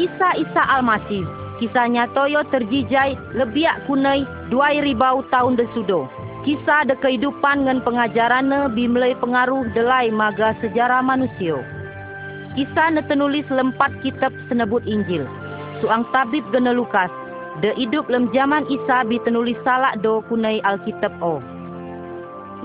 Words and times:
kisah 0.00 0.32
Isa 0.40 0.62
Almasih. 0.64 1.28
Kisahnya 1.60 2.08
toyo 2.16 2.40
terjijai 2.48 3.20
lebiak 3.36 3.84
kunai 3.84 4.24
dua 4.48 4.72
ribau 4.80 5.20
tahun 5.28 5.60
desudo. 5.60 6.08
Kisah 6.40 6.88
de 6.88 6.96
kehidupan 7.04 7.68
ngan 7.68 7.84
pengajarannya 7.84 8.72
bimlai 8.72 9.12
pengaruh 9.20 9.68
delai 9.76 10.08
maga 10.08 10.56
sejarah 10.64 11.04
manusia. 11.04 11.60
Kisah 12.56 12.96
ne 12.96 13.04
tenulis 13.04 13.44
lempat 13.52 13.92
kitab 14.00 14.32
senebut 14.48 14.80
Injil. 14.88 15.28
Suang 15.84 16.08
tabib 16.16 16.48
gena 16.48 16.72
Lukas. 16.72 17.12
De 17.60 17.76
hidup 17.76 18.08
lem 18.08 18.32
zaman 18.32 18.64
Isa 18.72 19.04
bi 19.04 19.20
tenulis 19.20 19.60
salak 19.60 20.00
do 20.00 20.24
kunai 20.32 20.64
Alkitab 20.64 21.12
o. 21.20 21.44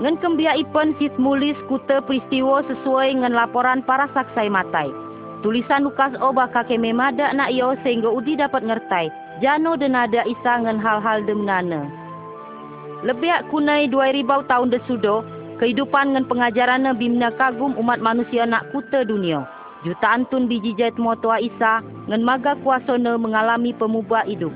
Ngan 0.00 0.16
kembia 0.24 0.56
ipen 0.56 0.96
sis 0.96 1.12
mulis 1.20 1.56
kuta 1.68 2.00
peristiwa 2.00 2.64
sesuai 2.64 3.20
ngan 3.20 3.36
laporan 3.36 3.84
para 3.84 4.08
saksai 4.16 4.48
matai. 4.48 4.88
Tulisan 5.46 5.86
Lukas 5.86 6.10
o 6.18 6.34
baka 6.34 6.66
keme 6.66 6.90
mada 6.90 7.30
nak 7.30 7.54
yo 7.54 7.78
sehingga 7.86 8.10
udi 8.10 8.34
dapat 8.34 8.66
ngertai. 8.66 9.14
Jano 9.38 9.78
dan 9.78 9.94
ada 9.94 10.26
Isa 10.26 10.58
ngan 10.58 10.74
hal-hal 10.82 11.22
demnana. 11.22 11.86
Lebih 13.06 13.46
kunai 13.54 13.86
dua 13.86 14.10
ribau 14.10 14.42
tahun 14.50 14.74
desudo, 14.74 15.22
kehidupan 15.62 16.18
ngan 16.18 16.26
pengajaran 16.26 16.90
bimna 16.98 17.30
kagum 17.38 17.78
umat 17.78 18.02
manusia 18.02 18.42
nak 18.42 18.66
kuta 18.74 19.06
dunia. 19.06 19.46
Jutaan 19.86 20.26
tun 20.34 20.50
biji 20.50 20.74
jait 20.74 20.98
motua 20.98 21.38
Isa 21.38 21.78
ngan 22.10 22.26
maga 22.26 22.58
kuasana 22.66 23.14
mengalami 23.14 23.70
pemubah 23.70 24.26
hidup. 24.26 24.50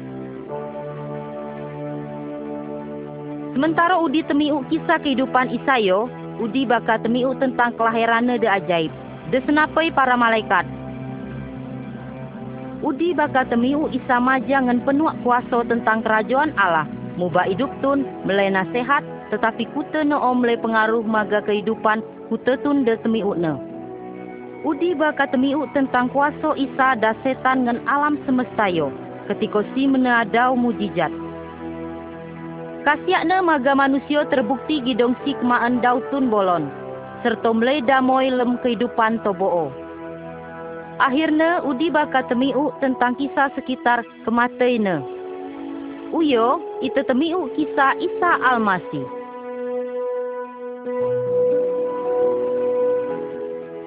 Sementara 3.55 3.95
Udi 3.95 4.27
temiu 4.27 4.67
kisah 4.67 4.99
kehidupan 4.99 5.55
Isayo, 5.55 6.11
Udi 6.43 6.67
bakal 6.67 6.99
temiu 6.99 7.31
tentang 7.39 7.79
kelahirannya 7.79 8.43
de 8.43 8.51
ajaib. 8.51 8.91
De 9.31 9.39
senapai 9.47 9.95
para 9.95 10.19
malaikat. 10.19 10.80
Udi 12.81 13.13
bakal 13.13 13.45
temiu 13.53 13.93
Isa 13.93 14.17
maja 14.17 14.57
ngan 14.65 14.81
penuh 14.89 15.13
kuasa 15.21 15.69
tentang 15.69 16.01
kerajaan 16.01 16.57
Allah. 16.57 16.89
Mubah 17.21 17.45
hidup 17.53 17.69
tun, 17.85 18.09
melai 18.25 18.49
nasihat, 18.49 19.05
tetapi 19.29 19.69
kuta 19.77 20.01
ne 20.01 20.17
om 20.17 20.41
melai 20.41 20.57
pengaruh 20.57 21.05
maga 21.05 21.45
kehidupan, 21.45 22.01
kuta 22.33 22.57
tun 22.65 22.89
de 22.89 22.97
temiu 23.05 23.37
ne. 23.37 23.61
Udi 24.65 24.97
bakal 24.97 25.29
temiu 25.29 25.69
tentang 25.77 26.09
kuasa 26.09 26.57
Isa 26.57 26.97
dan 26.97 27.13
setan 27.21 27.69
ngan 27.69 27.85
alam 27.85 28.17
semesta 28.25 28.73
yo, 28.73 28.89
ketika 29.29 29.61
si 29.77 29.85
menadau 29.85 30.57
mujizat. 30.57 31.13
Kasiakna 32.89 33.45
maga 33.45 33.77
manusia 33.77 34.25
terbukti 34.33 34.81
gidong 34.81 35.13
si 35.29 35.37
kemaan 35.37 35.85
dautun 35.85 36.33
bolon, 36.33 36.73
serta 37.21 37.53
melai 37.53 37.85
damoy 37.85 38.33
lem 38.33 38.57
kehidupan 38.65 39.21
tobo'o. 39.21 39.69
Akhirnya, 41.01 41.65
Udi 41.65 41.89
bakal 41.89 42.29
temiu 42.29 42.77
tentang 42.85 43.17
kisah 43.17 43.49
sekitar 43.57 44.05
kematiannya. 44.29 45.01
Uyo, 46.13 46.61
itu 46.85 47.01
temiu 47.09 47.49
kisah 47.57 47.97
Isa 47.97 48.31
Almasih. 48.45 49.07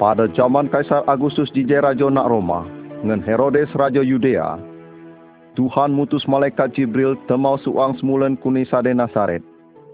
Pada 0.01 0.25
zaman 0.33 0.67
Kaisar 0.73 1.05
Agustus 1.05 1.53
di 1.53 1.63
Raja 1.69 2.09
Nak 2.09 2.25
Roma, 2.25 2.65
dengan 3.05 3.21
Herodes 3.21 3.69
Raja 3.77 4.01
Yudea, 4.01 4.57
Tuhan 5.53 5.93
mutus 5.93 6.25
malaikat 6.25 6.73
Jibril 6.73 7.13
temau 7.29 7.61
suang 7.61 7.93
semulen 8.01 8.33
kuni 8.41 8.65
sade 8.65 8.89
Nasaret. 8.89 9.45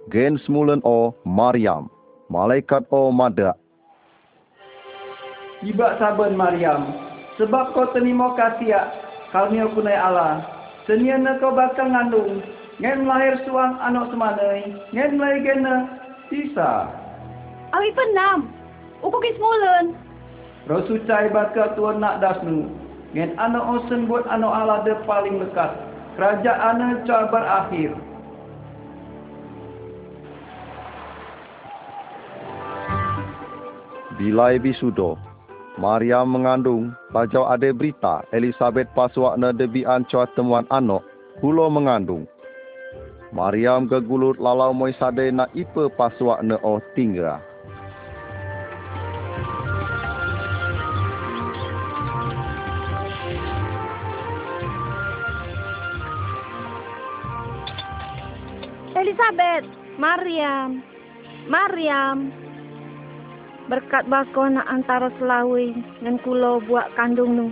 Gen 0.07 0.39
semulen 0.47 0.79
o 0.87 1.11
Maryam, 1.27 1.91
malaikat 2.31 2.87
o 2.95 3.11
Mada. 3.11 3.59
Iba 5.59 5.99
saben 5.99 6.39
Maryam, 6.39 7.08
sebab 7.39 7.71
kau 7.71 7.87
terima 7.95 8.35
kasih 8.35 8.75
kalnia 9.31 9.71
kunai 9.71 9.95
Allah. 9.95 10.43
Seniana 10.83 11.39
kau 11.39 11.55
bakal 11.55 11.87
ngandung, 11.87 12.43
ngen 12.83 13.07
lahir 13.07 13.39
suang 13.47 13.79
anak 13.79 14.11
semanai, 14.11 14.75
ngen 14.91 15.15
lahir 15.15 15.39
gena, 15.47 15.75
sisa. 16.27 16.91
Awi 17.71 17.89
penam, 17.95 18.51
uku 18.99 19.17
kismulen. 19.23 19.95
Rosucai 20.67 21.31
bakal 21.31 21.71
tuan 21.79 22.03
nak 22.03 22.19
dasnu, 22.19 22.67
Ngen 23.15 23.33
anak 23.41 23.65
osen 23.65 24.05
buat 24.05 24.27
anak 24.29 24.51
Allah 24.53 24.85
de 24.85 24.93
paling 25.07 25.41
lekat. 25.41 25.71
Kerajaan 26.13 27.07
car 27.07 27.31
berakhir. 27.31 27.95
Bilai 34.19 34.59
bisudo, 34.59 35.15
Maryam 35.79 36.27
mengandung, 36.27 36.91
lajau 37.15 37.47
ada 37.47 37.71
berita 37.71 38.27
Elizabeth 38.35 38.91
paswakna 38.91 39.55
debian 39.55 40.03
cua 40.11 40.27
temuan 40.35 40.67
anak, 40.67 40.99
hulo 41.39 41.71
mengandung. 41.71 42.27
Maryam 43.31 43.87
gegulut 43.87 44.35
lalau 44.43 44.75
moisade 44.75 45.31
na 45.31 45.47
ipe 45.55 45.87
paswakna 45.95 46.59
oh 46.67 46.83
tinggal. 46.99 47.39
Elizabeth, 58.99 59.63
Maryam, 59.95 60.83
Maryam. 61.47 62.48
Berkat 63.69 64.09
bako 64.09 64.49
nak 64.49 64.65
antara 64.65 65.13
selawi 65.21 65.77
dan 66.01 66.17
kulo 66.25 66.57
buat 66.65 66.89
kandung 66.97 67.37
nu. 67.37 67.47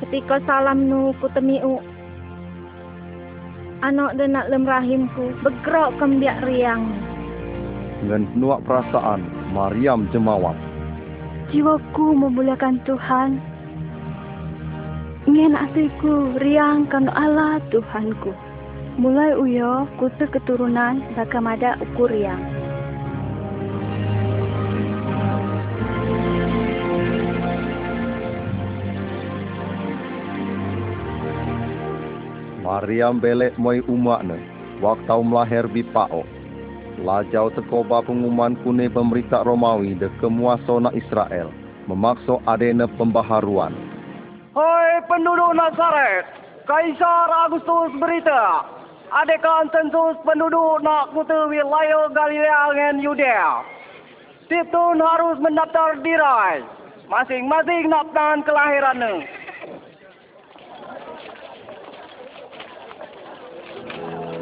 Ketika 0.00 0.40
salam 0.48 0.88
nu 0.88 1.12
ku 1.20 1.28
temiu. 1.36 1.76
Anak 3.84 4.16
dan 4.16 4.32
nak 4.32 4.48
lem 4.48 4.64
rahimku 4.64 5.36
bergerak 5.44 5.92
kembiak 6.00 6.40
riang. 6.48 6.88
Dengan 8.00 8.24
penuh 8.32 8.56
perasaan, 8.64 9.28
Maryam 9.52 10.08
jemawat. 10.08 10.56
Jiwaku 11.52 12.16
memuliakan 12.16 12.80
Tuhan. 12.88 13.36
Ingin 15.28 15.52
hatiku 15.52 16.32
riang 16.40 16.88
kan 16.88 17.12
Allah 17.12 17.60
Tuhanku. 17.68 18.32
Mulai 18.96 19.36
uyo 19.36 19.84
kutu 20.00 20.24
keturunan 20.32 21.04
bakamada 21.12 21.76
ukur 21.84 22.08
Maryam 32.76 33.16
belek 33.16 33.56
moi 33.56 33.80
umakne, 33.88 34.36
waktu 34.84 35.16
melahir 35.24 35.64
bipao. 35.64 36.28
Lajau 37.00 37.48
tekoba 37.56 38.04
pengumuman 38.04 38.52
kune 38.60 38.92
pemerintah 38.92 39.48
Romawi 39.48 39.96
de 39.96 40.12
kemuasona 40.20 40.92
Israel, 40.92 41.48
memaksa 41.88 42.36
adena 42.44 42.84
pembaharuan. 43.00 43.72
Hai 44.52 45.00
penduduk 45.08 45.56
Nazaret, 45.56 46.28
Kaisar 46.68 47.48
Agustus 47.48 47.96
berita, 47.96 48.68
adakah 49.08 49.72
sensus 49.72 50.20
penduduk 50.28 50.84
nak 50.84 51.16
kutu 51.16 51.48
wilayah 51.48 52.12
Galilea 52.12 52.76
dan 52.76 53.00
Yudea. 53.00 53.64
Titun 54.52 55.00
harus 55.00 55.40
mendaftar 55.40 55.96
dirai. 56.04 56.60
Masing-masing 57.08 57.88
nak 57.88 58.12
tahan 58.12 58.44
kelahirannya. 58.44 59.45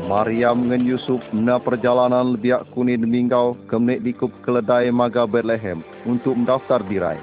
Maryam 0.04 0.68
dengan 0.68 0.84
Yusuf 0.84 1.24
mena 1.32 1.56
perjalanan 1.56 2.36
lebih 2.36 2.60
kuni 2.76 3.00
demingkau 3.00 3.56
ke 3.72 3.76
menik 3.80 4.04
dikup 4.04 4.28
keledai 4.44 4.92
maga 4.92 5.24
Bethlehem 5.24 5.80
untuk 6.04 6.36
mendaftar 6.36 6.84
dirai. 6.84 7.16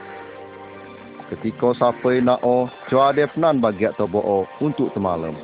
Ketika 1.30 1.78
sampai 1.78 2.26
nak 2.26 2.42
o, 2.42 2.68
jua 2.90 3.14
ada 3.14 3.30
penan 3.30 3.62
bagi 3.62 3.88
tobo 3.96 4.20
o 4.20 4.50
untuk 4.60 4.90
semalam. 4.98 5.38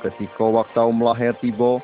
Ketika 0.00 0.42
waktu 0.48 0.88
melahir 0.90 1.36
tiba, 1.44 1.78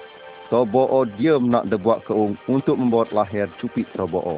tobo 0.49 0.89
o 0.89 1.05
diam 1.21 1.53
nak 1.53 1.69
debuat 1.69 2.09
keung 2.09 2.35
untuk 2.49 2.81
membuat 2.81 3.13
lahir 3.13 3.47
cupik 3.61 3.87
tobo 3.95 4.25
o. 4.25 4.37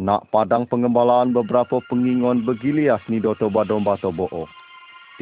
Nak 0.00 0.32
padang 0.32 0.64
pengembalaan 0.66 1.36
beberapa 1.36 1.78
pengingon 1.92 2.42
begilias 2.48 3.04
ni 3.06 3.20
do 3.20 3.36
toba 3.36 3.68
domba 3.68 4.00
tobo 4.00 4.26
o. 4.32 4.48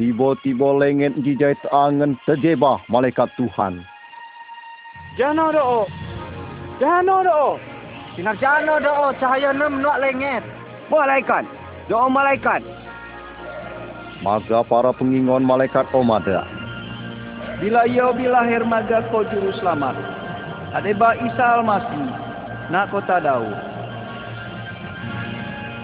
Tiba-tiba 0.01 0.81
lenget 0.81 1.13
jijai 1.21 1.53
terangan 1.61 2.17
terjebah 2.25 2.81
malaikat 2.89 3.29
Tuhan. 3.37 3.85
Jana 5.13 5.53
doa. 5.53 5.85
Jana 6.81 7.21
doa. 7.21 7.61
Sinar 8.17 8.33
jana 8.41 8.81
doa 8.81 9.13
cahaya 9.21 9.53
nem 9.53 9.77
nak 9.77 10.01
lenget. 10.01 10.41
Malaikat. 10.89 11.45
Doa 11.85 12.09
malaikat. 12.09 12.65
Maga 14.25 14.65
para 14.65 14.89
pengingon 14.89 15.45
malaikat 15.45 15.85
Omada. 15.93 16.49
Bila 17.61 17.85
ia 17.85 18.09
bilahir 18.09 18.65
maga 18.65 19.05
ko 19.13 19.21
juru 19.29 19.53
selamat. 19.61 19.93
Adeba 20.81 21.13
Isa 21.21 21.61
Almasih. 21.61 22.09
Nak 22.73 22.89
kota 22.89 23.21
Daud. 23.21 23.53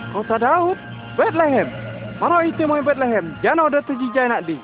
Kota 0.09 0.41
Daud? 0.41 0.77
Bethlehem. 1.13 1.69
Maro 2.17 2.41
itu 2.41 2.65
mai 2.65 2.81
Bethlehem. 2.81 3.37
Jano 3.45 3.69
ada 3.69 3.85
terjijai 3.85 4.25
nak 4.25 4.49
di. 4.49 4.57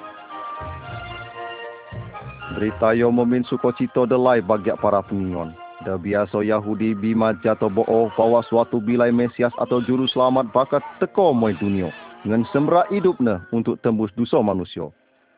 Berita 2.58 2.98
yo 2.98 3.14
memin 3.14 3.46
sukocito 3.46 4.10
delai 4.10 4.42
bagi 4.42 4.74
para 4.82 5.06
pengingon. 5.06 5.54
Dah 5.86 6.02
biasa 6.02 6.42
Yahudi 6.42 6.98
bima 6.98 7.38
jatuh 7.46 7.70
bo'o 7.70 8.10
bahwa 8.18 8.42
suatu 8.50 8.82
bilai 8.82 9.14
Mesias 9.14 9.54
atau 9.62 9.86
juru 9.86 10.10
selamat 10.10 10.50
bakat 10.50 10.82
teko 10.98 11.30
moi 11.36 11.54
dunia. 11.54 11.94
Ngan 12.26 12.48
semra 12.50 12.90
hidupnya 12.90 13.46
untuk 13.54 13.78
tembus 13.86 14.10
dosa 14.18 14.42
manusia. 14.42 14.90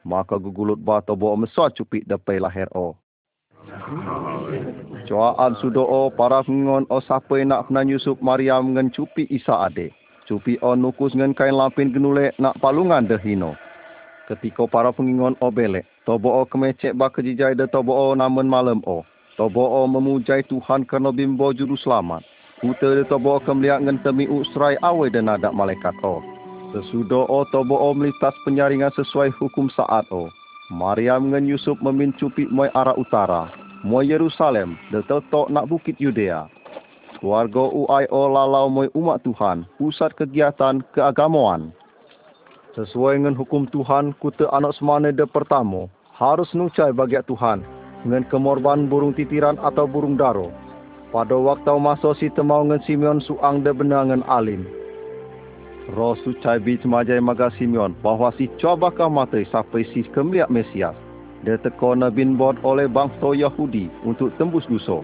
Maka 0.07 0.39
gugulut 0.39 0.79
bata 0.79 1.17
bo'o 1.17 1.35
mesat 1.35 1.75
cupik 1.75 2.07
dapai 2.07 2.39
lahir 2.39 2.71
o. 2.71 2.95
Coaan 5.09 5.53
sudo 5.59 5.83
o 5.83 6.07
para 6.15 6.45
pengingon 6.47 6.87
o 6.87 7.03
siapa 7.03 7.43
nak 7.43 7.67
pernah 7.67 7.83
Yusuf 7.83 8.15
Maryam 8.23 8.71
ngan 8.71 8.93
cupi 8.95 9.27
Isa 9.27 9.67
ade. 9.67 10.04
Cupi 10.25 10.57
o 10.65 10.73
nukus 10.73 11.13
ngan 11.13 11.37
kain 11.37 11.53
lapin 11.53 11.93
genulek 11.93 12.33
nak 12.41 12.57
palungan 12.57 13.05
dehino. 13.05 13.53
Ketika 14.25 14.65
para 14.65 14.89
pengingon 14.89 15.37
o 15.37 15.53
belek, 15.53 15.85
tobo 16.01 16.33
o 16.33 16.41
kemecek 16.49 16.97
ba 16.97 17.13
kejijai 17.13 17.53
de 17.53 17.69
tobo 17.69 17.93
o 17.93 18.17
namun 18.17 18.49
malam 18.49 18.81
o. 18.89 19.05
Tobo 19.37 19.61
o 19.61 19.85
memujai 19.85 20.41
Tuhan 20.49 20.81
kerana 20.89 21.13
bimbo 21.13 21.53
juru 21.53 21.77
selamat. 21.77 22.25
Kuta 22.57 22.97
de 22.97 23.05
tobo 23.05 23.37
o 23.37 23.39
kemeliak 23.39 23.85
ngan 23.85 24.01
temi 24.01 24.25
usrai 24.25 24.81
awe 24.81 25.05
dan 25.13 25.29
nadak 25.29 25.53
malaikat 25.53 25.93
o. 26.01 26.25
Sesudah 26.73 27.29
o 27.29 27.45
tobo 27.53 27.77
o 27.77 27.93
melitas 27.93 28.33
penyaringan 28.49 28.89
sesuai 28.97 29.29
hukum 29.37 29.69
saat 29.77 30.09
o. 30.09 30.33
Maryam 30.73 31.29
ngan 31.29 31.45
Yusuf 31.45 31.77
memincupi 31.85 32.49
moi 32.49 32.73
arah 32.73 32.97
utara. 32.97 33.53
Moi 33.85 34.09
Yerusalem, 34.09 34.73
de 34.89 35.05
totok 35.05 35.53
nak 35.53 35.69
bukit 35.69 36.01
Yudea. 36.01 36.49
Keluarga 37.19 37.71
uai 37.71 38.05
o 38.11 38.27
lalau 38.27 38.67
moi 38.67 38.91
umat 38.91 39.23
Tuhan, 39.23 39.63
pusat 39.79 40.11
kegiatan 40.19 40.83
keagamaan. 40.91 41.71
Sesuai 42.75 43.23
dengan 43.23 43.39
hukum 43.39 43.63
Tuhan, 43.71 44.11
kuta 44.19 44.51
anak 44.51 44.75
semana 44.75 45.15
de 45.15 45.23
pertama, 45.23 45.87
harus 46.11 46.51
nucai 46.51 46.91
bagi 46.91 47.15
Tuhan, 47.23 47.63
dengan 48.03 48.27
kemorban 48.27 48.91
burung 48.91 49.15
titiran 49.15 49.55
atau 49.63 49.87
burung 49.87 50.19
daro. 50.19 50.51
Pada 51.15 51.39
waktu 51.39 51.79
masa 51.79 52.11
si 52.19 52.27
temau 52.35 52.67
dengan 52.67 52.83
Simeon 52.83 53.23
suang 53.23 53.63
de 53.63 53.71
benangan 53.71 54.19
alim. 54.27 54.67
Roh 55.95 56.19
sucai 56.19 56.59
bi 56.59 56.75
cemajai 56.75 57.23
maga 57.23 57.47
Simeon, 57.55 57.95
bahawa 58.03 58.35
si 58.35 58.51
coba 58.59 58.91
kau 58.91 59.07
matai 59.07 59.47
sampai 59.47 59.87
si 59.95 60.03
kemeliak 60.11 60.51
Mesias. 60.51 60.97
Dia 61.47 61.61
teko 61.61 61.95
bin 62.11 62.35
bod 62.35 62.59
oleh 62.65 62.91
bangsa 62.91 63.31
Yahudi 63.37 63.87
untuk 64.03 64.35
tembus 64.35 64.67
dosa. 64.67 64.99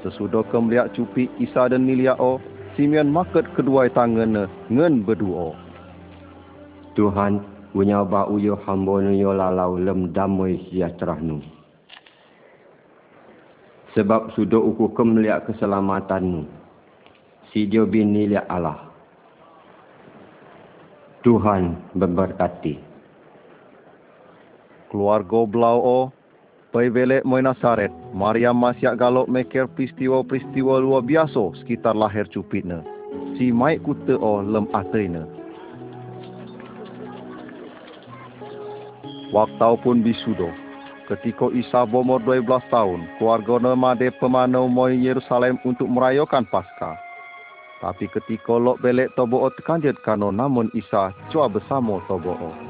Sesudah 0.00 0.40
kemeliak 0.48 0.96
cupi 0.96 1.28
Isa 1.36 1.68
dan 1.68 1.84
Niliao, 1.84 2.40
Simeon 2.72 3.12
maket 3.12 3.44
kedua 3.52 3.90
tangan 3.92 4.48
ngen 4.72 5.04
berdua. 5.04 5.52
Tuhan, 6.96 7.44
punya 7.76 8.02
ba 8.02 8.24
uyo 8.26 8.56
hamba 8.64 9.04
nuyo 9.04 9.36
lalau 9.36 9.76
lem 9.76 10.10
damai 10.16 10.56
sejahtera 10.68 11.20
nu. 11.20 11.44
Sebab 13.92 14.32
sudah 14.38 14.62
uku 14.62 14.94
kemeliak 14.94 15.50
keselamatanmu. 15.50 16.46
Si 17.50 17.66
dia 17.66 17.82
liak 17.82 18.46
Allah. 18.46 18.86
Tuhan 21.26 21.92
memberkati. 21.98 22.78
Keluarga 24.88 25.38
belau 25.44 25.78
o, 25.82 25.98
pai 26.70 26.86
belek 26.86 27.26
moi 27.26 27.42
Nasaret, 27.42 27.90
Maryam 28.14 28.54
masyak 28.54 28.94
galok 28.94 29.26
meker 29.26 29.66
peristiwa-peristiwa 29.74 30.78
luar 30.78 31.02
biasa 31.02 31.58
sekitar 31.62 31.98
lahir 31.98 32.30
cupitna. 32.30 32.86
Si 33.34 33.50
maik 33.50 33.82
kuta 33.82 34.14
o 34.14 34.38
lem 34.38 34.70
ataina. 34.70 35.26
Waktau 39.34 39.78
pun 39.82 40.02
bisudo. 40.02 40.50
Ketika 41.10 41.50
Isa 41.50 41.82
berumur 41.90 42.22
12 42.22 42.46
tahun, 42.70 43.02
keluarga 43.18 43.58
nemade 43.58 44.14
pemanau 44.22 44.70
moi 44.70 44.94
Yerusalem 44.94 45.58
untuk 45.66 45.90
merayakan 45.90 46.46
Paskah. 46.46 46.94
Tapi 47.82 48.06
ketika 48.14 48.54
lok 48.54 48.78
belek 48.78 49.10
tobo 49.18 49.42
o 49.42 49.50
terkanjut 49.50 49.98
kano 50.06 50.30
namun 50.30 50.70
Isa 50.76 51.10
cua 51.34 51.50
bersama 51.50 51.98
tobo 52.06 52.38
o. 52.38 52.69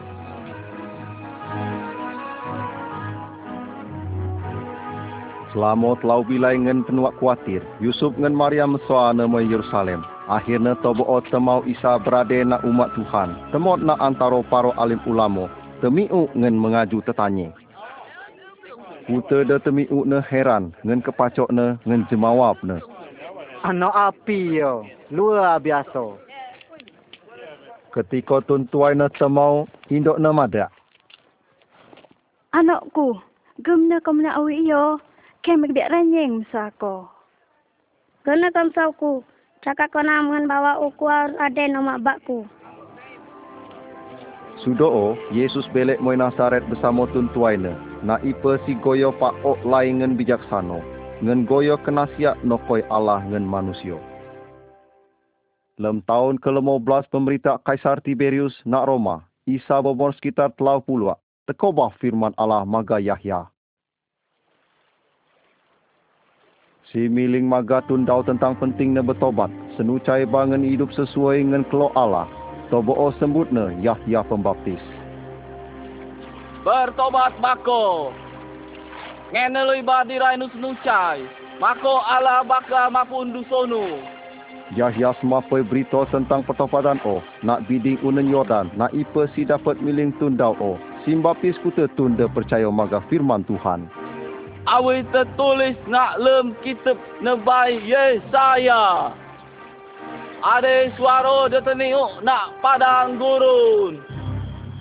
Selama 5.50 5.98
telau 5.98 6.22
bilai 6.22 6.54
ngen 6.54 6.86
penuak 6.86 7.18
kuatir, 7.18 7.58
Yusuf 7.82 8.14
ngen 8.14 8.38
Maryam 8.38 8.78
soa 8.86 9.10
nama 9.10 9.42
Yerusalem. 9.42 10.06
Akhirnya 10.30 10.78
tobo 10.78 11.02
o 11.02 11.18
temau 11.26 11.66
Isa 11.66 11.98
berada 11.98 12.38
na 12.46 12.62
umat 12.62 12.94
Tuhan. 12.94 13.34
Temot 13.50 13.82
na 13.82 13.98
antaro 13.98 14.46
paro 14.46 14.70
alim 14.78 15.02
ulamo. 15.10 15.50
Temiu 15.82 16.30
ngen 16.38 16.54
mengaju 16.54 17.02
tetanye. 17.02 17.50
Kuta 19.10 19.42
de 19.42 19.58
temiu 19.58 20.06
ne 20.06 20.22
heran 20.22 20.70
ngen 20.86 21.02
kepacok 21.02 21.50
ne 21.50 21.82
ngen 21.82 22.06
jemawab 22.06 22.62
ne. 22.62 22.78
Anak 23.66 23.90
api 23.90 24.62
yo. 24.62 24.86
Luar 25.10 25.58
biasa. 25.58 26.14
Ketika 27.90 28.38
tuntuai 28.46 28.94
ne 28.94 29.10
temau, 29.18 29.66
indok 29.90 30.22
ne 30.22 30.30
madak. 30.30 30.70
Anakku, 32.54 33.18
gem 33.66 33.90
na 33.90 33.98
kam 33.98 34.22
na 34.22 34.38
awi 34.38 34.62
iyo. 34.62 35.02
Kem 35.40 35.64
gede 35.64 35.88
ranyeng 35.88 36.44
misako. 36.44 37.08
Kena 38.28 38.52
kam 38.52 38.68
sauku. 38.76 39.24
Cakap 39.64 39.92
kau 39.92 40.04
namun 40.04 40.44
bawa 40.44 40.76
uku 40.84 41.08
ada 41.08 41.64
nama 41.68 41.96
bakku. 41.96 42.44
Sudo 44.60 45.16
Yesus 45.32 45.64
belek 45.72 46.00
moi 46.04 46.16
Nasaret 46.16 46.60
bersama 46.68 47.08
tuntuai 47.08 47.56
ne. 47.56 47.72
Na 48.04 48.20
ipe 48.20 48.60
si 48.68 48.76
goyo 48.76 49.16
pak 49.16 49.32
ok 49.40 49.64
lain 49.64 50.04
ngen 50.04 50.20
bijaksano. 50.20 50.84
Ngen 51.24 51.48
goyo 51.48 51.80
kenasiak 51.80 52.36
nokoi 52.44 52.84
Allah 52.92 53.24
ngen 53.24 53.44
manusia. 53.44 53.96
Lem 55.80 56.04
tahun 56.04 56.36
ke-15 56.44 57.08
pemerintah 57.08 57.56
Kaisar 57.64 58.04
Tiberius 58.04 58.52
nak 58.68 58.84
Roma, 58.84 59.24
Isa 59.48 59.80
berumur 59.80 60.12
sekitar 60.12 60.52
telau 60.52 60.84
puluh. 60.84 61.16
Tekobah 61.48 61.96
firman 61.96 62.36
Allah 62.36 62.68
maga 62.68 63.00
Yahya. 63.00 63.48
Si 66.90 67.06
miling 67.06 67.46
maga 67.46 67.78
tundau 67.86 68.18
tentang 68.26 68.58
pentingnya 68.58 68.98
bertobat, 68.98 69.46
senucai 69.78 70.26
bangun 70.26 70.66
hidup 70.66 70.90
sesuai 70.90 71.38
dengan 71.38 71.62
kelok 71.70 71.94
Allah. 71.94 72.26
Tobo 72.66 72.98
o 72.98 73.14
sembutnya 73.14 73.70
Yahya 73.78 74.26
Pembaptis. 74.26 74.82
Bertobat 76.66 77.38
mako. 77.38 78.10
Ngenelui 79.30 79.86
badirai 79.86 80.34
nu 80.34 80.50
senucai. 80.50 81.22
Mako 81.62 82.02
Allah 82.02 82.42
baka 82.42 82.90
mapun 82.90 83.38
dusonu. 83.38 84.02
Yahya 84.74 85.14
semapai 85.22 85.62
berita 85.62 86.02
tentang 86.10 86.42
pertobatan 86.42 86.98
o, 87.06 87.22
nak 87.46 87.70
biding 87.70 88.02
unen 88.02 88.34
Yordan, 88.34 88.66
nak 88.74 88.90
ipa 88.90 89.30
si 89.38 89.46
dapat 89.46 89.78
miling 89.78 90.10
tundau 90.18 90.58
o. 90.58 90.74
Simbaptis 91.06 91.54
kuta 91.62 91.86
tunda 91.94 92.26
percaya 92.26 92.66
maga 92.66 92.98
firman 93.06 93.46
Tuhan. 93.46 94.09
Awi 94.70 95.02
tertulis 95.10 95.74
nak 95.90 96.22
lem 96.22 96.54
kitab 96.62 96.94
nebai 97.18 97.82
Yesaya. 97.82 99.10
Ada 100.40 100.94
suara 100.94 101.50
dia 101.50 101.58
teniuk 101.58 102.22
nak 102.22 102.54
padang 102.62 103.18
gurun. 103.18 103.98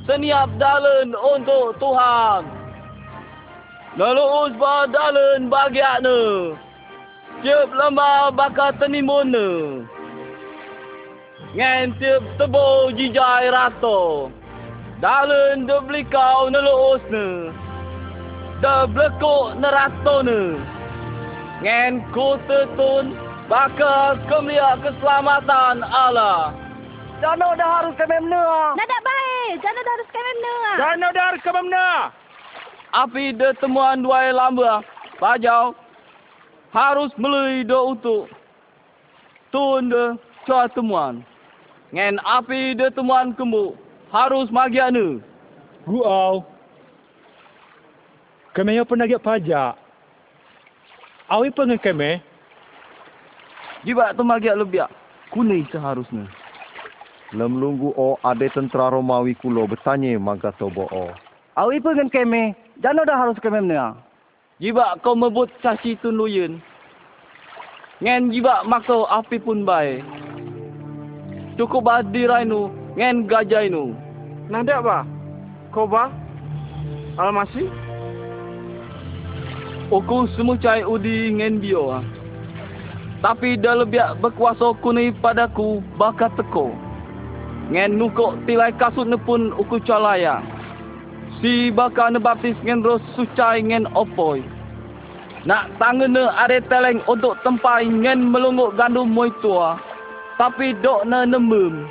Seniap 0.06 0.54
dalan 0.62 1.18
untuk 1.18 1.74
Tuhan. 1.82 2.46
Lalu 3.98 4.26
usbah 4.46 4.86
dalan 4.94 5.50
bagiaknya. 5.50 6.54
Tiap 7.42 7.70
lembah 7.74 8.30
bakal 8.36 8.78
tenimun 8.78 9.34
Ngan 11.58 11.98
tiap 11.98 12.22
tebo 12.38 12.94
jijai 12.94 13.50
rato. 13.50 14.30
Dalan 15.02 15.66
de 15.66 15.78
belikau 15.82 16.54
neluus 16.54 17.02
ne. 17.10 17.50
De 18.60 18.76
blekuk 18.92 19.56
nerato 19.56 20.20
ne. 20.28 20.60
Ngan 21.64 22.04
ku 22.12 22.36
tetun 22.44 23.16
bakal 23.48 24.20
kemliak 24.28 24.84
keselamatan 24.84 25.80
Allah. 25.80 26.52
Jano 27.24 27.56
dah 27.56 27.70
harus 27.80 27.96
kami 27.96 28.20
menua. 28.20 28.76
Nadak 28.76 29.02
baik. 29.04 29.64
Jangan 29.64 29.84
dah 29.84 29.94
harus 29.96 30.10
kena 30.12 30.32
dengar. 30.44 30.76
Jano 30.76 31.08
dah 31.16 31.24
harus 31.32 31.42
kami 31.44 31.62
menua. 31.72 31.94
Api 32.90 33.26
de 33.38 33.50
temuan 33.64 34.04
dua 34.04 34.32
lamba. 34.36 34.84
Pajau. 35.24 35.72
Harus 36.76 37.16
melalui 37.16 37.64
do 37.64 37.96
untuk. 37.96 38.28
Tun 39.56 39.88
de 39.88 40.20
cua 40.44 40.68
temuan. 40.76 41.24
Ngan 41.96 42.20
api 42.28 42.76
de 42.76 42.92
temuan 42.92 43.32
kembu. 43.40 43.72
Harus 44.12 44.52
magianu. 44.52 45.24
Guau. 45.88 46.44
Kami 48.54 48.78
yang 48.78 48.88
penagih 48.90 49.22
pajak. 49.22 49.78
Awi 51.30 51.54
pengen 51.54 51.78
kami. 51.78 52.18
Jika 53.86 54.18
tu 54.18 54.26
magiak 54.26 54.58
lebih. 54.58 54.90
Kunai 55.30 55.62
seharusnya. 55.70 56.26
Lem 57.38 57.62
lunggu 57.62 57.94
o 57.94 58.18
ade 58.26 58.50
tentera 58.50 58.90
Romawi 58.90 59.38
kulo 59.38 59.70
bertanya 59.70 60.18
maga 60.18 60.50
tobo 60.58 60.90
o. 60.90 61.14
Awi 61.54 61.78
pun 61.78 61.94
ngan 61.94 62.10
keme. 62.10 62.58
Jano 62.82 63.06
dah 63.06 63.14
harus 63.14 63.38
keme 63.38 63.62
mena. 63.62 63.94
Jibak 64.58 65.06
kau 65.06 65.14
mebut 65.14 65.48
caci 65.62 65.94
tun 66.02 66.18
luyen. 66.18 66.58
Ngen 68.02 68.34
jibak 68.34 68.66
makso 68.66 69.06
api 69.06 69.38
pun 69.38 69.62
baik. 69.62 70.02
Cukup 71.62 71.86
bah 71.86 72.02
dirainu 72.02 72.74
ngen 72.98 73.30
gajainu. 73.30 73.94
Nanda 74.50 74.82
ba? 74.82 75.06
Kau 75.70 75.86
ba? 75.86 76.10
Almasi? 77.22 77.89
Aku 79.90 80.30
semua 80.38 80.54
cai 80.62 80.86
udi 80.86 81.34
ngen 81.34 81.58
bio. 81.58 81.90
ah. 81.90 82.06
Tapi 83.26 83.58
dah 83.58 83.82
lebih 83.82 84.22
berkuasa 84.22 84.78
kuni 84.86 85.10
padaku 85.18 85.82
bakat 85.98 86.30
teko. 86.38 86.70
Ngen 87.74 87.98
nukok 87.98 88.38
tilai 88.46 88.70
kasut 88.78 89.10
ne 89.10 89.18
pun 89.18 89.50
uku 89.58 89.82
calaya. 89.82 90.46
Si 91.42 91.74
baka 91.74 92.14
ne 92.14 92.22
baptis 92.22 92.54
ngen 92.62 92.86
roh 92.86 93.02
sucai 93.18 93.66
ngen 93.66 93.90
opoi. 93.98 94.46
Nak 95.50 95.74
tangan 95.82 96.14
ne 96.14 96.24
ada 96.38 96.62
teleng 96.70 97.02
untuk 97.10 97.42
tempai 97.42 97.90
ngen 97.90 98.30
melunguk 98.30 98.78
gandum 98.78 99.10
moi 99.10 99.34
tua. 99.42 99.82
Tapi 100.38 100.78
dok 100.86 101.10
ne 101.10 101.26
nemem. 101.26 101.90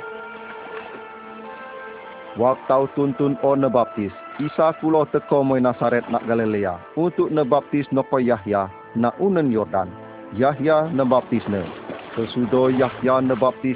Waktau 2.39 2.87
tuntun 2.95 3.35
o 3.43 3.59
ne 3.59 3.67
baptis, 3.67 4.15
Isa 4.39 4.71
kulo 4.79 5.03
teko 5.11 5.43
moi 5.43 5.59
Nasaret 5.59 6.07
nak 6.07 6.23
Galilea 6.23 6.95
untuk 6.95 7.27
ne 7.27 7.43
baptis 7.43 7.83
noko 7.91 8.23
Yahya 8.23 8.71
nak 8.95 9.19
unen 9.19 9.51
Yordan. 9.51 9.91
Yahya 10.31 10.87
ne 10.95 11.03
baptis 11.03 11.43
ne. 11.51 11.67
Sesudo 12.15 12.71
Yahya 12.71 13.19
ne 13.19 13.35
baptis 13.35 13.75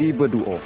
si 0.00 0.08
berduo. 0.08 0.56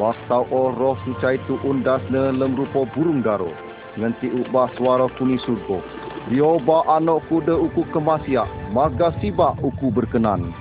Waktau 0.00 0.48
o 0.48 0.72
roh 0.72 0.96
sucai 1.04 1.36
tu 1.44 1.60
undas 1.60 2.00
ne 2.08 2.32
lem 2.32 2.56
rupa 2.56 2.88
burung 2.96 3.20
daro. 3.20 3.52
Ngenti 4.00 4.32
ubah 4.32 4.72
suara 4.80 5.12
kuni 5.20 5.36
surgo. 5.44 5.84
Rio 6.32 6.56
ba 6.64 6.80
anak 6.96 7.28
kuda 7.28 7.60
uku 7.60 7.84
kemasiak, 7.92 8.48
maga 8.72 9.12
siba 9.20 9.60
uku 9.60 9.92
berkenan. 9.92 10.56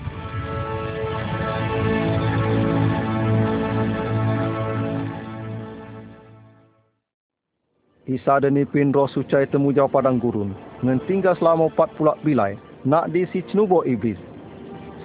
Isa 8.09 8.41
dan 8.41 8.57
Ipin 8.57 8.89
roh 8.89 9.05
sucai 9.05 9.45
temu 9.45 9.69
jauh 9.69 9.85
padang 9.85 10.17
gurun. 10.17 10.57
Ngan 10.81 10.97
tinggal 11.05 11.37
selama 11.37 11.69
empat 11.69 11.93
pulak 11.93 12.17
bilai. 12.25 12.57
Nak 12.81 13.13
di 13.13 13.29
si 13.29 13.45
cenubo 13.53 13.85
iblis. 13.85 14.17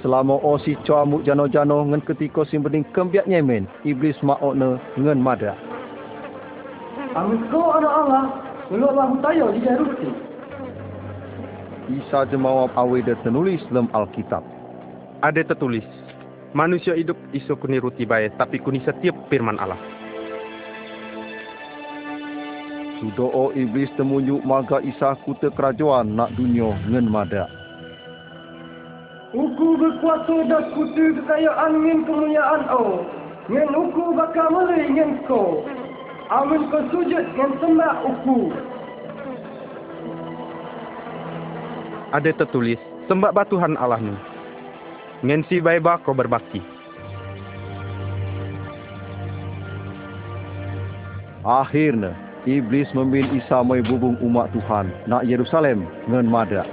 Selama 0.00 0.40
o 0.40 0.56
si 0.56 0.72
coa 0.88 1.04
muk 1.04 1.20
jano-jano 1.28 1.84
ngan 1.84 2.00
ketika 2.08 2.48
si 2.48 2.56
bening 2.56 2.88
kembiak 2.96 3.28
nyemen. 3.28 3.68
Iblis 3.84 4.16
ma'ok 4.24 4.56
ne 4.56 4.80
ngan 4.96 5.20
mada. 5.20 5.52
Amin 7.12 7.44
kau 7.52 7.76
anak 7.76 7.92
Allah. 7.92 8.24
Mulu 8.72 8.88
Allah 8.88 9.12
tayo 9.20 9.52
di 9.52 9.60
Jerusalem. 9.60 10.16
Isa 11.92 12.24
jemawab 12.32 12.72
awe 12.72 12.98
dia 13.04 13.20
ternulis 13.20 13.60
dalam 13.68 13.92
Alkitab. 13.92 14.40
Ada 15.20 15.44
tertulis. 15.44 15.84
Manusia 16.56 16.96
hidup 16.96 17.20
isu 17.36 17.52
kuni 17.60 17.76
ruti 17.76 18.08
baik, 18.08 18.40
tapi 18.40 18.56
kuni 18.56 18.80
setiap 18.80 19.12
firman 19.28 19.60
Allah. 19.60 19.76
Sudo 23.04 23.28
o 23.28 23.52
iblis 23.52 23.92
temunjuk 24.00 24.40
maga 24.48 24.80
Isa 24.80 25.12
kuta 25.28 25.52
kerajaan 25.52 26.16
nak 26.16 26.32
dunia 26.40 26.72
ngan 26.88 27.04
mada. 27.04 27.52
Uku 29.36 29.76
berkuasa 29.76 30.48
dan 30.48 30.72
kutu 30.72 31.12
kekayaan 31.20 31.84
ngin 31.84 32.08
kemuliaan 32.08 32.64
O. 32.72 33.04
Ngin 33.52 33.76
uku 33.76 34.16
bakal 34.16 34.48
mulai 34.48 34.88
ngin 34.88 35.20
ko. 35.28 35.68
Amin 36.32 36.64
kau 36.72 36.80
sujud 36.88 37.28
ngin 37.36 37.52
sembah 37.60 38.08
uku. 38.08 38.38
Ada 42.16 42.32
tertulis, 42.40 42.80
sembah 43.04 43.36
Tuhan 43.52 43.76
Allahmu. 43.76 44.16
Ngen 45.28 45.44
si 45.52 45.60
baiba 45.60 46.00
kau 46.00 46.16
berbakti. 46.16 46.64
Akhirnya, 51.44 52.23
iblis 52.44 52.88
membil 52.92 53.24
Isa 53.32 53.64
mai 53.64 53.80
bubung 53.80 54.20
umat 54.20 54.52
Tuhan 54.52 54.92
nak 55.08 55.24
Yerusalem 55.24 55.88
ngan 56.12 56.28
mada. 56.28 56.68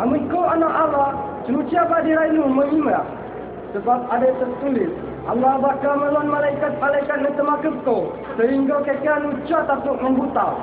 Amin 0.00 0.24
kau 0.32 0.48
anak 0.48 0.72
Allah. 0.72 1.12
Suci 1.44 1.76
apa 1.76 2.00
dirainu 2.00 2.48
menyimak. 2.48 3.04
Sebab 3.76 4.08
ada 4.08 4.28
tertulis. 4.40 4.88
Allah 5.28 5.60
bakal 5.60 6.00
melon 6.00 6.32
malaikat-malaikat 6.32 7.18
yang 7.28 7.34
temakep 7.36 7.74
kau. 7.84 8.08
Sehingga 8.40 8.80
kekian 8.88 9.36
ucap 9.36 9.68
takut 9.68 10.00
membuta. 10.00 10.56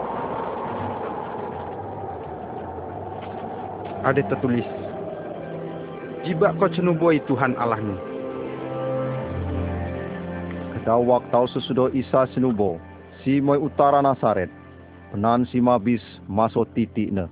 Ada 3.99 4.23
tertulis, 4.31 4.63
Jibak 6.23 6.55
kau 6.55 6.71
cenuboi 6.71 7.19
Tuhan 7.27 7.55
Allahmu. 7.59 8.08
Kedau 10.89 11.05
waktau 11.05 11.45
sesudah 11.45 11.93
Isa 11.93 12.25
senubo, 12.33 12.81
si 13.21 13.37
moi 13.37 13.61
utara 13.61 14.01
Nasaret, 14.01 14.49
penan 15.13 15.45
si 15.45 15.61
mabis 15.61 16.01
masuk 16.25 16.65
titik 16.73 17.13
ne. 17.13 17.29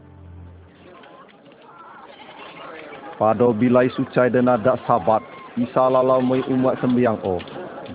Pada 3.18 3.50
bilai 3.58 3.90
sucai 3.98 4.30
dan 4.30 4.46
ada 4.46 4.78
sabat, 4.86 5.26
Isa 5.58 5.90
lalau 5.90 6.22
moi 6.22 6.46
umat 6.46 6.78
sembiang 6.86 7.18
o, 7.26 7.42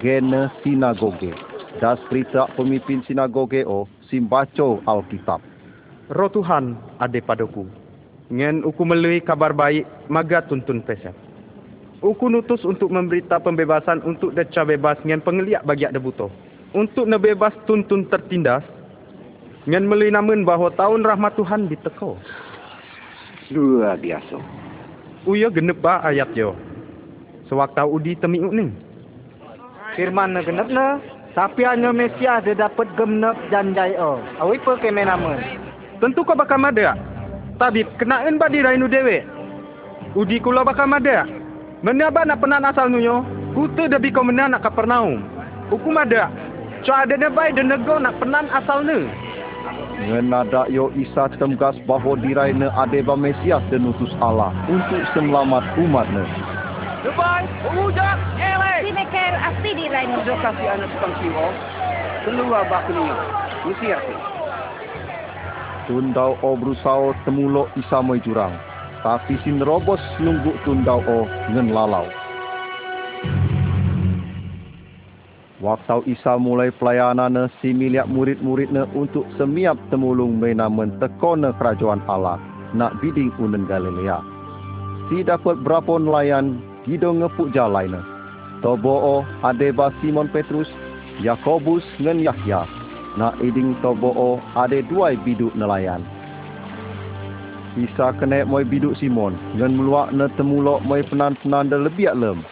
gene 0.03 0.51
sinagoge. 0.67 1.31
Das 1.79 2.03
perita 2.11 2.51
pemimpin 2.59 3.07
sinagoge 3.07 3.63
o, 3.63 3.87
simbaco 4.11 4.83
Alkitab. 4.83 5.39
Roh 6.11 6.31
Tuhan 6.35 6.75
ada 6.99 7.23
padaku. 7.23 7.71
Ngen 8.35 8.67
uku 8.67 8.83
melui 8.83 9.23
kabar 9.23 9.55
baik, 9.55 9.87
maga 10.11 10.43
tuntun 10.43 10.83
pesat. 10.83 11.15
Uku 12.03 12.27
nutus 12.27 12.67
untuk 12.67 12.91
memberita 12.91 13.39
pembebasan 13.39 14.03
untuk 14.03 14.35
deca 14.35 14.67
bebas 14.67 14.99
ngen 15.07 15.23
pengeliak 15.23 15.63
bagi 15.63 15.87
debuto. 15.87 16.35
Untuk 16.75 17.07
nebebas 17.07 17.55
tuntun 17.63 18.11
tertindas, 18.11 18.67
ngen 19.71 19.87
melui 19.87 20.11
namun 20.11 20.43
bahawa 20.43 20.75
tahun 20.75 21.07
rahmat 21.07 21.39
Tuhan 21.39 21.71
diteko. 21.71 22.19
Luar 23.55 23.95
biasa. 24.03 24.35
Uya 25.31 25.47
genep 25.55 25.79
ba 25.79 26.03
ayat 26.03 26.35
yo. 26.35 26.59
Sewaktu 27.47 27.87
udi 27.87 28.19
temiuk 28.19 28.51
ning. 28.51 28.75
Firman 29.95 30.35
na 30.35 30.43
genep 30.43 30.67
na. 30.75 30.99
Tapi 31.39 31.65
hanya 31.65 31.95
Mesias 31.95 32.45
dia 32.45 32.59
dapat 32.59 32.91
gemnep 32.99 33.37
dan 33.49 33.79
jaya. 33.79 34.19
Awi 34.43 34.59
pe 34.59 34.75
keme 34.83 35.07
nama. 35.07 35.39
Tentu 36.03 36.27
kau 36.27 36.35
bakal 36.35 36.59
mada. 36.59 36.99
Tabib, 37.57 37.87
kenaan 37.97 38.37
ba 38.37 38.51
dirainu 38.51 38.91
dewe? 38.91 39.23
Udi 40.19 40.43
kula 40.43 40.67
bakal 40.67 40.91
mada. 40.91 41.42
Mana 41.83 42.15
ba 42.15 42.23
nak 42.23 42.39
penan 42.39 42.63
asal 42.63 42.87
nunyo? 42.87 43.27
Kutu 43.59 43.91
debi 43.91 44.15
kau 44.15 44.23
mena 44.23 44.47
nak 44.47 44.63
kapernaum. 44.63 45.19
Hukum 45.67 45.99
ada. 45.99 46.31
Cua 46.87 47.03
ada 47.03 47.19
nebai 47.19 47.51
dan 47.51 47.75
nego 47.75 47.99
nak 47.99 48.23
penan 48.23 48.47
asal 48.55 48.87
nu. 48.87 49.11
Ngan 49.99 50.31
nada 50.31 50.71
yo 50.71 50.95
Isa 50.95 51.27
temgas 51.43 51.75
bahawa 51.83 52.23
diraina 52.23 52.71
adeba 52.79 53.19
Mesias 53.19 53.67
dan 53.75 53.91
utus 53.91 54.15
Allah 54.23 54.55
untuk 54.71 55.03
selamat 55.11 55.63
umat 55.83 56.07
ne. 56.15 56.23
Lepas, 57.03 57.51
ujak, 57.75 58.19
elek. 58.39 58.87
Si 58.87 58.91
meker 58.95 59.35
asli 59.43 59.71
di 59.75 59.91
Rainu. 59.91 60.23
Sudah 60.23 60.39
kasih 60.39 60.69
anak 60.79 60.87
tukang 60.95 61.15
siwo. 61.19 61.47
Keluar 62.23 62.63
bak 62.71 62.87
dunia. 62.87 63.19
Mesir 63.67 63.99
tu. 64.07 64.15
Tundau 65.91 66.39
o 66.47 66.55
berusaha 66.55 67.11
temulok 67.27 67.75
Isa 67.75 67.99
mai 68.07 68.23
jurang. 68.23 68.55
Tapi 69.03 69.35
sin 69.43 69.59
robos 69.59 69.99
lungguk 70.23 70.55
tundau 70.63 71.03
o 71.03 71.27
ngan 71.51 71.75
lalau. 71.75 72.07
Waktu 75.63 76.11
Isa 76.11 76.43
mulai 76.43 76.75
pelayanan 76.75 77.47
si 77.63 77.71
miliak 77.71 78.11
murid-muridnya 78.11 78.83
untuk 78.99 79.23
semiap 79.39 79.79
temulung 79.95 80.43
menamen 80.43 80.99
tekona 80.99 81.55
kerajaan 81.55 82.03
Allah 82.11 82.43
nak 82.75 82.99
biding 82.99 83.31
unen 83.39 83.71
Galilea. 83.71 84.19
Si 85.07 85.23
dapat 85.23 85.63
berapa 85.63 86.03
nelayan 86.03 86.59
gido 86.83 87.15
ngepuk 87.15 87.55
jalai 87.55 87.87
na. 87.87 88.03
Tobo 88.59 88.95
o 88.95 89.17
adeba 89.47 89.95
Simon 90.03 90.31
Petrus, 90.31 90.67
Yakobus 91.23 91.87
ngan 92.03 92.23
Yahya. 92.23 92.67
Nak 93.15 93.39
iding 93.39 93.79
tobo 93.87 94.11
o 94.15 94.31
ade 94.59 94.83
dua 94.91 95.15
biduk 95.15 95.55
nelayan. 95.55 96.03
Isa 97.73 98.13
kena 98.21 98.45
moi 98.45 98.69
biduk 98.69 99.01
Simon 99.01 99.33
ngan 99.57 99.73
meluak 99.73 100.13
na 100.13 100.29
temulok 100.37 100.85
moi 100.85 101.01
penan-penan 101.01 101.73
dah 101.73 101.81
lebiak 101.81 102.13
lem. 102.13 102.45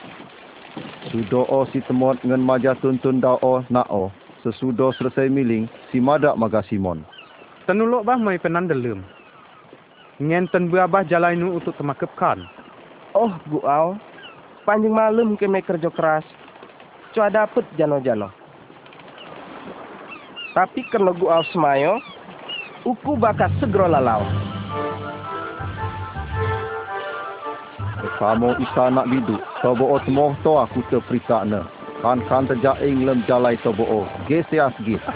Sudo 1.13 1.45
o 1.45 1.69
si 1.69 1.85
temot 1.85 2.17
ngan 2.25 2.41
maja 2.41 2.73
tuntun 2.81 3.21
da 3.21 3.37
o 3.45 3.61
na 3.69 3.85
o. 3.93 4.09
Sesudo 4.41 4.89
selesai 4.97 5.29
miling, 5.29 5.69
si 5.93 6.01
madak 6.01 6.41
maga 6.41 6.65
Simon. 6.65 7.05
Tenulok 7.69 8.09
bah 8.09 8.17
mai 8.17 8.41
penan 8.41 8.65
dalam. 8.65 9.05
Ngen 10.17 10.49
ten 10.49 10.73
buabah 10.73 11.05
jalainu 11.05 11.61
untuk 11.61 11.77
temakepkan. 11.77 12.41
Oh, 13.13 13.37
bu 13.45 13.61
au. 13.61 14.01
panjang 14.65 14.97
malam 14.97 15.37
kami 15.37 15.61
kerja 15.61 15.93
keras. 15.93 16.25
Cua 17.13 17.29
dapet 17.29 17.69
jano-jano. 17.77 18.33
Tapi 20.57 20.81
kena 20.89 21.13
gua 21.13 21.45
semayo, 21.53 22.01
uku 22.89 23.21
bakal 23.21 23.53
segera 23.61 23.93
lalau. 23.93 24.25
Bersama 28.01 28.55
Isa 28.63 28.85
nak 28.95 29.11
bidu, 29.11 29.37
tobo 29.61 29.99
temoh 30.07 30.33
to 30.47 30.57
aku 30.57 30.81
terperita 30.89 31.45
ne. 31.45 31.61
Kan 32.01 32.25
kan 32.31 32.49
terjaing 32.49 33.05
lem 33.05 33.21
jalai 33.29 33.61
tobo 33.61 33.85
o. 33.85 34.01
Gesias 34.31 34.73
gis. 34.87 35.03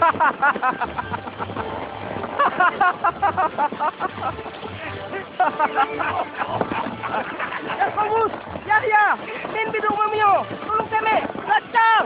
Yakobus, 7.79 8.33
Yahya, 8.65 9.05
min 9.53 9.67
bidu 9.73 9.89
memio, 9.93 10.45
tolong 10.65 10.89
kami, 10.89 11.17
lacang. 11.45 12.05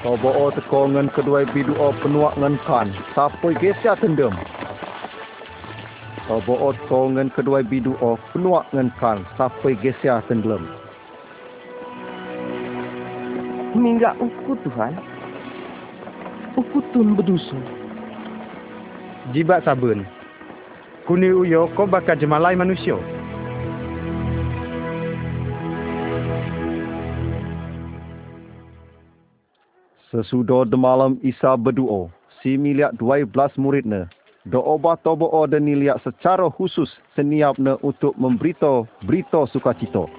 Tobo 0.00 0.30
o 0.48 0.80
ngen 0.88 1.12
kedua 1.12 1.44
bidu 1.52 1.76
o 1.76 1.92
penuak 2.00 2.36
ngen 2.40 2.56
kan. 2.64 2.88
Sapoi 3.12 3.52
gesia 3.60 3.96
tendem. 4.00 4.32
Tobo 6.30 6.54
o 6.62 6.70
teko 6.70 7.10
ngen 7.10 7.34
kedua 7.34 7.58
bidu 7.66 7.98
o 7.98 8.14
penuak 8.30 8.70
ngen 8.70 8.94
kan. 9.02 9.26
Sapoi 9.34 9.74
gesia 9.82 10.22
tendem. 10.30 10.62
Mingga 13.74 14.14
uku 14.14 14.54
Tuhan. 14.62 14.94
Uku 16.54 16.78
tun 16.94 17.18
berdusun. 17.18 17.58
Jibat 19.34 19.66
sabun. 19.66 20.06
Kuni 21.02 21.34
uyo 21.34 21.66
kau 21.74 21.90
bakal 21.90 22.14
jemalai 22.14 22.54
manusia. 22.54 22.94
Sesudah 30.14 30.62
demalam 30.62 31.18
Isa 31.26 31.58
berdoa, 31.58 32.06
si 32.38 32.54
miliak 32.54 32.94
12 33.02 33.58
muridnya, 33.58 34.06
doa 34.50 34.98
tobo 34.98 35.30
dan 35.46 35.62
niliak 35.62 36.02
secara 36.02 36.50
khusus 36.50 36.90
seniapnya 37.14 37.78
untuk 37.86 38.18
memberitahu 38.18 38.84
berita 39.06 39.46
sukacita. 39.54 40.10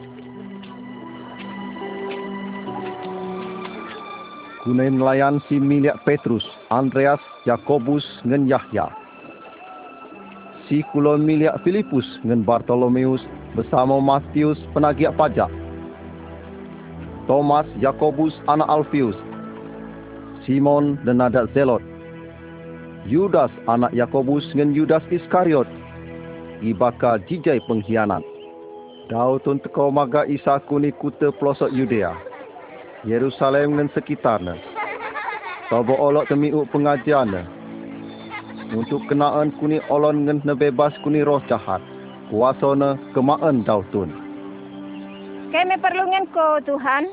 Kunai 4.63 4.93
nelayan 4.93 5.41
si 5.50 5.57
miliak 5.57 6.00
Petrus, 6.05 6.45
Andreas, 6.69 7.19
Yakobus 7.50 8.05
dengan 8.23 8.45
Yahya. 8.45 8.93
Si 10.69 10.85
kulon 10.93 11.25
miliak 11.25 11.59
Filipus 11.65 12.05
dengan 12.21 12.45
Bartolomeus 12.45 13.25
bersama 13.57 13.97
Matius 13.97 14.61
penagih 14.71 15.11
pajak. 15.17 15.50
Thomas, 17.25 17.65
Yakobus, 17.81 18.38
anak 18.47 18.69
Alfius, 18.69 19.17
Simon 20.45 20.95
dan 21.09 21.19
anak 21.19 21.50
Zelot. 21.57 21.90
Yudas 23.10 23.50
anak 23.65 23.89
Yakobus 23.98 24.46
dengan 24.53 24.77
Yudas 24.77 25.01
Iskariot. 25.10 25.65
Ibaka 26.62 27.17
jijai 27.25 27.58
pengkhianat. 27.65 28.22
Dautun 29.10 29.58
teko 29.58 29.89
maga 29.89 30.30
Isa 30.30 30.62
kuni 30.69 30.93
kuta 30.93 31.34
pelosok 31.34 31.73
Yudea. 31.73 32.13
Yerusalem 33.02 33.82
dan 33.82 33.89
sekitarnya. 33.97 34.62
Tobo 35.73 35.97
olok 35.97 36.30
temiuk 36.30 36.69
pengajiannya. 36.69 37.41
Untuk 38.78 39.02
kenaan 39.10 39.49
kuni 39.58 39.82
olon 39.89 40.30
dengan 40.30 40.54
nebebas 40.54 40.93
kuni 41.02 41.25
roh 41.25 41.41
jahat. 41.49 41.82
Kuasana 42.30 42.95
kemaan 43.17 43.65
dautun. 43.65 44.13
Kami 45.52 45.75
perlungan 45.84 46.30
ko, 46.32 46.63
Tuhan. 46.63 47.12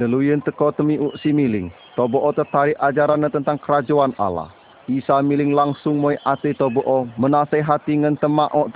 Deluyen 0.00 0.40
teko 0.40 0.72
temiuk 0.72 1.12
si 1.20 1.34
miling. 1.34 1.68
Tobo 1.94 2.18
o 2.26 2.34
tertarik 2.34 2.74
ajaran 2.82 3.22
tentang 3.30 3.54
kerajaan 3.62 4.18
Allah. 4.18 4.50
Isa 4.90 5.22
miling 5.22 5.54
langsung 5.54 6.02
ati 6.26 6.52
tobo 6.58 6.82
o 6.82 7.06
menasehati 7.16 8.02
ngan 8.02 8.18
temak 8.18 8.50
o. 8.50 8.66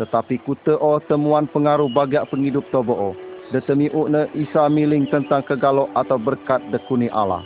Tetapi 0.00 0.40
kuta 0.48 0.80
o 0.80 0.96
temuan 1.04 1.44
pengaruh 1.52 1.92
bagiak 1.92 2.32
penghidup 2.32 2.64
tobo 2.72 2.96
o. 2.96 3.10
Detemi 3.52 3.92
ukna 3.92 4.24
Isa 4.32 4.72
miling 4.72 5.04
tentang 5.12 5.44
kegalok 5.44 5.92
atau 5.92 6.16
berkat 6.16 6.64
dekuni 6.72 7.12
Allah. 7.12 7.44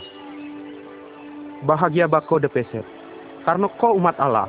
Bahagia 1.67 2.07
bako 2.07 2.39
de 2.39 2.47
peset. 2.47 2.85
Karena 3.43 3.67
kau 3.75 3.99
umat 3.99 4.15
Allah. 4.15 4.47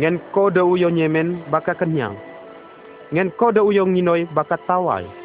Ngen 0.00 0.18
kau 0.32 0.48
de 0.48 0.64
uyo 0.64 0.88
nyemen 0.88 1.44
baka 1.52 1.76
kenyang. 1.76 2.16
Ngen 3.12 3.30
kau 3.36 3.52
de 3.52 3.60
uyo 3.60 3.84
nginoi 3.84 4.24
baka 4.32 4.56
tawai. 4.64 5.23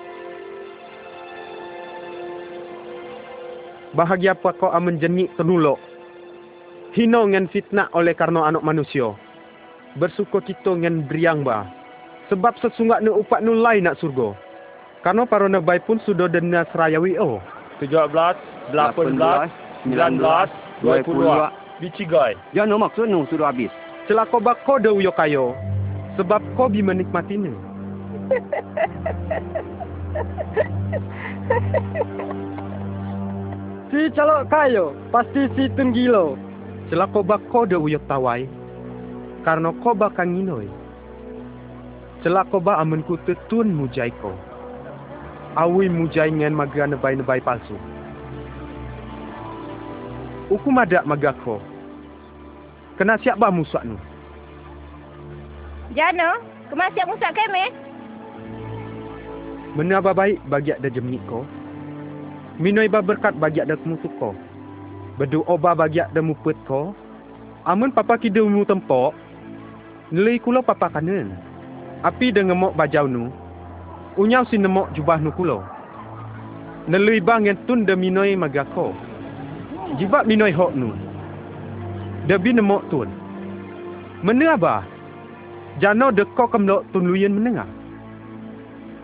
Bahagia 3.98 4.38
apa 4.38 4.54
kau 4.54 4.70
amen 4.70 5.02
jenik 5.02 5.34
tenulok. 5.34 5.82
Hino 6.94 7.26
ngen 7.26 7.50
fitnah 7.50 7.90
oleh 7.98 8.14
karena 8.14 8.46
anak 8.46 8.62
manusia. 8.62 9.18
Bersuka 9.98 10.46
kita 10.46 10.78
ngen 10.78 11.10
beriang 11.10 11.42
ba. 11.42 11.66
Sebab 12.30 12.54
sesungguh 12.62 13.02
nu 13.02 13.18
upat 13.26 13.42
nu 13.42 13.58
lain 13.58 13.90
nak 13.90 13.98
surga. 13.98 14.38
Karena 15.02 15.26
para 15.26 15.50
nabai 15.50 15.82
pun 15.82 15.98
sudah 16.06 16.30
dena 16.30 16.70
serayawi 16.70 17.18
oh. 17.18 17.42
17, 17.82 18.14
18, 18.74 19.90
19, 19.90 20.86
22. 20.86 21.50
Bicigai. 21.82 22.38
Jangan 22.54 22.86
maksud 22.86 23.10
nu 23.10 23.26
sudah 23.34 23.50
habis. 23.50 23.74
Celaka 24.06 24.38
bako 24.38 24.78
de 24.78 24.94
uyo 24.94 25.10
kayo. 25.18 25.58
Sebab 26.20 26.44
kau 26.54 26.70
bi 26.70 26.86
menikmatinya. 26.86 27.56
Si 33.90 34.06
calok 34.14 34.46
kayo, 34.54 34.94
pasti 35.10 35.50
si 35.58 35.66
tunggilo. 35.74 36.38
Celaka 36.94 37.26
bako 37.26 37.66
de 37.66 37.74
uyo 37.74 37.98
tawai. 38.06 38.46
Karena 39.42 39.74
kau 39.82 39.98
bakal 39.98 40.30
nginoi. 40.30 40.70
Celaka 42.22 42.62
ba 42.62 42.78
amen 42.78 43.02
ku 43.10 43.18
tetun 43.26 43.74
mujai 43.74 44.14
ko. 44.22 44.30
Awi 45.58 45.90
mujai 45.90 46.30
ngen 46.30 46.54
maga 46.54 46.86
nebai-nebai 46.86 47.42
palsu. 47.42 47.74
Uku 50.54 50.70
madak 50.70 51.10
maga 51.10 51.34
ko. 51.42 51.58
Kena 53.02 53.18
siap 53.26 53.42
ba 53.42 53.50
musuh 53.50 53.82
nu? 53.82 53.98
Jano, 55.98 56.38
kemasiap 56.70 57.10
musak 57.10 57.34
kami. 57.34 57.74
Menaba 59.74 60.14
baik 60.14 60.38
bagi 60.46 60.78
ada 60.78 60.90
jemik 60.94 61.26
ko. 61.26 61.42
Minoi 62.60 62.92
ba 62.92 63.00
berkat 63.00 63.40
bagi 63.40 63.64
ada 63.64 63.80
kemutuk 63.80 64.12
ko. 64.20 64.36
Berdoa 65.16 65.56
ba 65.56 65.72
bagi 65.80 66.04
ada 66.04 66.20
mupet 66.20 66.60
ko. 66.68 66.92
Amun 67.64 67.96
papa 67.96 68.20
kida 68.20 68.44
mu 68.44 68.68
tempok. 68.68 69.16
Nilai 70.12 70.44
kulo 70.44 70.60
papa 70.60 70.92
kanen. 70.92 71.32
Api 72.04 72.36
dengan 72.36 72.60
mok 72.60 72.76
bajau 72.76 73.08
nu. 73.08 73.32
Unyau 74.20 74.44
si 74.52 74.60
nemok 74.60 74.92
jubah 74.92 75.24
nu 75.24 75.32
kulo. 75.32 75.64
Nelui 76.92 77.24
bang 77.24 77.48
yang 77.48 77.60
tun 77.64 77.88
de 77.88 77.96
minoi 77.96 78.36
magako. 78.36 78.92
Jibak 79.96 80.28
minoi 80.28 80.52
hok 80.52 80.76
nu. 80.76 80.92
Debi 82.28 82.52
nemok 82.52 82.92
tun. 82.92 83.08
Mana 84.20 84.60
ba? 84.60 84.84
Jano 85.80 86.12
de 86.12 86.28
ko 86.36 86.44
kemlok 86.52 86.84
tun 86.92 87.08
luyen 87.08 87.40
menengah. 87.40 87.68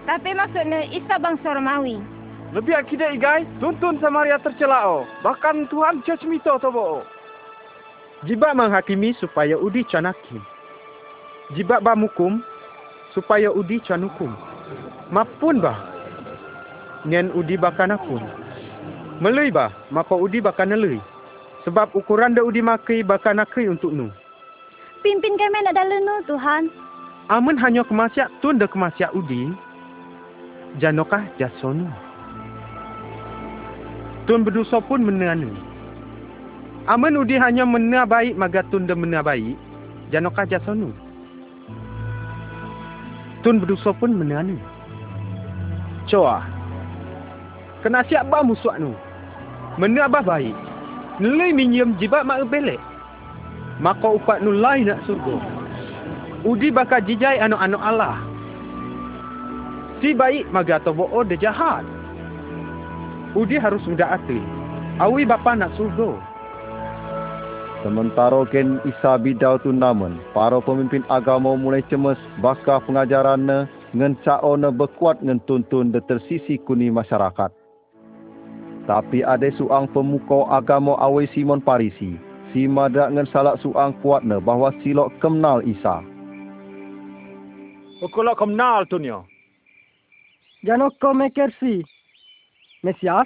Tapi 0.03 0.35
maksudnya 0.35 0.83
Isa 0.91 1.15
bangsa 1.23 1.55
Romawi. 1.55 2.14
Lebih 2.53 2.77
akidah 2.77 3.09
igai, 3.15 3.47
tuntun 3.57 3.97
Samaria 3.97 4.37
tercelak 4.43 4.83
oh. 4.85 5.03
Bahkan 5.25 5.71
Tuhan 5.71 6.05
judge 6.05 6.27
mito 6.29 6.53
tobo 6.61 7.01
oh. 7.01 7.03
Jibak 8.25 8.57
menghakimi 8.57 9.13
supaya 9.17 9.57
udi 9.57 9.85
canakim. 9.85 10.41
Jibak 11.53 11.85
ba 11.85 11.93
mukum 11.93 12.41
supaya 13.13 13.53
udi 13.53 13.77
canukum. 13.85 14.33
Mapun 15.13 15.61
bah. 15.61 15.77
Ngen 17.05 17.29
udi 17.37 17.53
bakan 17.53 17.93
akun. 17.93 18.23
Melui 19.21 19.53
bah, 19.53 19.71
maka 19.93 20.17
udi 20.17 20.41
bakan 20.41 20.73
nelui. 20.73 20.99
Sebab 21.63 21.93
ukuran 21.93 22.33
da 22.33 22.41
udi 22.41 22.61
makai 22.65 23.05
bakan 23.05 23.41
akai 23.45 23.69
untuk 23.69 23.93
nu. 23.93 24.09
Pimpin 25.05 25.37
kami 25.37 25.61
nak 25.61 25.77
dalam 25.77 26.01
nu, 26.01 26.15
Tuhan. 26.25 26.63
Amun 27.29 27.57
hanya 27.61 27.85
kemasiak 27.85 28.29
tun 28.41 28.57
da 28.57 28.65
kemasiak 28.65 29.13
udi. 29.13 29.53
Janokah 30.81 31.25
jasonu. 31.37 32.04
Tun 34.25 34.41
berdosa 34.41 34.81
pun 34.81 35.05
menanu. 35.05 35.53
Amun 36.89 37.21
udi 37.21 37.37
hanya 37.37 37.61
mena 37.61 38.09
baik 38.09 38.33
maga 38.33 38.65
tun 38.73 38.89
da 38.89 38.97
mena 38.97 39.21
baik. 39.21 39.53
Janokah 40.09 40.49
jasonu. 40.49 40.89
Tun 43.45 43.61
berdosa 43.61 43.93
pun 43.93 44.17
menanu. 44.17 44.57
Coa. 46.09 46.41
Kena 47.85 48.01
siap 48.09 48.25
ba 48.33 48.41
musuh 48.41 48.73
nu. 48.81 48.97
Mena 49.77 50.09
bah 50.09 50.25
baik. 50.25 50.57
Nilai 51.21 51.53
minjem 51.53 51.93
jibat 52.01 52.25
mak 52.25 52.49
belek. 52.49 52.81
Maka 53.77 54.09
upat 54.09 54.41
nu 54.41 54.57
lain 54.57 54.89
nak 54.89 55.05
surga. 55.05 55.37
Udi 56.45 56.73
bakal 56.73 57.01
jijai 57.05 57.37
anak-anak 57.41 57.81
Allah. 57.81 58.17
Si 60.01 60.17
baik 60.17 60.49
maga 60.49 60.81
tobo 60.81 61.05
o 61.13 61.21
de 61.21 61.37
jahat. 61.37 61.94
Udi 63.35 63.59
harus 63.59 63.83
udah 63.83 64.15
ati. 64.15 64.39
Awi 65.03 65.27
bapa 65.27 65.59
nak 65.59 65.75
surga. 65.75 66.15
Sementara 67.83 68.47
ken 68.47 68.79
Isa 68.87 69.19
bidau 69.19 69.59
tu 69.59 69.75
namen, 69.75 70.17
para 70.31 70.57
pemimpin 70.63 71.03
agama 71.11 71.53
mulai 71.53 71.83
cemas 71.91 72.17
bakal 72.39 72.81
pengajarannya 72.87 73.69
ngen 73.93 74.15
caone 74.23 74.71
berkuat 74.71 75.19
ngen 75.21 75.43
tuntun 75.45 75.91
de 75.91 75.99
tersisi 76.07 76.57
kuni 76.63 76.87
masyarakat. 76.89 77.51
Tapi 78.89 79.21
ada 79.21 79.51
suang 79.59 79.91
pemuka 79.91 80.49
agama 80.49 80.95
awi 80.97 81.29
Simon 81.35 81.59
Parisi, 81.59 82.17
si 82.55 82.65
madak 82.65 83.11
ngen 83.13 83.27
salak 83.29 83.59
suang 83.61 83.93
kuatne 83.99 84.39
bahawa 84.41 84.71
silok 84.79 85.11
kenal 85.19 85.59
Isa. 85.61 86.01
Ukulok 87.99 88.39
kenal 88.39 88.87
tu 88.87 88.97
nyo. 88.97 89.27
Jano 90.65 90.89
ko 90.97 91.13
mekersi. 91.13 91.85
Mesias? 92.85 93.25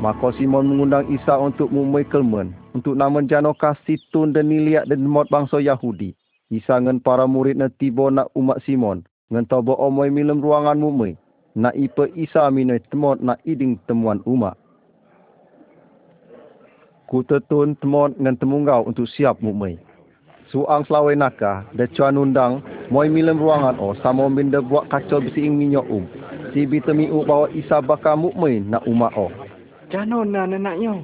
Maka 0.00 0.32
Simon 0.40 0.64
mengundang 0.64 1.04
Isa 1.12 1.36
untuk 1.36 1.68
mumui 1.68 2.08
kelmen, 2.08 2.56
untuk 2.72 2.96
nama 2.96 3.20
kasih 3.52 4.00
tun 4.08 4.32
dan 4.32 4.48
niliak 4.48 4.88
dan 4.88 5.04
mot 5.04 5.28
bangsa 5.28 5.60
Yahudi. 5.60 6.16
Isa 6.48 6.80
ngan 6.80 7.04
para 7.04 7.28
murid 7.28 7.60
na 7.60 7.68
tiba 7.68 8.08
nak 8.08 8.32
umat 8.32 8.64
Simon, 8.64 9.04
ngan 9.28 9.44
tobo 9.44 9.76
omoy 9.76 10.08
milam 10.08 10.40
ruangan 10.40 10.80
mumui. 10.80 11.20
Nak 11.52 11.76
ipa 11.76 12.08
Isa 12.16 12.48
minoi 12.48 12.80
temot 12.88 13.20
nak 13.20 13.44
iding 13.44 13.76
temuan 13.84 14.24
umat. 14.24 14.56
Ku 17.12 17.20
tetun 17.28 17.76
temot 17.76 18.16
ngan 18.16 18.40
temunggau 18.40 18.88
untuk 18.88 19.04
siap 19.04 19.40
mumui. 19.44 19.76
Suang 20.46 20.86
selawai 20.86 21.18
naka, 21.18 21.66
de 21.74 21.90
cuan 21.90 22.14
undang, 22.14 22.62
moy 22.86 23.10
milam 23.10 23.42
ruangan 23.42 23.82
o, 23.82 23.98
samo 23.98 24.30
binda 24.30 24.62
buat 24.62 24.86
kacau 24.86 25.18
bisiing 25.18 25.58
minyak 25.58 25.82
um. 25.90 26.06
Si 26.54 26.62
bitemi 26.62 27.10
u 27.10 27.26
bawa 27.26 27.50
Isa 27.50 27.82
bakal 27.82 28.14
mumui 28.14 28.62
nak 28.62 28.86
umat 28.86 29.10
o. 29.18 29.26
Jano 29.90 30.22
na 30.22 30.46
nenaknya. 30.46 31.02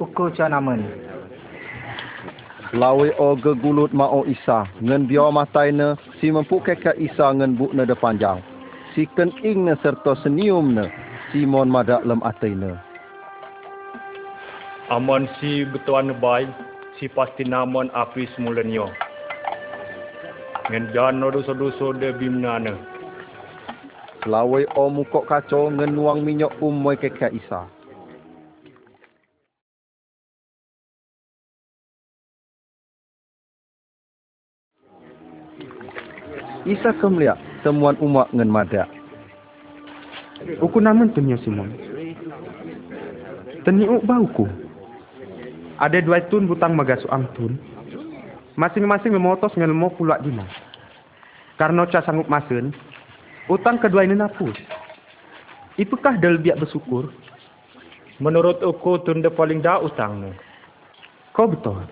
Ukur 0.00 0.32
cuan 0.32 0.56
aman. 0.56 0.80
Lawe 2.72 3.12
o 3.20 3.36
gegulut 3.36 3.92
ma 3.92 4.08
o 4.08 4.24
Isa, 4.24 4.64
ngen 4.80 5.04
bio 5.04 5.28
matai 5.32 5.72
ne, 5.72 5.96
si 6.20 6.32
mempu 6.32 6.60
keka 6.64 6.96
Isa 6.96 7.32
ngen 7.32 7.60
buk 7.60 7.76
ne 7.76 7.84
de 7.84 7.96
panjang. 7.96 8.40
Si 8.96 9.04
ken 9.16 9.32
ing 9.44 9.68
ne 9.68 9.76
serta 9.84 10.16
senyum 10.24 10.72
ne, 10.76 10.88
Simon 11.28 11.68
madak 11.68 12.08
lem 12.08 12.24
atai 12.24 12.56
ne. 12.56 12.72
Aman 14.88 15.28
si 15.36 15.68
betuan 15.68 16.12
bay, 16.20 16.48
si 16.98 17.06
pasti 17.06 17.46
naman 17.46 17.94
api 17.94 18.26
semulanyo. 18.34 18.90
Ngen 20.68 20.90
jano 20.92 21.30
dosa-dosa 21.30 21.94
de 21.96 22.10
bimna 22.12 22.58
ne. 22.58 22.74
Lawe 24.26 24.66
o 24.74 24.90
mukok 24.90 25.30
kacau 25.30 25.70
ngen 25.70 25.94
nuang 25.94 26.26
minyak 26.26 26.52
um 26.58 26.74
moy 26.74 26.98
keka 26.98 27.30
Isa. 27.30 27.70
Isa 36.68 36.92
kemliak 37.00 37.38
temuan 37.64 37.96
umat 38.02 38.28
ngen 38.34 38.50
madak. 38.50 38.90
Uku 40.60 40.78
namun 40.82 41.14
tanya 41.14 41.38
Simon. 41.40 41.72
Teniuk 43.64 44.04
bauku. 44.04 44.67
Ada 45.78 46.02
dua 46.02 46.18
tun 46.26 46.50
butang 46.50 46.74
magasu 46.74 47.06
tun. 47.38 47.54
Masing-masing 48.58 49.14
memotos 49.14 49.54
ngen 49.54 49.70
mau 49.70 49.94
pulak 49.94 50.18
dina. 50.26 50.42
Karena 51.54 51.86
ca 51.86 52.02
sanggup 52.02 52.26
masen, 52.26 52.74
utang 53.46 53.78
kedua 53.78 54.02
ini 54.02 54.18
napus. 54.18 54.58
Ipukah 55.78 56.18
dal 56.18 56.42
biak 56.42 56.58
bersyukur? 56.58 57.14
Menurut 58.18 58.58
uku 58.58 58.98
tunda 59.06 59.30
paling 59.30 59.62
dah 59.62 59.78
utang 59.78 60.26
ni. 60.26 60.30
Kau 61.30 61.46
betul. 61.46 61.86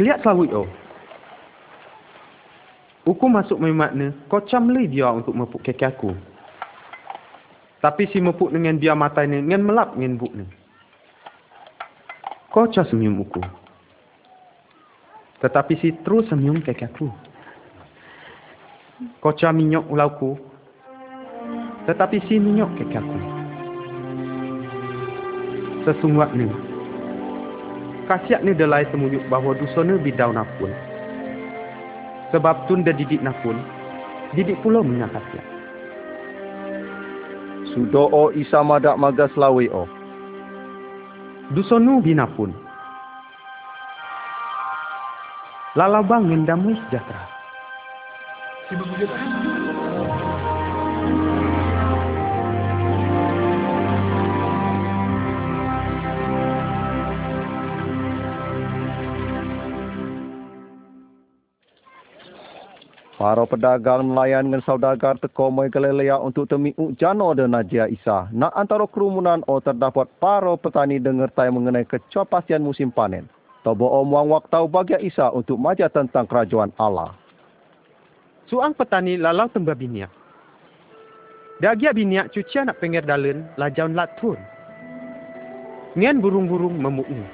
Kelihat 0.00 0.24
selawi 0.24 0.48
oh. 0.56 0.68
Uku 3.04 3.28
masuk 3.28 3.60
memakna, 3.60 4.16
kau 4.32 4.40
camli 4.48 4.88
dia 4.88 5.12
untuk 5.12 5.36
mepuk 5.36 5.60
kaki 5.60 5.84
aku. 5.84 6.16
Tapi 7.84 8.08
si 8.08 8.16
mepuk 8.16 8.48
dengan 8.48 8.80
dia 8.80 8.96
mata 8.96 9.20
ni, 9.28 9.44
dengan 9.44 9.60
melap 9.68 9.92
dengan 9.92 10.16
buk 10.16 10.32
ni. 10.32 10.63
Kau 12.54 12.70
senyum 12.70 13.18
uku. 13.18 13.42
Tetapi 15.42 15.74
si 15.82 15.90
terus 16.06 16.30
senyum 16.30 16.62
kaki 16.62 16.86
aku. 16.86 17.10
Kau 19.18 19.34
cah 19.34 19.50
minyak 19.50 19.82
ulauku. 19.90 20.38
Tetapi 21.90 22.22
si 22.30 22.38
minyak 22.38 22.70
kaki 22.78 22.94
aku. 22.94 23.18
Sesungguhnya, 25.82 26.46
kasiak 28.06 28.46
ni 28.46 28.54
delai 28.54 28.86
semuyuk 28.94 29.26
bahawa 29.26 29.58
dusona 29.58 29.98
bidau 29.98 30.30
napun. 30.30 30.70
Sebab 32.30 32.70
tun 32.70 32.86
dah 32.86 32.94
didik 32.94 33.18
napun, 33.18 33.58
didik 34.38 34.62
pula 34.62 34.78
menyakat 34.78 35.26
dia. 35.34 35.42
Sudo 37.74 38.06
o 38.14 38.30
Isa 38.30 38.62
madak 38.62 38.94
magas 38.94 39.34
lawe 39.34 39.66
o. 39.74 40.03
Dusonu 41.52 42.00
binapun. 42.00 42.56
Lalabang 45.76 46.30
ngendamui 46.30 46.78
sejahtera. 46.86 47.24
Para 63.24 63.48
pedagang 63.48 64.12
nelayan 64.12 64.52
dengan 64.52 64.60
saudagar 64.68 65.16
teko 65.16 65.48
mai 65.48 65.72
kelelea 65.72 66.20
untuk 66.20 66.44
temiuk 66.44 66.92
jano 67.00 67.32
dan 67.32 67.56
najia 67.56 67.88
Isa. 67.88 68.28
Nak 68.28 68.52
antara 68.52 68.84
kerumunan 68.84 69.40
o 69.48 69.64
terdapat 69.64 70.12
para 70.20 70.52
petani 70.60 71.00
dengar 71.00 71.32
tai 71.32 71.48
mengenai 71.48 71.88
kecopastian 71.88 72.60
musim 72.60 72.92
panen. 72.92 73.24
Tobo 73.64 73.88
omwang 73.88 74.28
waktu 74.28 74.68
bagi 74.68 75.08
Isa 75.08 75.32
untuk 75.32 75.56
maja 75.56 75.88
tentang 75.88 76.28
kerajaan 76.28 76.68
Allah. 76.76 77.16
Suang 78.44 78.76
petani 78.76 79.16
lalau 79.16 79.48
tembak 79.48 79.80
biniak. 79.80 80.12
Dagia 81.64 81.96
biniak 81.96 82.28
cuci 82.28 82.60
nak 82.68 82.76
pengir 82.76 83.08
dalen 83.08 83.48
lajaun 83.56 83.96
latun. 83.96 84.36
Ngen 85.96 86.20
burung-burung 86.20 86.76
memukni. 86.76 87.24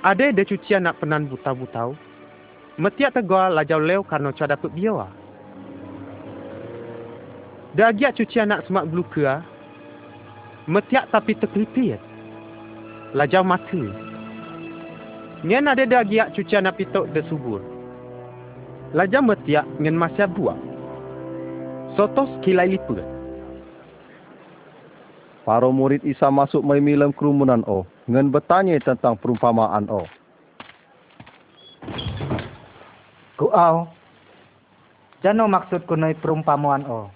Ada 0.00 0.32
de 0.32 0.40
cuci 0.40 0.80
nak 0.80 1.04
penan 1.04 1.28
buta-butau. 1.28 2.05
Metiak 2.76 3.16
tegur 3.16 3.56
lajau 3.56 3.80
leo 3.80 4.04
karena 4.04 4.36
cara 4.36 4.52
dapat 4.52 4.68
biawa. 4.76 5.08
Dagiak 7.72 8.20
cuci 8.20 8.36
anak 8.36 8.68
semak 8.68 8.88
belukua. 8.92 9.40
Metiak 10.68 11.08
tapi 11.08 11.32
terkelipir. 11.40 11.96
Lajau 13.16 13.40
mata. 13.40 13.84
Ngen 15.40 15.72
ada 15.72 15.88
dagiak 15.88 16.36
cuci 16.36 16.52
anak 16.52 16.76
pitok 16.76 17.08
de 17.16 17.24
subur. 17.32 17.64
Lajau 18.92 19.24
metiak 19.24 19.64
ngen 19.80 19.96
masya 19.96 20.28
buak. 20.28 20.60
Sotos 21.96 22.28
kilai 22.44 22.76
lipur. 22.76 23.00
Para 25.48 25.70
murid 25.72 26.04
Isa 26.04 26.28
masuk 26.28 26.60
memilam 26.60 27.08
kerumunan 27.16 27.64
o. 27.64 27.88
Ngen 28.04 28.28
bertanya 28.28 28.76
tentang 28.84 29.16
perumpamaan 29.16 29.88
o. 29.88 30.04
Ku 33.36 33.52
au. 33.52 33.84
Jano 35.20 35.44
maksud 35.48 35.84
ku 35.84 35.96
noi 35.96 36.16
perumpamaan 36.16 36.88
o. 36.88 37.12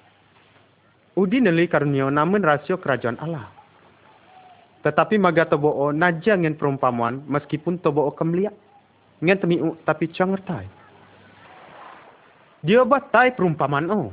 Udi 1.16 1.40
neli 1.40 1.68
karunio 1.68 2.12
namun 2.12 2.44
rasio 2.44 2.76
kerajaan 2.76 3.16
Allah. 3.20 3.48
Tetapi 4.84 5.20
maga 5.20 5.44
tobo 5.48 5.72
o 5.72 5.92
naja 5.92 6.36
ngen 6.36 6.56
perumpamaan 6.56 7.24
meskipun 7.28 7.80
tobo 7.80 8.04
o 8.08 8.12
kemliak. 8.12 8.52
Ngen 9.20 9.40
temiu 9.40 9.76
tapi 9.84 10.08
cang 10.12 10.32
ngertai. 10.32 10.68
Dia 12.64 12.84
batai 12.84 13.32
perumpamaan 13.32 13.88
o. 13.88 14.12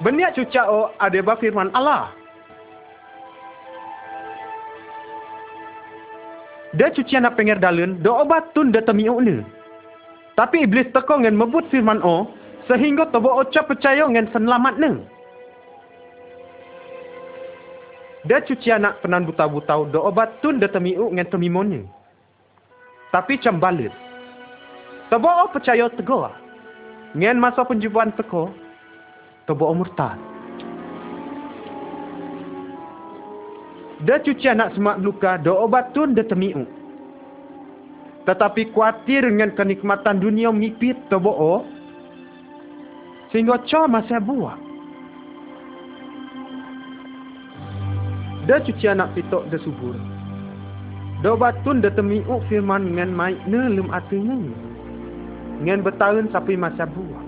Beniak 0.00 0.36
cuca 0.36 0.68
o 0.68 0.92
ada 1.00 1.20
ba 1.24 1.40
firman 1.40 1.72
Allah. 1.72 2.12
Dia 6.76 6.92
cuci 6.92 7.16
anak 7.16 7.40
pengir 7.40 7.56
dalun, 7.56 8.04
do 8.04 8.12
obat 8.12 8.52
tun 8.52 8.68
da 8.68 8.84
temiu 8.84 9.16
ni. 9.24 9.55
Tapi 10.36 10.68
iblis 10.68 10.92
teko 10.92 11.24
ngen 11.24 11.32
mebut 11.32 11.64
firman 11.72 12.04
O 12.04 12.28
sehingga 12.68 13.08
tobo 13.08 13.32
oca 13.32 13.64
percaya 13.64 14.04
ngen 14.04 14.28
selamat 14.36 14.76
neng. 14.76 14.96
Dia 18.28 18.44
cuci 18.44 18.68
anak 18.74 19.00
penan 19.00 19.24
buta-buta 19.24 19.88
do 19.88 20.02
obat 20.02 20.42
tun 20.44 20.60
dia 20.60 20.68
temiu 20.68 21.08
ngan 21.08 21.30
temimonya. 21.32 21.88
Tapi 23.14 23.40
cam 23.40 23.56
balit. 23.56 23.94
Tabo 25.08 25.30
o 25.30 25.46
percaya 25.48 25.88
tego. 25.94 26.28
Ngan 27.16 27.40
masa 27.40 27.64
penjubuan 27.64 28.12
teko. 28.12 28.52
Tabo 29.48 29.70
o 29.70 29.74
murtad. 29.78 30.18
Dia 34.04 34.20
cuci 34.20 34.52
anak 34.52 34.76
semak 34.76 35.00
luka 35.00 35.40
do 35.40 35.56
obat 35.56 35.94
tun 35.96 36.12
dia 36.12 36.26
temiu. 36.26 36.66
Tetapi 38.26 38.74
kuatir 38.74 39.22
dengan 39.22 39.54
kenikmatan 39.54 40.18
dunia 40.18 40.50
mipit 40.50 40.98
tabo 41.06 41.30
o. 41.30 41.54
Sehingga 43.30 43.62
ca 43.70 43.86
masa 43.86 44.18
buah. 44.18 44.58
Dia 48.50 48.62
cuci 48.62 48.86
anak 48.86 49.14
pitok 49.14 49.46
dia 49.50 49.62
subur. 49.62 49.94
Dia 51.22 51.38
batun 51.38 51.82
dia 51.82 51.94
temiuk 51.94 52.42
firman 52.50 52.90
dengan 52.90 53.14
mai 53.14 53.38
ne 53.46 53.62
lem 53.70 53.90
atinya. 53.94 54.34
Dengan 55.62 55.86
bertahun 55.86 56.30
sampai 56.34 56.58
masa 56.58 56.86
buah. 56.86 57.22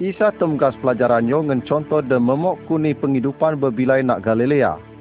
Isa 0.00 0.32
temgas 0.36 0.76
pelajarannya 0.84 1.32
dengan 1.32 1.60
contoh 1.64 2.04
dan 2.04 2.24
memok 2.24 2.60
kuni 2.68 2.92
penghidupan 2.92 3.56
berbilai 3.56 4.04
nak 4.04 4.20
Galilea. 4.26 4.93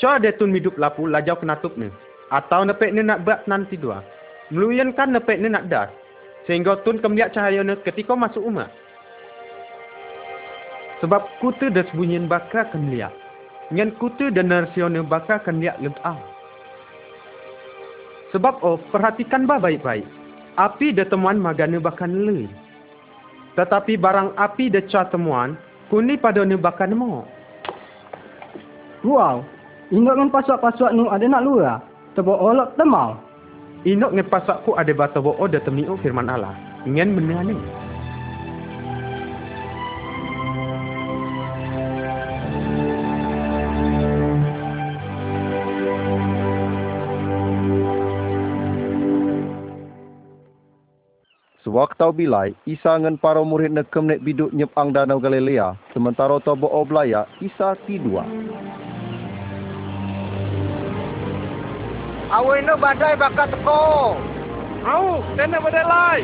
Coba 0.00 0.16
dia 0.16 0.32
tun 0.32 0.56
hidup 0.56 0.80
lapu 0.80 1.04
lajau 1.04 1.36
kenatup 1.36 1.76
ni. 1.76 1.92
Atau 2.32 2.64
nepek 2.64 2.96
ni 2.96 3.04
nak 3.04 3.28
buat 3.28 3.44
nanti 3.44 3.76
dua. 3.76 4.00
Meluyan 4.48 4.96
kan 4.96 5.12
nepek 5.12 5.36
ni 5.36 5.52
nak 5.52 5.68
dar. 5.68 5.92
Sehingga 6.48 6.80
tun 6.82 6.96
kemliak 7.04 7.36
cahaya 7.36 7.60
ni 7.60 7.76
ketika 7.84 8.16
masuk 8.16 8.40
umat. 8.48 8.72
Sebab 11.04 11.20
kutu 11.44 11.68
dan 11.68 11.84
sebunyian 11.92 12.32
bakal 12.32 12.64
akan 12.64 12.88
lihat. 12.88 13.12
Dengan 13.68 13.92
kutu 14.00 14.32
dan 14.32 14.48
akan 14.50 15.56
lihat 15.60 15.76
lebih 15.84 16.00
awal. 16.00 16.24
Sebab 18.32 18.62
oh, 18.62 18.78
perhatikan 18.88 19.44
bah 19.44 19.60
baik-baik. 19.60 20.06
Api 20.56 20.96
dan 20.96 21.06
temuan 21.12 21.38
magana 21.38 21.76
bakal 21.78 22.08
nilai. 22.08 22.48
Tetapi 23.58 23.98
barang 23.98 24.38
api 24.38 24.70
dan 24.70 24.86
cah 24.86 25.06
temuan, 25.10 25.58
kuni 25.90 26.14
pada 26.14 26.46
ni 26.46 26.54
bakal 26.54 26.88
nemo. 26.90 27.26
Wow, 29.02 29.42
ingat 29.90 30.14
dengan 30.16 30.30
pasak-pasak 30.30 30.90
nu 30.94 31.10
ada 31.10 31.26
nak 31.26 31.44
luar. 31.44 31.82
Tebok 32.14 32.38
olok 32.38 32.74
temau. 32.74 33.14
Inok 33.86 34.12
dengan 34.12 34.28
pasakku 34.28 34.76
ada 34.76 34.92
bata 34.92 35.18
bo'o 35.24 35.46
dan 35.48 35.62
temiu 35.64 35.96
firman 36.04 36.28
Allah. 36.28 36.52
Ingin 36.84 37.16
benar 37.16 37.46
ni. 37.46 37.56
Sewaktu 51.60 52.08
bilai, 52.16 52.50
Isa 52.66 52.98
dengan 52.98 53.14
para 53.14 53.44
murid 53.46 53.70
nak 53.70 53.94
kemnek 53.94 54.26
biduk 54.26 54.50
nyepang 54.50 54.90
danau 54.90 55.22
Galilea, 55.22 55.78
sementara 55.94 56.40
tobo 56.42 56.66
oblaya, 56.66 57.30
Isa 57.38 57.78
tidua. 57.86 58.26
Awak 62.30 62.62
ini 62.62 62.74
badai 62.78 63.18
bakal 63.18 63.50
teko. 63.50 64.14
Au, 64.86 65.18
kena 65.34 65.58
badai 65.58 65.82
lai. 65.82 66.22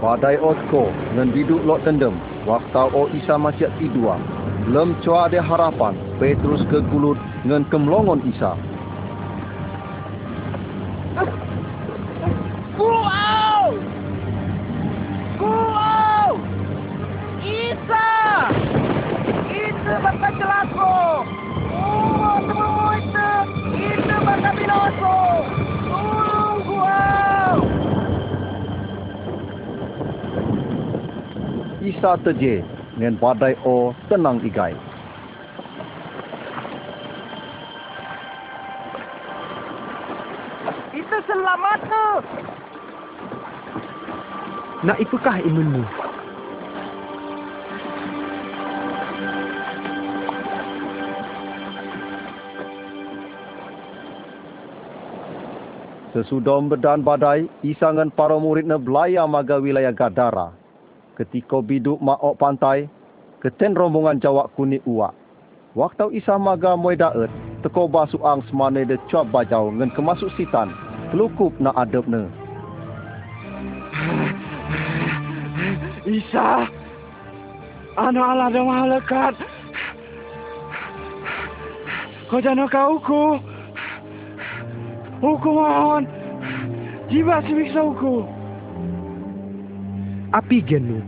Badai 0.00 0.40
otko, 0.40 0.88
dengan 1.12 1.28
biduk 1.28 1.60
lok 1.68 1.84
tendem, 1.84 2.16
waktu 2.48 2.84
o 2.96 3.04
Isa 3.12 3.36
masih 3.36 3.68
tidua. 3.76 4.16
Lem 4.64 4.96
cua 5.04 5.28
ada 5.28 5.44
harapan, 5.44 5.92
Petrus 6.16 6.64
ke 6.72 6.80
gulut 6.88 7.20
dengan 7.44 7.68
kemlongon 7.68 8.24
Isa. 8.32 8.56
Wow! 12.80 13.76
Wow! 15.36 16.30
Isa! 17.44 18.08
Itu 19.52 19.92
bakal 20.00 20.32
celaka. 20.40 20.96
Isa 31.98 32.14
teje, 32.22 32.62
dengan 32.94 33.18
badai 33.18 33.58
o 33.66 33.90
tenang 34.06 34.38
igai. 34.46 34.70
Itu 40.94 41.16
selamat 41.26 41.78
tu. 41.90 42.06
Nak 44.86 44.98
ikukah 45.02 45.42
imunmu? 45.42 45.82
Sesudah 56.14 56.62
berdan 56.62 57.02
badai, 57.02 57.50
Isa 57.66 57.90
dengan 57.90 58.14
para 58.14 58.38
muridnya 58.38 58.78
belaya 58.78 59.26
maga 59.26 59.58
wilayah 59.58 59.90
Gadara. 59.90 60.67
Ketika 61.18 61.58
biduk 61.58 61.98
maok 61.98 62.38
pantai, 62.38 62.86
keten 63.42 63.74
rombongan 63.74 64.22
jawak 64.22 64.54
kuni 64.54 64.78
uak. 64.86 65.10
Waktu 65.74 66.14
Isa 66.14 66.38
maga 66.38 66.78
moy 66.78 66.94
daet, 66.94 67.26
teko 67.66 67.90
basuang 67.90 68.46
semane 68.46 68.86
de 68.86 68.94
cuap 69.10 69.26
bajau 69.34 69.74
ngen 69.74 69.90
kemasuk 69.98 70.30
sitan, 70.38 70.70
kelukup 71.10 71.50
na 71.58 71.74
adab 71.74 72.06
ne. 72.06 72.30
Isa! 76.06 76.70
Anak 77.98 78.26
Allah 78.30 78.48
dah 78.54 78.62
maha 78.62 78.84
lekat. 78.94 79.34
Kau 82.30 82.38
jangan 82.38 82.70
kau 82.70 83.02
uku. 83.02 83.24
Uku 85.18 85.48
mohon. 85.50 86.06
Jiwa 87.10 87.42
si 87.42 87.52
uku. 87.74 88.37
Api 90.32 90.60
genu. 90.60 91.00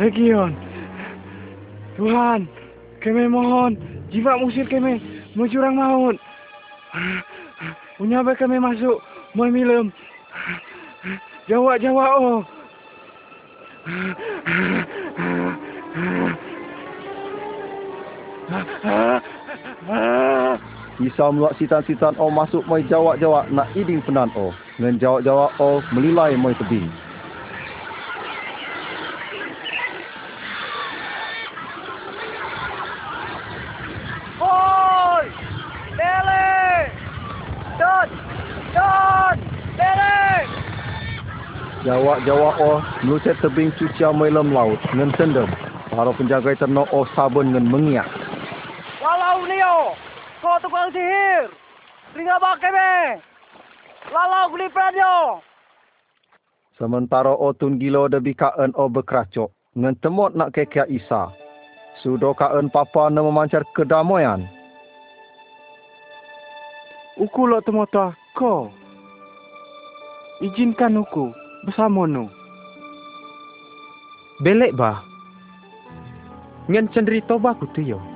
Legion. 0.00 0.56
Tuhan, 2.00 2.48
kami 3.04 3.28
mohon. 3.28 3.76
Jiwa 4.08 4.40
musir 4.40 4.64
kami. 4.64 4.96
Menjurang 5.36 5.76
maut. 5.76 6.16
Punya 8.00 8.24
kami 8.36 8.56
masuk. 8.56 9.04
Moi 9.36 9.52
milam. 9.52 9.92
Jawab-jawab 11.48 12.16
oh. 12.16 12.40
Isa 21.00 21.32
meluak 21.32 21.56
sitan-sitan 21.56 22.20
o 22.20 22.28
masuk 22.28 22.68
moy 22.68 22.84
jawak-jawak 22.84 23.48
nak 23.48 23.72
iding 23.72 24.04
penan 24.04 24.28
o. 24.36 24.52
Ngen 24.76 25.00
jawak-jawak 25.00 25.56
o 25.56 25.80
melilai 25.96 26.36
moy 26.36 26.52
tebing. 26.60 26.84
Oi! 34.36 35.24
Dele! 35.96 36.44
Don! 37.80 38.08
Don! 38.76 39.36
Dele! 39.80 40.20
Jawak-jawak 41.88 42.56
o 42.60 42.72
melucet 43.00 43.40
tebing 43.40 43.72
cucia 43.80 44.12
moy 44.12 44.28
lem 44.28 44.52
laut 44.52 44.76
ngen 44.92 45.08
tendem. 45.16 45.48
Para 45.88 46.12
penjaga 46.12 46.52
ternak 46.52 46.92
o 46.92 47.08
sabun 47.16 47.56
ngen 47.56 47.64
mengiak. 47.64 48.08
Lalau 49.00 49.48
Neo! 49.48 49.96
Kau 50.42 50.58
tukang 50.58 50.90
sihir! 50.90 51.46
Ringa 52.18 52.34
bak 52.42 52.58
kami! 52.58 53.22
Lalau 54.10 54.50
guli 54.50 54.66
peranyo! 54.74 55.38
Sementara 56.74 57.30
o 57.30 57.54
tun 57.54 57.78
gilo 57.78 58.10
de 58.10 58.18
bikaen 58.18 58.74
o 58.74 58.90
berkeracok. 58.90 59.54
Ngen 59.78 59.94
temot 60.02 60.34
nak 60.34 60.50
kekia 60.50 60.82
Isa. 60.90 61.30
Sudo 62.02 62.34
kaen 62.34 62.74
papa 62.74 63.06
na 63.06 63.22
memancar 63.22 63.62
kedamaian. 63.70 64.42
Uku 67.22 67.46
lo 67.46 67.62
temota 67.62 68.10
ko. 68.34 68.66
Izinkan 70.42 70.98
uku 70.98 71.30
bersama 71.62 72.02
nu. 72.10 72.26
Belek 74.42 74.74
bah. 74.74 75.06
Ngan 76.66 76.90
cenderita 76.90 77.38
bah 77.38 77.54
ku 77.54 77.70
tu 77.70 77.86
yo. 77.86 78.11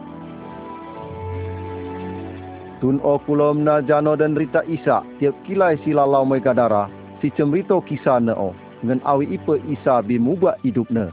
Tun 2.80 3.00
o 3.00 3.16
kulo 3.24 3.56
jano 3.88 4.12
dan 4.20 4.36
rita 4.36 4.60
isa 4.68 5.00
tiap 5.16 5.32
kilai 5.48 5.80
si 5.80 5.96
lalau 5.96 6.28
mai 6.28 6.44
kadara 6.44 6.92
si 7.24 7.32
cemrito 7.32 7.80
kisah 7.80 8.20
ne 8.20 8.36
o 8.36 8.52
ngan 8.84 9.00
awi 9.08 9.32
ipe 9.32 9.56
isa 9.72 10.04
bi 10.04 10.20
mubak 10.20 10.60
hidup 10.60 10.88
ne. 10.92 11.08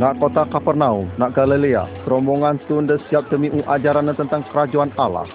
Nak 0.00 0.16
kota 0.16 0.48
Kapernaum, 0.48 1.12
nak 1.20 1.36
Galilea, 1.36 1.84
rombongan 2.08 2.56
tun 2.64 2.88
dah 2.88 2.96
siap 3.12 3.28
demi 3.28 3.52
ajaran 3.52 4.08
tentang 4.16 4.48
kerajaan 4.48 4.96
Allah. 4.96 5.28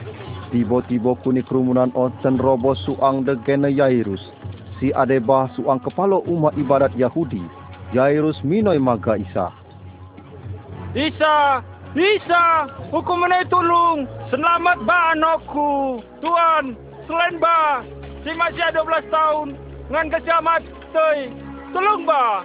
Tiba-tiba 0.50 1.14
kuni 1.22 1.46
kerumunan 1.46 1.94
o 1.94 2.10
robo 2.42 2.74
suang 2.74 3.22
de 3.22 3.38
gene 3.46 3.70
Yairus. 3.70 4.26
Si 4.80 4.92
adebah 4.92 5.48
suang 5.56 5.80
kepala 5.80 6.20
umat 6.28 6.56
ibadat 6.60 6.92
Yahudi. 7.00 7.42
Yairus 7.96 8.40
minoi 8.44 8.76
maga 8.76 9.16
Isa. 9.16 9.54
Isa, 10.96 11.64
Isa, 11.96 12.68
hukum 12.92 13.24
menai 13.24 13.48
tolong. 13.48 14.04
Selamat 14.28 14.84
ba 14.84 15.16
anakku. 15.16 16.04
Tuan, 16.20 16.76
selain 17.08 17.40
ba, 17.40 17.84
si 18.28 18.36
masih 18.36 18.68
12 18.76 19.08
tahun. 19.12 19.48
Ngan 19.92 20.12
kesiamat, 20.12 20.62
tolong 21.72 22.04
ba. 22.04 22.44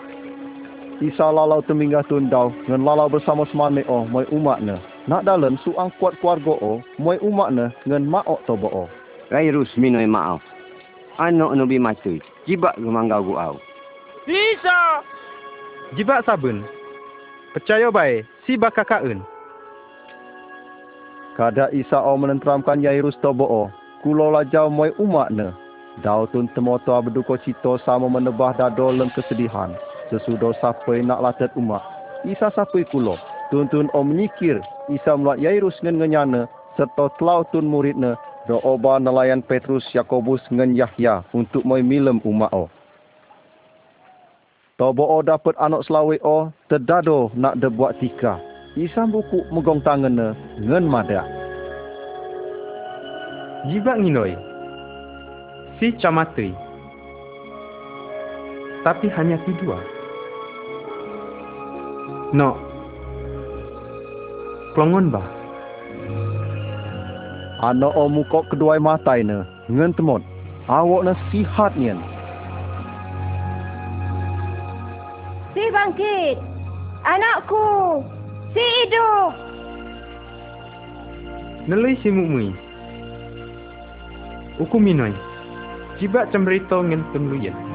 Isa 1.01 1.33
lalau 1.33 1.65
teminggah 1.65 2.05
tundau 2.13 2.53
ngan 2.69 2.85
lalau 2.85 3.09
bersama 3.09 3.49
semane 3.49 3.81
o 3.89 4.05
moi 4.05 4.29
umatne. 4.29 4.77
Nak 5.09 5.25
dalam 5.25 5.57
suang 5.65 5.89
kuat 5.97 6.13
keluarga 6.21 6.53
o 6.61 6.85
moi 7.01 7.17
umatne 7.25 7.73
ngan 7.89 8.05
maok 8.05 8.45
tobo 8.45 8.69
o. 8.69 8.85
Gairus 9.33 9.73
minoi 9.81 10.05
maaf. 10.05 10.45
Anak 11.21 11.53
nabi 11.53 11.77
mati. 11.77 12.17
Jibak 12.49 12.81
gemanggau 12.81 13.21
guau. 13.21 13.55
Isa! 14.25 15.05
Jibak 15.93 16.25
sabun. 16.25 16.65
Percaya 17.53 17.93
baik, 17.93 18.25
si 18.49 18.57
bakakaun. 18.57 19.21
Kada 21.37 21.69
Isa 21.77 22.01
o 22.01 22.17
menenteramkan 22.17 22.81
Yairus 22.81 23.19
tobo 23.21 23.45
o. 23.45 23.63
Kulo 24.01 24.33
lajau 24.33 24.73
moi 24.73 24.89
umatne. 24.97 25.53
Dau 26.01 26.25
tun 26.33 26.49
temoto 26.57 26.97
berduka 27.05 27.37
cito 27.45 27.77
sama 27.85 28.09
menebah 28.09 28.57
dado 28.57 28.89
lem 28.89 29.13
kesedihan 29.13 29.77
sesudah 30.11 30.53
sampai 30.59 31.07
nak 31.07 31.23
latat 31.23 31.55
umat. 31.55 31.81
Isa 32.27 32.51
sampai 32.53 32.85
kulo. 32.91 33.17
Tuntun 33.49 33.89
om 33.95 34.11
menyikir. 34.11 34.59
Isa 34.91 35.15
meluat 35.15 35.41
Yairus 35.41 35.79
ngen 35.81 36.03
ngenyana. 36.03 36.51
Serta 36.79 37.09
telau 37.19 37.47
tun 37.51 37.67
muridna. 38.41 38.49
Do 38.49 38.61
oba 38.65 38.99
nelayan 39.01 39.43
Petrus, 39.43 39.85
Yakobus 39.93 40.41
ngen 40.51 40.77
Yahya 40.77 41.25
untuk 41.33 41.65
moi 41.65 41.83
milem 41.83 42.21
umat 42.25 42.53
o. 42.53 42.69
Tobo 44.81 45.05
o 45.05 45.21
dapat 45.21 45.53
anak 45.61 45.85
selawe 45.85 46.17
o, 46.25 46.49
terdado 46.73 47.29
nak 47.37 47.61
debuat 47.61 48.01
tika. 48.01 48.41
Isa 48.81 49.05
buku 49.05 49.45
megong 49.53 49.85
tangannya 49.85 50.33
ngen 50.57 50.89
madak. 50.89 51.27
Jibak 53.69 54.01
nginoi. 54.01 54.33
Si 55.77 55.93
camatui. 56.01 56.57
Tapi 58.81 59.13
hanya 59.13 59.37
kedua. 59.45 59.77
No. 62.33 62.57
Kelongon 64.73 65.13
bah. 65.13 65.40
Ano 67.61 67.93
o 67.93 68.09
muka 68.09 68.41
kedua 68.49 68.81
matai 68.81 69.21
ne, 69.21 69.45
ngen 69.69 69.93
temot. 69.93 70.25
Awak 70.65 71.05
na 71.05 71.13
sihat 71.29 71.77
nian. 71.77 72.01
Si 75.53 75.69
bangkit. 75.69 76.41
Anakku. 77.05 78.01
Si 78.57 78.65
hidup. 78.65 79.33
Nelai 81.69 82.01
si 82.01 82.09
mumui. 82.09 82.57
Uku 84.57 84.77
minoi. 84.81 85.13
Jibak 86.01 86.33
cemberito 86.33 86.81
ngen 86.81 87.05
temluyen. 87.13 87.70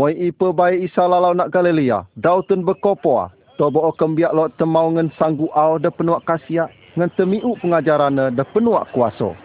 Moi 0.00 0.16
ipe 0.16 0.48
bai 0.56 0.80
isa 0.80 1.04
lalau 1.04 1.36
nak 1.36 1.52
Galilea, 1.52 2.08
dautun 2.16 2.64
berkopoa. 2.64 3.28
Tobo 3.60 3.84
o 3.84 3.92
kembiak 3.92 4.32
lo 4.32 4.48
temau 4.48 4.88
ngen 4.96 5.12
sanggu 5.20 5.52
au 5.52 5.76
de 5.76 5.92
penuak 5.92 6.24
kasia, 6.24 6.72
ngen 6.96 7.12
temiu 7.20 7.52
pengajarane 7.60 8.32
de 8.32 8.40
penuak 8.48 8.88
kuasa. 8.96 9.36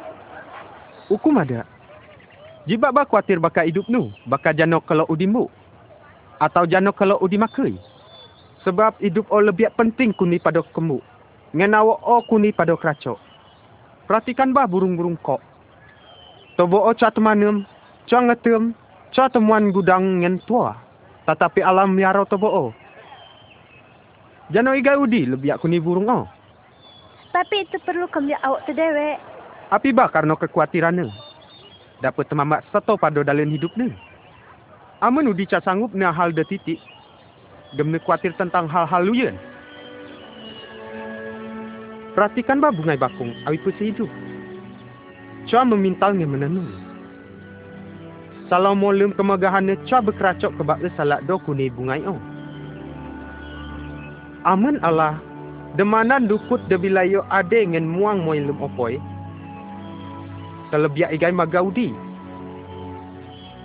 Hukum 1.12 1.44
ada. 1.44 1.68
Jibak 2.72 2.96
ba 2.96 3.04
khawatir 3.04 3.36
baka 3.44 3.68
hidup 3.68 3.84
nu, 3.91 4.15
baka 4.32 4.56
jano 4.56 4.80
kalau 4.80 5.04
udimbu. 5.12 5.52
Atau 6.39 6.63
jano 6.72 6.96
kalau 6.96 7.20
udimakui. 7.20 7.76
Sebab 8.63 8.96
hidup 9.04 9.28
o 9.36 9.44
lebih 9.44 9.68
penting 9.76 10.15
kuni 10.15 10.39
pada 10.39 10.63
kembu. 10.72 11.04
Ngen 11.52 11.76
awak 11.76 12.00
o 12.00 12.24
kuni 12.32 12.56
pada 12.56 12.80
keracok. 12.80 13.20
Perhatikan 14.08 14.56
bah 14.56 14.72
burung-burung 14.72 15.20
kok. 15.20 15.44
Tobo 16.56 16.80
o 16.80 16.96
cat 16.96 17.20
manum, 17.20 17.68
cua 18.08 18.24
ngetem, 18.24 18.72
cua 19.15 19.32
temuan 19.32 19.71
gudang 19.71 20.19
ngen 20.19 20.43
tua. 20.43 20.75
Tetapi 21.23 21.63
alam 21.63 21.95
miaro 21.95 22.28
tobo 22.28 22.51
o. 22.51 22.65
Jano 24.51 24.75
iga 24.75 24.99
udi 24.99 25.23
lebih 25.23 25.56
kuni 25.63 25.80
burung 25.80 26.12
o. 26.12 26.28
Tapi 27.32 27.63
itu 27.63 27.80
perlu 27.82 28.12
kembali 28.12 28.36
awak 28.43 28.67
terdewek. 28.67 29.17
Api 29.71 29.89
bah 29.95 30.12
karena 30.12 30.36
kekhawatiran 30.36 30.99
Dapat 32.04 32.28
temamak 32.28 32.62
satu 32.69 32.99
pada 32.99 33.23
dalam 33.23 33.49
hidup 33.49 33.71
ni. 33.80 33.89
Amun 34.99 35.32
udi 35.32 35.47
cak 35.47 35.63
sanggup 35.63 35.95
ni 35.95 36.06
hal 36.06 36.36
de 36.36 36.43
titik. 36.45 36.78
Gemne 37.73 37.97
khawatir 38.04 38.36
tentang 38.38 38.69
hal-hal 38.69 39.04
luyen. 39.08 39.36
Perhatikan 42.13 42.62
bah 42.62 42.71
bungai 42.71 42.99
bakung 42.99 43.34
awi 43.47 43.60
pusi 43.60 43.91
hidup. 43.91 44.12
Cua 45.49 45.65
memintalnya 45.65 46.28
menenun. 46.30 46.85
Salau 48.45 48.77
molem 48.77 49.10
kemegahannya 49.10 49.73
cua 49.89 50.05
berkeracok 50.05 50.53
kebak 50.62 50.77
salak 50.93 51.25
do 51.25 51.41
kuni 51.41 51.65
bungai 51.73 52.05
o. 52.05 52.13
Amun 54.45 54.77
Allah, 54.86 55.17
demanan 55.73 56.29
dukut 56.29 56.62
de 56.69 56.77
bilayo 56.77 57.25
ade 57.34 57.65
ngen 57.65 57.89
muang 57.89 58.21
moilum 58.21 58.62
opoi. 58.62 59.01
Kelebiak 60.69 61.10
igai 61.17 61.34
magaudi. 61.34 61.89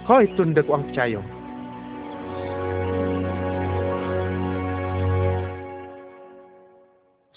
Hoi 0.08 0.24
tun 0.32 0.56
dek 0.56 0.64
wang 0.64 0.88
percaya. 0.88 1.20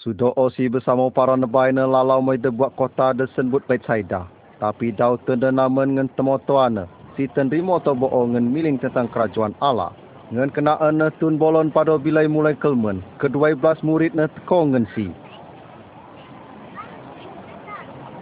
Sudah 0.00 0.32
osi 0.36 0.68
bersama 0.72 1.12
para 1.12 1.36
nebaina 1.36 1.84
lalau 1.84 2.24
mai 2.24 2.40
de 2.40 2.48
buat 2.48 2.72
kota 2.76 3.12
de 3.12 3.28
senbut 3.36 3.64
Bethsaida. 3.68 4.24
Tapi 4.60 4.96
dau 4.96 5.20
tenda 5.28 5.52
namen 5.52 6.00
ngen 6.00 6.08
temotoana. 6.16 7.03
Si 7.14 7.30
tenrimo 7.30 7.78
tobo 7.78 8.10
ngen 8.10 8.50
miling 8.50 8.82
tentang 8.82 9.06
kerajaan 9.06 9.54
Allah. 9.62 9.94
Ngen 10.34 10.50
kena 10.50 10.74
ane 10.82 11.14
tun 11.22 11.38
bolon 11.38 11.70
pada 11.70 11.94
bilai 11.94 12.26
mulai 12.26 12.58
kelmen. 12.58 13.06
Kedua 13.22 13.54
belas 13.54 13.78
murid 13.86 14.18
ne 14.18 14.26
teko 14.26 14.66
ngen 14.66 14.82
si. 14.98 15.06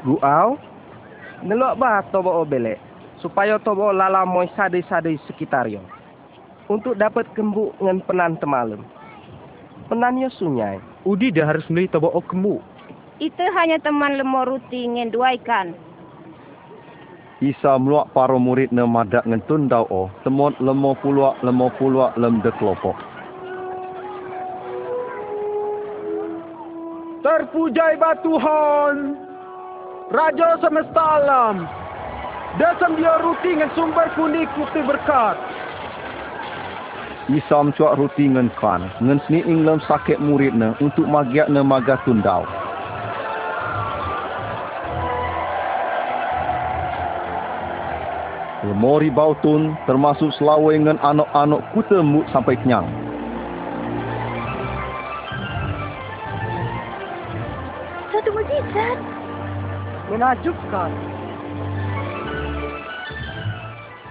Guau, 0.05 0.61
nelok 1.41 1.81
bah 1.81 2.05
tobo 2.13 2.45
belek. 2.45 2.77
Supaya 3.25 3.57
tobo 3.65 3.97
lala 3.97 4.29
moi 4.29 4.51
sadai-sadai 4.53 5.17
sekitar 5.25 5.73
yo. 5.73 5.81
Untuk 6.69 7.01
dapat 7.01 7.25
kembuk 7.33 7.73
ngen 7.81 8.05
penan 8.05 8.37
temalem. 8.37 8.85
Penannya 9.89 10.29
sunyai. 10.37 10.85
Udi 11.09 11.33
dah 11.33 11.49
harus 11.49 11.65
beli 11.73 11.89
tobo 11.89 12.13
kembu. 12.29 12.61
Itu 13.25 13.45
hanya 13.57 13.81
teman 13.81 14.21
lemah 14.21 14.53
ruti 14.53 14.85
ngen 14.85 15.17
dua 15.17 15.33
ikan. 15.41 15.73
Isa 17.43 17.75
meluak 17.75 18.15
para 18.15 18.39
murid 18.39 18.71
ne 18.71 18.87
madak 18.87 19.27
ngen 19.27 19.43
tundau 19.51 19.83
o. 19.91 20.07
Temot 20.23 20.55
lemo 20.63 20.95
puluak 21.03 21.43
lemo 21.43 21.75
puluak 21.75 22.15
lem 22.15 22.39
de 22.39 22.55
kelopok. 22.55 22.95
Terpujai 27.27 27.99
ba 27.99 28.15
Tuhan. 28.23 29.19
Raja 30.15 30.55
semesta 30.63 31.03
alam. 31.19 31.67
Desem 32.63 32.95
dia 32.95 33.19
ruti 33.19 33.59
ngen 33.59 33.75
sumber 33.75 34.07
kuning 34.15 34.47
putih 34.55 34.87
berkat. 34.87 35.35
Isa 37.27 37.59
mencuak 37.59 37.99
ruti 37.99 38.31
ngen 38.31 38.55
kan. 38.55 38.87
Ngen 39.03 39.19
seni 39.27 39.43
inglam 39.51 39.83
sakit 39.91 40.23
murid 40.23 40.55
ne 40.55 40.79
untuk 40.79 41.11
magiak 41.11 41.51
ne 41.51 41.59
maga 41.67 41.99
tundau. 42.07 42.47
Lemori 48.63 49.11
bau 49.11 49.35
tun 49.43 49.75
termasuk 49.91 50.31
selawe 50.39 50.71
dengan 50.71 50.95
anak-anak 51.03 51.67
kuta 51.75 51.99
mut 51.99 52.23
sampai 52.31 52.55
kenyang. 52.63 52.87
Satu 58.15 58.31
mujizat. 58.31 58.99
Menakjubkan. 60.15 60.91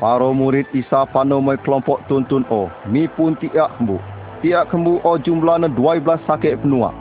Para 0.03 0.29
murid 0.35 0.67
Isa 0.75 1.07
panomai 1.07 1.55
kelompok 1.63 2.03
tuntun 2.11 2.43
o, 2.51 2.67
mi 2.91 3.07
pun 3.07 3.39
tiak 3.39 3.71
kembu. 3.79 4.03
Tiak 4.43 4.67
kembu 4.67 4.99
o 5.05 5.15
jumlahnya 5.15 5.71
12 5.71 6.27
sakit 6.27 6.59
penuak. 6.59 6.91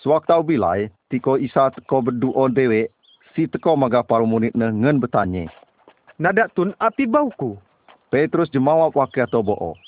Sewaktau 0.00 0.40
bilai, 0.42 0.88
tiko 1.12 1.36
Isa 1.36 1.68
teko 1.76 2.00
berdoa 2.00 2.48
dewek, 2.48 2.88
si 3.34 3.46
teko 3.46 3.76
maga 3.78 4.02
para 4.02 4.24
muridnya 4.26 4.70
ngen 4.70 5.00
bertanya. 5.00 5.48
Nadak 6.20 6.52
tun 6.52 6.76
api 6.82 7.08
bauku. 7.08 7.56
Petrus 8.10 8.50
jemawab 8.50 8.92
wakil 8.92 9.24
atau 9.24 9.40
bo'o. 9.40 9.78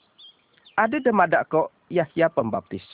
Ada 0.79 1.03
de 1.03 1.11
madak 1.13 1.51
ko 1.51 1.69
Yahya 1.91 2.31
Pembaptis. 2.33 2.87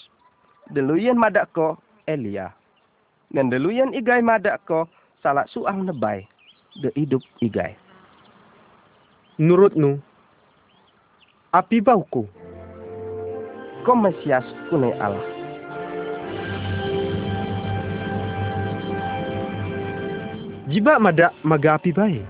Deluyan 0.73 1.21
madak 1.21 1.53
ko 1.53 1.77
Elia. 2.09 2.51
Dan 3.31 3.53
deluyan 3.53 3.93
igai 3.93 4.25
madak 4.25 4.65
ko 4.65 4.89
salah 5.21 5.45
suang 5.53 5.85
nebai. 5.85 6.25
De 6.81 6.91
hidup 6.97 7.23
igai. 7.45 7.77
Nurutnu, 9.39 10.03
api 11.55 11.79
bauku. 11.79 12.27
Ko 13.87 13.93
Mesias 13.95 14.45
kunai 14.67 14.97
Allah. 14.99 15.38
Jibak 20.69 21.01
madak 21.01 21.33
maga 21.49 21.81
api 21.81 21.97
baik. 21.97 22.29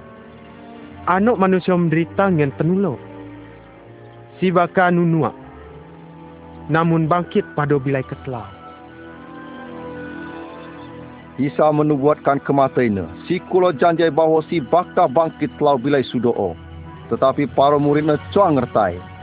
Anak 1.11 1.43
manusia 1.43 1.75
menderita 1.75 2.31
dengan 2.31 2.55
penuluk. 2.55 3.03
Si 4.39 4.55
baka 4.55 4.95
nunuak. 4.95 5.35
Namun 6.71 7.11
bangkit 7.11 7.43
pada 7.59 7.83
bilai 7.83 8.07
ketelah. 8.07 8.47
Isa 11.43 11.67
menubuatkan 11.67 12.39
kematiannya. 12.47 13.27
Si 13.27 13.43
kulo 13.51 13.75
janjai 13.75 14.15
bahawa 14.15 14.47
si 14.47 14.63
bakta 14.63 15.11
bangkit 15.11 15.51
telau 15.59 15.75
bilai 15.75 16.07
sudo'o. 16.07 16.55
Tetapi 17.11 17.51
para 17.59 17.75
muridnya 17.75 18.23
cuang 18.31 18.55
ngertai. 18.55 19.18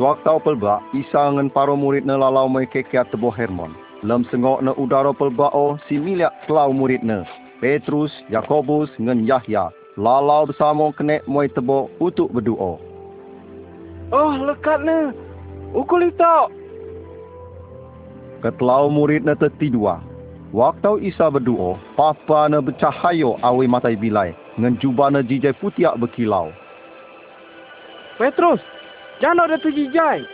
Sewaktau 0.00 0.40
pelbak, 0.40 0.80
Isa 0.96 1.28
dengan 1.28 1.52
para 1.52 1.76
muridnya 1.76 2.16
lalau 2.16 2.48
mai 2.48 2.64
kekiat 2.64 3.12
tebo 3.12 3.28
Hermon. 3.28 3.76
Lem 4.00 4.24
sengok 4.32 4.64
na 4.64 4.72
udara 4.80 5.12
pelbak 5.12 5.52
o, 5.52 5.76
si 5.84 6.00
miliak 6.00 6.32
telau 6.48 6.72
muridnya. 6.72 7.28
Petrus, 7.60 8.08
Yakobus 8.32 8.88
dengan 8.96 9.28
Yahya. 9.28 9.68
Lalau 10.00 10.48
bersama 10.48 10.88
kenek 10.96 11.28
mai 11.28 11.52
tebo 11.52 11.92
untuk 12.00 12.32
berdoa. 12.32 12.80
Oh, 14.08 14.32
lekat 14.40 14.80
ni. 14.88 15.12
Ukul 15.76 16.08
itu. 16.08 16.36
Ketelau 18.40 18.88
muridnya 18.88 19.36
tertidua. 19.36 20.00
Waktu 20.56 21.12
Isa 21.12 21.28
berdoa, 21.28 21.76
papa 22.00 22.48
na 22.48 22.64
bercahaya 22.64 23.36
awi 23.44 23.68
matai 23.68 24.00
bilai. 24.00 24.32
Dengan 24.56 24.80
jubah 24.80 25.12
na 25.12 25.20
jijai 25.20 25.52
putiak 25.60 26.00
berkilau. 26.00 26.56
Petrus, 28.16 28.64
jangan 29.20 29.46
ada 29.46 29.56
tu 29.60 29.70
jijai. 29.70 30.24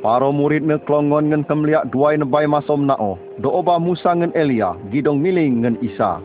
Para 0.00 0.30
murid 0.30 0.62
ne 0.62 0.78
kelongon 0.86 1.34
ngen 1.34 1.42
kemliak 1.50 1.90
duai 1.90 2.14
nebai 2.14 2.46
masom 2.46 2.86
nao. 2.86 3.18
Doa 3.42 3.76
Musa 3.82 4.14
ngen 4.14 4.30
Elia, 4.38 4.78
gidong 4.94 5.18
miling 5.18 5.66
ngen 5.66 5.76
Isa. 5.82 6.22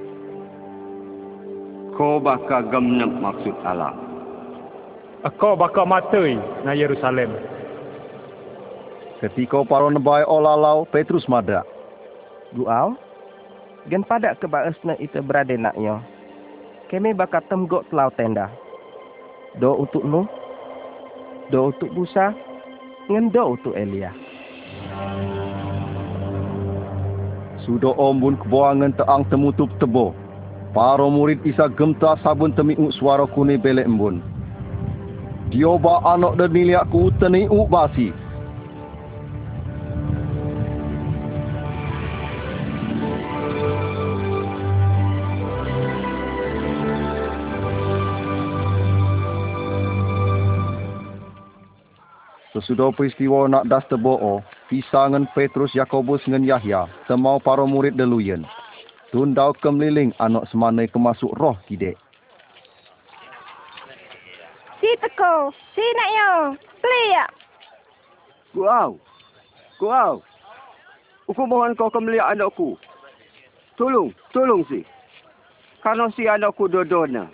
Kau 1.98 2.22
bakal 2.22 2.70
gemnep 2.70 3.10
maksud 3.20 3.58
Allah. 3.66 3.94
Aku 5.22 5.54
bakal 5.54 5.86
matai 5.86 6.38
na 6.66 6.74
Yerusalem. 6.74 7.30
Ketika 9.22 9.62
para 9.70 9.86
nebai 9.86 10.26
olalau, 10.26 10.90
Petrus 10.90 11.30
madak. 11.30 11.62
Guau, 12.58 12.98
gen 13.86 14.02
pada 14.02 14.34
kebaesna 14.34 14.98
itu 14.98 15.22
berada 15.22 15.54
naknya. 15.54 16.02
Kami 16.90 17.14
bakal 17.14 17.46
temgok 17.46 17.86
telau 17.94 18.10
tenda. 18.18 18.50
Do 19.62 19.78
untuk 19.78 20.02
Nuh, 20.02 20.26
do 21.52 21.70
untuk 21.70 21.92
Musa, 21.92 22.32
dengan 23.06 23.28
do 23.30 23.44
untuk 23.60 23.76
Elia. 23.76 24.16
Sudah 27.68 27.94
ombun 28.00 28.40
kebuangan 28.42 28.98
teang 28.98 29.28
temutup 29.30 29.70
tebo. 29.78 30.18
Para 30.72 31.04
murid 31.06 31.44
Isa 31.44 31.68
gemta 31.76 32.16
sabun 32.24 32.56
temiuk 32.56 32.96
suara 32.96 33.28
kuni 33.28 33.60
belek 33.60 33.86
embun. 33.86 34.24
Dioba 35.52 36.00
anak 36.08 36.40
dan 36.40 36.56
niliak 36.56 36.88
ku 36.90 37.12
teniuk 37.20 37.68
basi. 37.68 38.16
Sesudah 52.62 52.94
peristiwa 52.94 53.50
nak 53.50 53.66
das 53.66 53.82
tebo'o, 53.90 54.46
Isa 54.70 55.10
dengan 55.10 55.26
Petrus, 55.34 55.74
Yakobus 55.74 56.22
dengan 56.30 56.46
Yahya, 56.46 56.86
temau 57.10 57.42
para 57.42 57.66
murid 57.66 57.98
deluyen. 57.98 58.46
Tundau 59.10 59.58
kemeliling 59.58 60.14
anak 60.22 60.46
semanai 60.54 60.86
kemasuk 60.86 61.34
roh 61.42 61.58
kidek. 61.66 61.98
Si 64.78 64.94
teko, 65.02 65.50
si 65.74 65.82
nak 65.82 66.10
yo. 66.14 66.32
Beli 66.86 67.04
ya. 67.18 67.26
Kuau. 68.54 69.02
Kuau. 69.82 70.22
Aku 71.26 71.42
mohon 71.50 71.74
kau 71.74 71.90
kembali 71.90 72.22
anakku. 72.22 72.78
Tolong, 73.74 74.14
tolong 74.38 74.62
si. 74.70 74.86
Karena 75.82 76.14
si 76.14 76.30
anakku 76.30 76.70
dodona. 76.70 77.26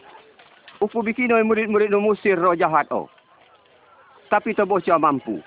Upu 0.80 1.04
bikin 1.04 1.36
murid-murid 1.44 1.92
no 1.92 2.00
musir 2.00 2.40
roh 2.40 2.56
jahat 2.56 2.88
oh. 2.96 3.12
Tapi 4.28 4.52
tebos 4.52 4.84
dia 4.84 5.00
mampu. 5.00 5.40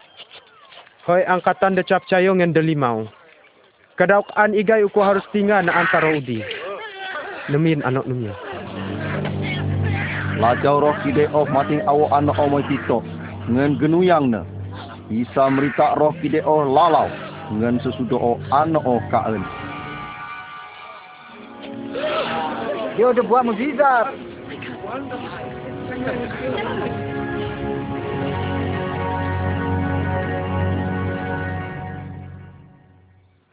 Hoi 1.04 1.24
angkatan 1.28 1.76
decap 1.76 2.04
cayong 2.08 2.40
yang 2.40 2.56
delimau. 2.56 3.08
Kedaukan 4.00 4.56
igai 4.56 4.84
uku 4.88 5.00
harus 5.04 5.24
tinggal 5.32 5.60
na 5.60 5.84
antara 5.84 6.08
udi. 6.16 6.40
Nemin 7.52 7.84
anak 7.84 8.08
numnya. 8.08 8.32
Lajau 10.40 10.80
roh 10.80 10.96
kidek 11.04 11.28
of 11.36 11.52
mating 11.52 11.84
awo 11.84 12.08
anak 12.08 12.40
omoi 12.40 12.64
tito. 12.64 13.04
Ngen 13.52 13.76
genuyang 13.76 14.32
ne. 14.32 14.40
Isa 15.12 15.52
merita 15.52 16.00
roh 16.00 16.16
kidek 16.24 16.48
oh 16.48 16.64
lalau. 16.64 17.12
Ngen 17.52 17.84
sesudah 17.84 18.16
oh 18.16 18.40
anak 18.48 18.80
oh 18.88 19.04
kaen. 19.12 19.44
Dia 22.96 23.12
udah 23.12 23.24
buat 23.28 23.44
mujizat. 23.44 24.16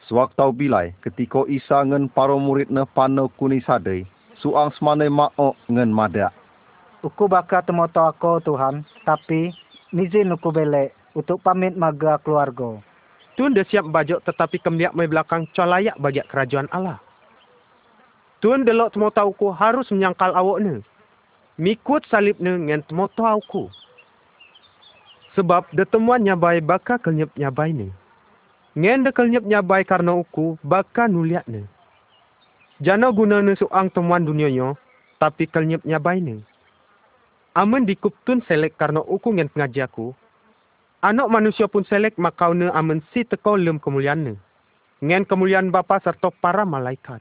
Sewaktau 0.07 0.55
bilai, 0.55 0.95
ketika 1.03 1.43
Isa 1.51 1.83
ngen 1.83 2.07
para 2.07 2.31
muridnya 2.39 2.87
pano 2.87 3.27
kuni 3.35 3.59
sadai, 3.59 4.07
suang 4.39 4.71
semanai 4.79 5.11
ma'ok 5.11 5.59
ngen 5.67 5.91
madak. 5.91 6.31
Uku 7.03 7.27
bakal 7.27 7.59
temoto 7.67 7.99
aku 7.99 8.39
Tuhan, 8.39 8.87
tapi 9.03 9.51
nizin 9.91 10.31
uku 10.31 10.47
belek 10.47 10.95
untuk 11.11 11.43
pamit 11.43 11.75
maga 11.75 12.15
keluarga. 12.23 12.79
Tuan 13.35 13.51
dah 13.51 13.67
siap 13.67 13.91
bajak 13.91 14.23
tetapi 14.23 14.63
kemliak 14.63 14.95
mai 14.95 15.11
belakang 15.11 15.43
colayak 15.51 15.99
bagi 15.99 16.23
kerajaan 16.23 16.71
Allah. 16.71 17.03
Tuan 18.39 18.63
delok 18.63 18.95
temoto 18.95 19.19
aku 19.19 19.51
harus 19.51 19.91
menyangkal 19.91 20.31
awak 20.31 20.63
ni. 20.63 20.79
Mikut 21.59 22.07
salib 22.07 22.39
ni 22.39 22.47
dengan 22.47 22.79
temoto 22.87 23.27
aku. 23.27 23.67
Sebab 25.35 25.67
detemuan 25.75 26.23
nyabai 26.23 26.63
bakal 26.63 26.95
kenyap 26.97 27.29
nyabai 27.35 27.75
ni. 27.75 27.91
Ngen 28.77 29.09
dekal 29.09 29.33
nyep 29.33 29.41
nyabai 29.41 29.81
karena 29.81 30.13
uku, 30.13 30.53
baka 30.61 31.09
nuliat 31.09 31.49
ne. 31.49 31.65
Jana 32.77 33.09
guna 33.09 33.41
ne 33.41 33.57
suang 33.57 33.89
temuan 33.89 34.21
dunia 34.21 34.53
nyo, 34.53 34.77
tapi 35.17 35.49
kal 35.49 35.65
nyep 35.65 35.81
nyabai 35.81 36.21
ne. 36.21 36.45
Amen 37.57 37.89
dikup 37.89 38.13
tun 38.21 38.45
selek 38.45 38.77
karena 38.77 39.01
uku 39.01 39.33
ngen 39.33 39.49
pengajiaku. 39.49 40.13
Anak 41.01 41.25
manusia 41.25 41.65
pun 41.65 41.81
selek 41.89 42.21
makau 42.21 42.53
ne 42.53 42.69
amen 42.69 43.01
si 43.09 43.25
teko 43.25 43.57
lem 43.57 43.81
kemuliaan 43.81 44.21
ne. 44.21 44.33
Ngen 45.01 45.25
kemuliaan 45.25 45.73
bapa 45.73 45.97
serta 45.97 46.29
para 46.29 46.61
malaikat. 46.61 47.17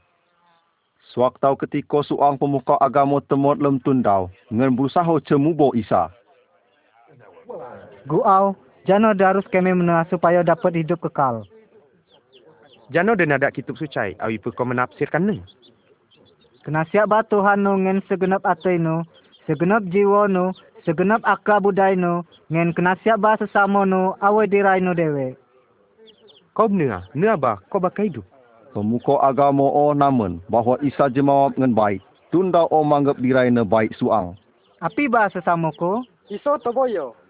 Sewaktau 1.09 1.57
ketika 1.57 2.05
suang 2.05 2.37
pemuka 2.37 2.77
agama 2.77 3.17
temut 3.25 3.57
lem 3.57 3.81
tundau, 3.81 4.29
ngen 4.53 4.77
berusaha 4.77 5.17
cemubo 5.25 5.73
Isa. 5.73 6.13
Guau, 8.05 8.53
jano 8.87 9.11
darus 9.11 9.43
kami 9.51 9.75
menua 9.75 10.07
supaya 10.07 10.41
dapat 10.41 10.79
hidup 10.79 11.03
kekal. 11.03 11.43
Jano 12.87 13.19
dan 13.19 13.35
ada 13.35 13.51
kitab 13.51 13.75
sucai, 13.75 14.15
awi 14.23 14.39
pun 14.39 14.55
kau 14.55 14.63
menafsirkan 14.63 15.27
ni. 15.27 15.43
Kena 16.63 16.87
siap 16.87 17.11
bah 17.11 17.27
Tuhan 17.27 17.59
nu 17.59 17.75
ngen 17.83 17.99
segenap 18.07 18.47
atai 18.47 18.79
nu, 18.79 19.03
segenap 19.43 19.83
jiwa 19.91 20.31
nu, 20.31 20.55
segenap 20.87 21.19
akal 21.27 21.59
budai 21.59 21.99
nu, 21.99 22.23
ngen 22.47 22.71
kena 22.71 22.95
siap 23.03 23.19
bah 23.19 23.35
sesama 23.35 23.83
nu, 23.83 24.15
awai 24.23 24.47
dirai 24.47 24.79
nu 24.79 24.95
dewe. 24.95 25.35
Kau 26.55 26.71
benar, 26.71 27.11
ni 27.11 27.27
apa? 27.27 27.59
Kau 27.67 27.83
bakal 27.83 28.07
hidup. 28.07 28.25
Pemuka 28.71 29.19
agama 29.19 29.67
o 29.67 29.91
namun 29.91 30.39
bahawa 30.47 30.79
Isa 30.79 31.11
jemawab 31.11 31.59
dengan 31.59 31.75
baik. 31.75 31.99
Tunda 32.31 32.67
o 32.71 32.83
manggap 32.87 33.19
dirai 33.19 33.51
ne 33.51 33.67
baik 33.67 33.91
suang. 33.99 34.39
Api 34.79 35.11
bah 35.11 35.27
sesama 35.27 35.75
ko? 35.75 36.07
Iso 36.31 36.55
toboyo. 36.63 37.26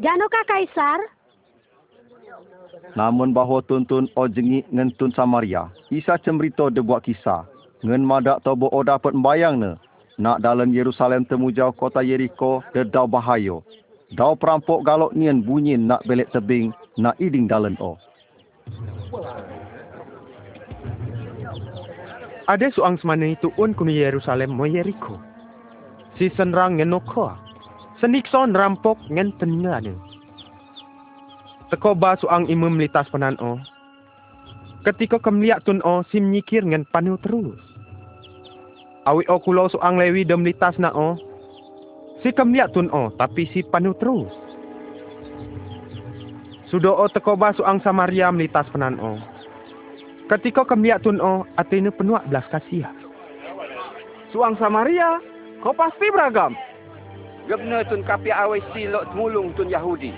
Janukah 0.00 0.44
Kaisar? 0.48 1.00
Namun 2.96 3.36
bahawa 3.36 3.60
tuntun 3.68 4.08
o 4.16 4.24
jengik 4.24 4.64
ngen 4.72 4.96
tun 4.96 5.12
Samaria. 5.12 5.68
Isa 5.92 6.16
cemberita 6.24 6.72
dia 6.72 6.80
buat 6.80 7.04
kisah. 7.04 7.44
Ngen 7.84 8.08
madak 8.08 8.40
tobo 8.40 8.72
o 8.72 8.80
dapat 8.80 9.12
membayang 9.12 9.60
ne. 9.60 9.72
Nak 10.16 10.40
dalam 10.40 10.72
Yerusalem 10.72 11.28
temu 11.28 11.52
jauh 11.52 11.72
kota 11.76 12.00
Yeriko 12.00 12.64
de 12.72 12.88
dau 12.88 13.04
bahayo. 13.04 13.60
Dau 14.16 14.32
perampok 14.36 14.88
galok 14.88 15.12
nian 15.12 15.44
bunyi 15.44 15.76
nak 15.76 16.00
belik 16.08 16.32
tebing 16.32 16.72
nak 16.96 17.20
iding 17.20 17.44
dalam 17.44 17.76
o. 17.76 18.00
Ada 22.48 22.72
suang 22.72 22.96
semana 22.98 23.36
itu 23.36 23.52
un 23.60 23.76
kunu 23.76 23.92
Yerusalem 23.92 24.56
mo 24.56 24.64
Yeriko. 24.64 25.20
Si 26.16 26.32
senrang 26.32 26.80
ngen 26.80 26.88
noko. 26.88 27.49
Senikso 28.00 28.48
nerampok 28.48 28.96
ngen 29.12 29.36
peninggalan. 29.36 29.92
Teko 31.68 31.92
ba 31.92 32.16
suang 32.16 32.48
imam 32.48 32.80
litas 32.80 33.04
penan 33.12 33.36
o. 33.36 33.60
Ketika 34.88 35.20
kemliak 35.20 35.68
tun 35.68 35.84
o 35.84 36.00
si 36.08 36.16
menyikir 36.16 36.64
ngen 36.64 36.88
panu 36.88 37.20
terus. 37.20 37.60
Awi 39.04 39.28
o 39.28 39.36
kulo 39.44 39.68
suang 39.68 40.00
lewi 40.00 40.24
dem 40.24 40.48
litas 40.48 40.80
na 40.80 40.88
o. 40.96 41.20
Si 42.24 42.32
kemliak 42.32 42.72
tun 42.72 42.88
o 42.88 43.12
tapi 43.20 43.44
si 43.52 43.60
panu 43.60 43.92
terus. 44.00 44.32
Sudo 46.72 46.96
o 46.96 47.04
teko 47.04 47.36
ba 47.36 47.52
suang 47.52 47.84
Samaria 47.84 48.32
melitas 48.32 48.64
penan 48.72 48.96
o. 48.96 49.20
Ketika 50.32 50.64
kemliak 50.64 51.04
tun 51.04 51.20
o 51.20 51.44
atene 51.60 51.92
penuak 51.92 52.24
belas 52.32 52.48
kasihan. 52.48 52.96
Suang 54.32 54.56
Samaria, 54.56 55.20
kau 55.60 55.74
pasti 55.76 56.08
beragam. 56.08 56.56
Gebna 57.50 57.82
tun 57.90 58.06
kapi 58.06 58.30
awai 58.30 58.62
silok 58.70 59.10
mulung 59.10 59.50
tun 59.58 59.66
Yahudi. 59.66 60.14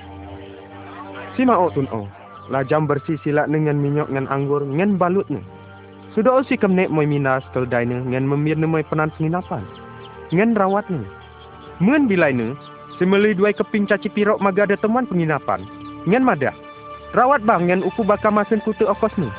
Si 1.33 1.49
mau 1.49 1.72
tun 1.72 1.89
o. 1.89 2.05
Lajam 2.53 2.85
bersih 2.85 3.16
silak 3.24 3.49
dengan 3.49 3.80
minyak 3.80 4.12
ngan 4.12 4.28
anggur 4.28 4.61
ngan 4.61 5.01
balut 5.01 5.24
ni. 5.33 5.41
Sudah 6.12 6.37
o 6.37 6.41
si 6.45 6.61
kemnek 6.61 6.93
moi 6.93 7.09
minas 7.09 7.41
keldai 7.57 7.89
ni 7.89 7.97
ngan 8.12 8.28
memir 8.28 8.61
ni 8.61 8.68
moi 8.68 8.85
penan 8.85 9.09
penginapan. 9.16 9.64
Ngan 10.28 10.53
rawat 10.61 10.85
ni. 10.93 11.01
Mun 11.80 12.05
bilai 12.05 12.37
ni, 12.37 12.53
si 13.01 13.09
meli 13.09 13.33
dua 13.33 13.57
keping 13.57 13.89
caci 13.89 14.12
pirok 14.12 14.37
maga 14.37 14.68
ada 14.68 14.76
teman 14.76 15.09
penginapan. 15.09 15.64
Ngan 16.05 16.28
mada. 16.28 16.53
Rawat 17.16 17.49
bang 17.49 17.64
ngan 17.64 17.80
uku 17.80 18.05
baka 18.05 18.28
masin 18.28 18.61
kutu 18.61 18.85
okos 18.85 19.16
ni. 19.16 19.33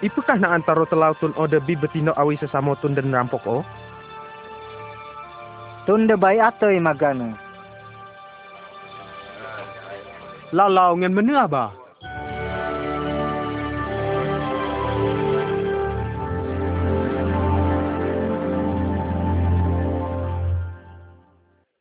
Ipukah 0.00 0.40
nak 0.40 0.64
antara 0.64 0.88
telau 0.88 1.12
tun 1.20 1.36
o 1.36 1.44
debi 1.44 1.76
betino 1.76 2.16
awi 2.16 2.40
sesama 2.40 2.72
tun 2.80 2.96
dan 2.96 3.12
rampok 3.12 3.44
o? 3.44 3.60
Tun 5.90 6.06
de 6.06 6.14
baik 6.14 6.38
atoi 6.38 6.78
magana. 6.78 7.34
Lalau 10.54 10.94
ngan 10.94 11.10
mana 11.10 11.50
ba? 11.50 11.74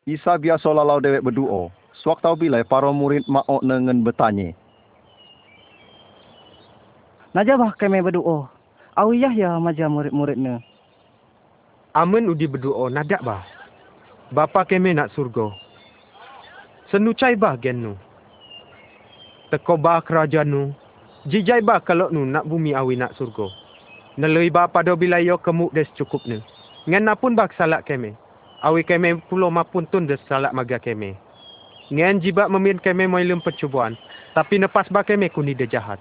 Isa 0.09 0.41
biasa 0.41 0.73
lalau 0.73 0.97
dewek. 0.97 1.21
Suak 2.01 2.25
tahu 2.25 2.49
bila 2.49 2.65
para 2.65 2.89
murid 2.89 3.29
maok 3.29 3.61
nengen 3.61 4.01
bertanya. 4.01 4.57
Najabah 7.37 7.77
kami 7.77 8.01
berdoa. 8.01 8.49
Awiyah 8.97 9.37
ya 9.37 9.61
maja 9.61 9.85
murid-murid 9.85 10.41
ne. 10.41 10.65
Amen 11.93 12.25
udi 12.25 12.49
berdoa 12.49 12.89
nadak 12.89 13.21
bah. 13.21 13.58
Bapa 14.29 14.61
kami 14.61 14.93
nak 14.93 15.09
surga. 15.17 15.49
Senucai 16.93 17.33
bah 17.33 17.57
gen 17.57 17.81
nu. 17.81 17.93
Teko 19.49 19.73
bah 19.73 20.05
kerajaan 20.05 20.45
nu. 20.45 20.61
Jijai 21.25 21.65
bah 21.65 21.81
kalau 21.81 22.13
nu 22.13 22.29
nak 22.29 22.45
bumi 22.45 22.77
awi 22.77 22.93
nak 22.93 23.17
surga. 23.17 23.49
Nelui 24.21 24.53
bah 24.53 24.69
pada 24.69 24.93
bilayo 24.93 25.41
kemuk 25.41 25.73
des 25.73 25.89
cukup 25.97 26.21
nu. 26.29 26.45
Ngan 26.85 27.09
napun 27.09 27.33
bah 27.33 27.49
salak 27.57 27.89
kami. 27.89 28.13
Awi 28.61 28.85
kami 28.85 29.17
pulau 29.33 29.49
mapun 29.49 29.89
tun 29.89 30.05
des 30.05 30.21
salak 30.29 30.53
maga 30.53 30.77
kami. 30.77 31.17
Ngan 31.89 32.21
jibak 32.21 32.53
memin 32.53 32.77
kami 32.77 33.09
moilum 33.09 33.41
percubaan. 33.41 33.97
Tapi 34.37 34.61
nepas 34.61 34.85
bah 34.93 35.01
kami 35.01 35.33
kuni 35.33 35.57
de 35.57 35.65
jahat. 35.65 35.97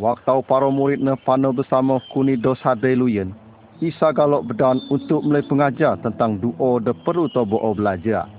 Waktu 0.00 0.40
para 0.48 0.72
murid 0.72 1.04
ne 1.04 1.12
pano 1.28 1.52
bersama 1.52 2.00
kuni 2.08 2.40
dos 2.40 2.56
hadai 2.64 2.96
luyen. 2.96 3.36
Isa 3.82 4.14
galok 4.14 4.46
bedan 4.46 4.78
untuk 4.86 5.26
mulai 5.26 5.42
pengajar 5.42 5.98
tentang 5.98 6.38
doa 6.38 6.78
de 6.78 6.94
perlu 7.02 7.26
tobo 7.34 7.58
belajar. 7.74 8.30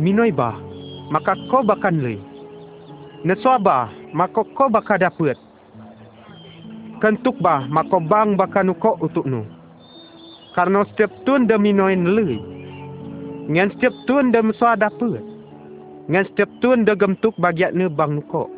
Minoi 0.00 0.32
bah, 0.32 0.56
maka 1.12 1.36
kau 1.52 1.60
bakan 1.60 2.00
lei. 2.00 2.16
Neswaba, 3.20 3.92
maka 4.16 4.40
kau 4.56 4.72
bakal 4.72 4.96
dapat. 4.96 5.36
Kentuk 7.04 7.36
bah, 7.44 7.68
maka 7.68 8.00
bang 8.00 8.32
bakal 8.40 8.64
nukok 8.64 8.96
untuk 9.04 9.28
nu. 9.28 9.44
Karena 10.56 10.88
setiap 10.88 11.12
tun 11.28 11.44
de 11.44 11.60
minoi 11.60 11.92
lei. 11.92 12.40
Ngan 13.52 13.76
setiap 13.76 13.92
tun 14.08 14.32
de 14.32 14.40
meswa 14.40 14.72
dapat. 14.72 15.20
Ngan 16.08 16.32
setiap 16.32 16.48
tun 16.64 16.88
de 16.88 16.96
gemtuk 16.96 17.36
bagiat 17.36 17.76
ne 17.76 17.92
bang 17.92 18.24
nukok. 18.24 18.48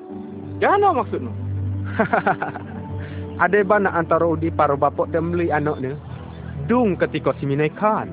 Jangan 0.63 0.95
maksud 0.95 1.27
nu. 1.27 1.35
Ada 3.39 3.63
banyak 3.63 3.95
antara 3.95 4.27
udi 4.27 4.51
para 4.51 4.75
bapak 4.75 5.15
dan 5.15 5.31
anak 5.31 5.79
ni. 5.79 5.95
Dung 6.67 6.99
ketika 6.99 7.31
si 7.39 7.47
minai 7.47 7.71
kan. 7.71 8.11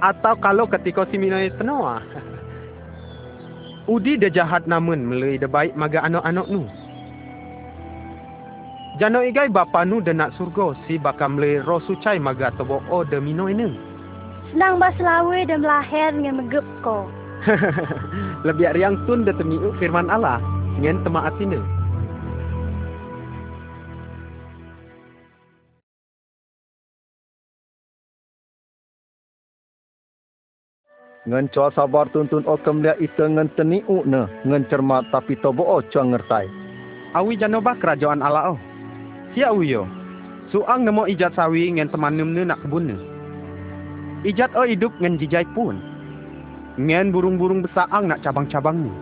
Atau 0.00 0.40
kalau 0.40 0.64
ketika 0.64 1.04
si 1.12 1.20
minai 1.20 1.52
tenua. 1.60 2.00
Udi 3.88 4.16
dia 4.16 4.32
jahat 4.32 4.64
namun 4.64 5.04
melui 5.04 5.36
dia 5.36 5.48
baik 5.48 5.76
maga 5.76 6.00
anak-anak 6.04 6.48
nu. 6.48 6.64
Jano 8.98 9.20
igai 9.22 9.52
bapa 9.52 9.84
nu 9.84 10.00
dia 10.00 10.16
nak 10.16 10.34
surga 10.40 10.74
si 10.88 10.96
bakal 10.96 11.36
melui 11.36 11.60
roh 11.60 11.80
sucai 11.84 12.16
maga 12.16 12.48
tobo 12.56 12.80
o 12.88 13.04
de 13.04 13.20
minoi 13.20 13.52
ni. 13.52 13.68
Senang 14.48 14.80
bas 14.80 14.96
lawe 14.96 15.38
dan 15.44 15.60
melahir 15.60 16.16
dengan 16.16 16.40
megep 16.40 16.66
ko. 16.80 17.04
Lebih 18.48 18.74
riang 18.74 18.96
tun 19.04 19.28
dia 19.28 19.36
temiuk 19.36 19.76
firman 19.76 20.08
Allah. 20.08 20.40
Ngen 20.80 21.04
temak 21.04 21.28
hati 21.30 21.44
Ngan 31.28 31.52
cua 31.52 31.68
sabar 31.76 32.08
tuntun 32.08 32.40
o 32.48 32.56
kemlia 32.56 32.96
ita 32.96 33.28
ngan 33.28 33.52
teniuk 33.52 34.08
ne. 34.08 34.24
Ngan 34.48 34.64
cermat 34.72 35.12
tapi 35.12 35.36
tobo 35.44 35.60
o 35.60 35.84
cua 35.84 36.08
ngertai. 36.08 36.48
Awi 37.12 37.36
janobah 37.36 37.76
kerajaan 37.76 38.24
Allah 38.24 38.56
oh. 38.56 38.58
Si 39.36 39.44
awi 39.44 39.76
yo. 39.76 39.84
Suang 40.48 40.88
nemo 40.88 41.04
ijat 41.04 41.36
sawi 41.36 41.68
ngan 41.68 41.92
teman 41.92 42.16
ne 42.16 42.42
nak 42.48 42.64
kebun 42.64 42.88
ne. 42.88 42.96
Ijat 44.24 44.56
o 44.56 44.64
hidup 44.64 44.96
ngan 45.04 45.20
jijai 45.20 45.44
pun. 45.52 45.76
Ngan 46.80 47.12
burung-burung 47.12 47.60
besaang 47.60 48.08
nak 48.08 48.24
cabang-cabang 48.24 48.88
ni. 48.88 48.92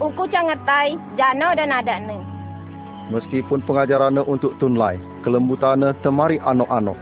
Uku 0.00 0.24
cangetai, 0.32 0.96
jano 1.20 1.52
dan 1.52 1.68
ada 1.68 2.00
ni. 2.00 2.16
Meskipun 3.12 3.60
pengajarannya 3.68 4.24
untuk 4.24 4.56
tunlai, 4.56 4.96
kelembutannya 5.20 5.92
temari 6.00 6.40
anok-anok. 6.40 6.96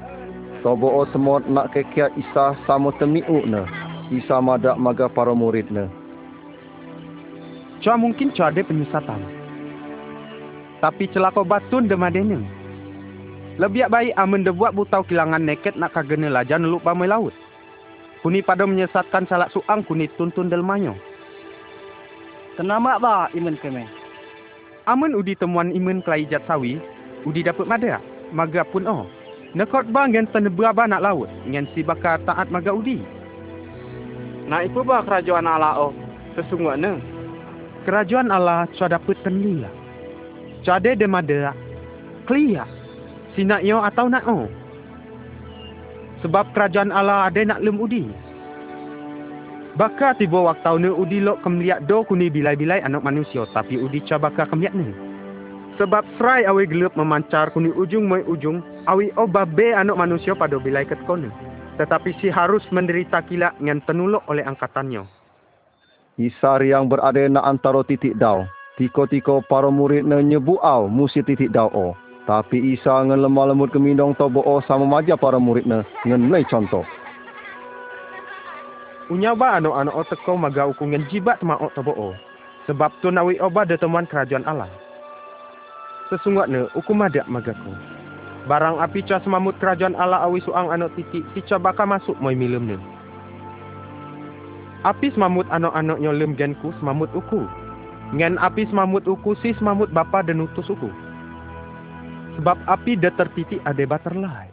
Tobo 0.66 0.90
o 0.90 1.02
semua 1.10 1.42
nak 1.46 1.74
kekia 1.74 2.10
Isa 2.18 2.58
sama 2.66 2.90
temiuk 2.98 3.46
ne. 3.46 3.62
Isa 4.12 4.44
madak 4.44 4.76
maga 4.76 5.08
para 5.08 5.32
murid 5.32 5.72
ne. 5.72 5.88
Cua 7.80 7.96
mungkin 7.96 8.28
cua 8.36 8.52
ada 8.52 8.60
penyesatan. 8.60 9.24
Tapi 10.84 11.08
celaka 11.16 11.40
batun 11.40 11.88
demadene. 11.88 12.44
Lebih 13.56 13.88
baik 13.88 14.12
amun 14.20 14.44
de 14.44 14.52
buat 14.52 14.76
butau 14.76 15.00
kilangan 15.08 15.40
neket 15.40 15.80
nak 15.80 15.96
kagene 15.96 16.28
lajan 16.28 16.68
lupa 16.68 16.92
mai 16.92 17.08
laut. 17.08 17.32
Kuni 18.20 18.44
pada 18.44 18.68
menyesatkan 18.68 19.24
salak 19.32 19.48
suang 19.56 19.80
kuni 19.88 20.12
tuntun 20.20 20.52
delmanyo. 20.52 20.92
Kenapa 22.60 23.00
ba 23.00 23.32
iman 23.32 23.56
kami? 23.64 23.88
Amun 24.84 25.16
udi 25.16 25.32
temuan 25.40 25.72
iman 25.72 26.04
kelai 26.04 26.28
jat 26.28 26.44
sawi, 26.44 26.76
udi 27.24 27.40
dapat 27.40 27.64
mada. 27.64 27.96
Maga 28.28 28.60
pun 28.68 28.84
oh. 28.84 29.08
Nekot 29.56 29.88
bang 29.88 30.12
yang 30.12 30.28
tenebra 30.32 30.72
ba 30.76 30.84
nak 30.84 31.00
laut. 31.00 31.28
Ngan 31.48 31.68
si 31.72 31.80
bakar 31.80 32.20
taat 32.28 32.52
maga 32.52 32.76
udi. 32.76 33.00
Nak 34.46 34.66
ipu 34.66 34.82
bah 34.82 35.06
kerajaan 35.06 35.46
Allah 35.46 35.78
oh. 35.78 35.92
Sesungguhnya. 36.34 36.98
Kerajaan 37.86 38.32
Allah 38.32 38.66
cua 38.74 38.88
dapat 38.90 39.18
tenli 39.22 39.62
lah. 39.62 39.72
Cua 40.66 40.78
de 40.80 41.06
mada. 41.06 41.54
Klia. 42.26 42.64
Si 43.34 43.46
nak 43.46 43.62
yo 43.62 43.82
atau 43.82 44.06
nak 44.10 44.24
oh. 44.26 44.46
Sebab 46.22 46.54
kerajaan 46.54 46.94
Allah 46.94 47.26
ada 47.30 47.42
nak 47.42 47.62
lem 47.62 47.78
udi. 47.78 48.06
Baka 49.72 50.12
tiba 50.20 50.36
waktu 50.52 50.84
ni 50.84 50.90
udi 50.92 51.18
lok 51.24 51.40
kemliak 51.40 51.88
do 51.88 52.04
kuni 52.04 52.28
bilai-bilai 52.28 52.84
anak 52.84 53.00
manusia 53.02 53.48
tapi 53.56 53.80
udi 53.80 54.04
cua 54.04 54.20
baka 54.20 54.46
kemliak 54.46 54.74
ni. 54.76 54.92
Sebab 55.80 56.04
serai 56.20 56.44
awi 56.44 56.68
gelap 56.68 56.92
memancar 56.94 57.48
kuni 57.56 57.72
ujung 57.72 58.04
moi 58.04 58.20
ujung 58.28 58.60
awi 58.84 59.08
obabe 59.16 59.72
anak 59.72 59.96
manusia 59.96 60.36
pada 60.36 60.60
bilai 60.60 60.84
ketkone. 60.84 61.32
Tetapi 61.80 62.12
si 62.20 62.28
harus 62.28 62.60
menderita 62.68 63.24
kilak 63.24 63.56
dengan 63.56 63.80
penuluk 63.84 64.20
oleh 64.28 64.44
angkatannya. 64.44 65.08
Isa 66.20 66.60
yang 66.60 66.92
berada 66.92 67.24
na 67.24 67.40
antara 67.40 67.80
titik 67.80 68.20
dau. 68.20 68.44
Tiko-tiko 68.76 69.44
para 69.48 69.68
murid 69.72 70.04
na 70.04 70.20
nyebu 70.20 70.60
au 70.60 70.88
musi 70.88 71.24
titik 71.24 71.52
dau 71.52 71.72
o. 71.72 71.96
Tapi 72.28 72.76
Isa 72.76 73.02
ngan 73.02 73.20
lemah 73.24 73.52
lemut 73.52 73.72
kemindong 73.72 74.14
tobo 74.14 74.44
o 74.44 74.60
sama 74.68 74.84
maja 74.84 75.16
para 75.16 75.40
murid 75.40 75.64
na 75.64 75.82
ngan 76.04 76.28
mulai 76.28 76.44
contoh. 76.46 76.84
Unyaba 79.10 79.60
anak-anak 79.60 79.96
o 79.96 80.02
teko 80.08 80.32
maga 80.36 80.68
uku 80.68 80.84
ngan 80.88 81.08
jibat 81.08 81.40
ma 81.40 81.56
o 81.56 81.72
tobo 81.72 81.92
o. 81.96 82.08
Sebab 82.68 82.92
tu 83.02 83.10
nawi 83.10 83.40
oba 83.42 83.66
de 83.66 83.74
teman 83.80 84.06
kerajaan 84.06 84.46
Allah. 84.46 84.70
Sesungguhnya 86.12 86.68
uku 86.76 86.92
madak 86.92 87.24
magaku. 87.26 87.72
Barang 88.50 88.82
api 88.82 89.06
ca 89.06 89.22
semamut 89.22 89.54
kerajaan 89.62 89.94
Allah 89.94 90.26
awi 90.26 90.42
suang 90.42 90.74
anak 90.74 90.90
titik 90.98 91.22
si 91.30 91.46
ca 91.46 91.62
baka 91.62 91.86
masuk 91.86 92.18
moi 92.18 92.34
milem 92.34 92.74
ni. 92.74 92.78
Api 94.82 95.14
semamut 95.14 95.46
anak-anaknya 95.46 96.10
lem 96.10 96.34
genku 96.34 96.74
semamut 96.82 97.06
uku. 97.14 97.46
Ngan 98.18 98.34
api 98.42 98.66
semamut 98.66 99.06
uku 99.06 99.38
si 99.38 99.54
semamut 99.54 99.94
bapa 99.94 100.26
dan 100.26 100.42
utus 100.42 100.66
uku. 100.66 100.90
Sebab 102.34 102.58
api 102.66 102.98
dah 102.98 103.14
tertitik 103.14 103.62
ada 103.62 103.86
bater 103.86 104.18
lai. 104.18 104.50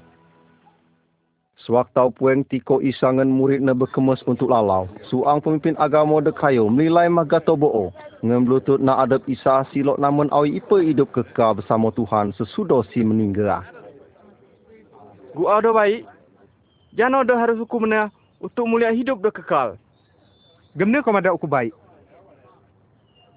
Sewaktau 1.65 2.13
pueng 2.13 2.45
tiko 2.45 2.79
isangan 2.79 3.27
murid 3.27 3.65
na 3.65 3.73
berkemas 3.73 4.21
untuk 4.29 4.53
lalau. 4.53 4.85
Suang 5.09 5.41
pemimpin 5.41 5.73
agama 5.81 6.21
dekayo 6.21 6.69
menilai 6.69 7.09
maga 7.09 7.41
tobo 7.41 7.89
Ngan 8.21 8.45
belutut 8.45 8.79
na 8.79 9.01
adab 9.01 9.25
isa 9.25 9.65
silok 9.73 9.97
namun 9.97 10.29
awi 10.29 10.61
ipa 10.61 10.77
hidup 10.77 11.09
kekal 11.09 11.57
bersama 11.57 11.89
Tuhan 11.97 12.37
sesudah 12.37 12.85
si 12.93 13.01
meninggal. 13.01 13.78
Gua 15.37 15.61
ada 15.61 15.69
baik. 15.69 16.05
Jangan 16.97 17.21
ada 17.21 17.37
harus 17.37 17.61
hukum 17.61 17.85
na 17.85 18.09
untuk 18.41 18.65
mulia 18.65 18.89
hidup 18.89 19.21
dah 19.21 19.29
kekal. 19.29 19.77
Gemna 20.73 21.05
kau 21.05 21.13
ada 21.13 21.33
hukum 21.33 21.49
baik. 21.49 21.73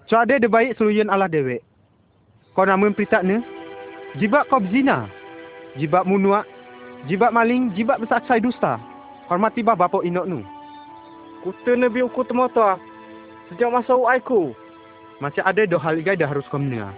So 0.09 0.16
ada 0.16 0.40
de 0.40 0.49
baik 0.49 0.76
seluyen 0.76 1.12
Allah 1.12 1.28
dewe. 1.28 1.61
Kau 2.57 2.64
namun 2.64 2.97
peritak 2.97 3.24
ni. 3.24 3.40
Jibak 4.20 4.49
kau 4.49 4.61
berzina. 4.61 5.09
Jibak 5.76 6.05
munuak. 6.05 6.45
Jibak 7.09 7.32
maling. 7.32 7.72
Jibak 7.76 8.01
bersaksai 8.01 8.40
dusta. 8.40 8.76
Hormati 9.28 9.64
bah 9.64 9.76
bapa 9.76 10.05
inok 10.05 10.28
nu. 10.28 10.40
Kuta 11.45 11.76
nabi 11.76 12.05
uku 12.05 12.24
temoto. 12.28 12.76
Sejak 13.49 13.72
masa 13.72 13.97
uaiku. 13.97 14.53
Macam 15.20 15.45
ada 15.45 15.62
dua 15.68 15.80
hal 15.80 16.01
igai 16.01 16.18
dah 16.18 16.28
harus 16.28 16.45
kau 16.49 16.61
menengah. 16.61 16.93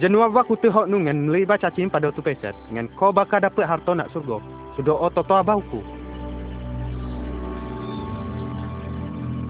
Janua 0.00 0.32
ba 0.32 0.40
kuta 0.48 0.72
hok 0.72 0.88
nu 0.88 1.04
ngan 1.04 1.28
melai 1.28 1.44
ba 1.44 1.60
cacing 1.60 1.92
pada 1.92 2.08
tu 2.08 2.24
peset. 2.24 2.56
Ngan 2.72 2.88
kau 2.96 3.12
bakal 3.12 3.44
dapat 3.44 3.68
harta 3.68 3.92
nak 3.92 4.08
surga. 4.16 4.40
Sudah 4.80 4.96
ototo 4.96 5.36
abauku. 5.36 5.84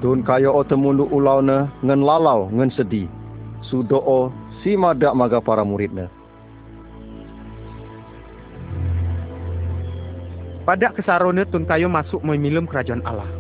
Tun 0.03 0.27
kayo 0.27 0.51
o 0.51 0.67
temundu 0.67 1.07
ulau 1.07 1.39
na 1.39 1.71
ngan 1.87 2.03
lalau 2.03 2.51
ngan 2.51 2.75
sedih. 2.75 3.07
Sudo 3.63 4.03
o 4.03 4.35
si 4.67 4.75
madak 4.75 5.15
maga 5.15 5.39
para 5.39 5.63
murid 5.63 5.95
na. 5.95 6.11
Pada 10.67 10.91
kesarone 10.91 11.47
tun 11.47 11.63
kayo 11.63 11.87
masuk 11.87 12.27
moi 12.27 12.35
milem 12.35 12.67
kerajaan 12.67 13.07
Allah. 13.07 13.31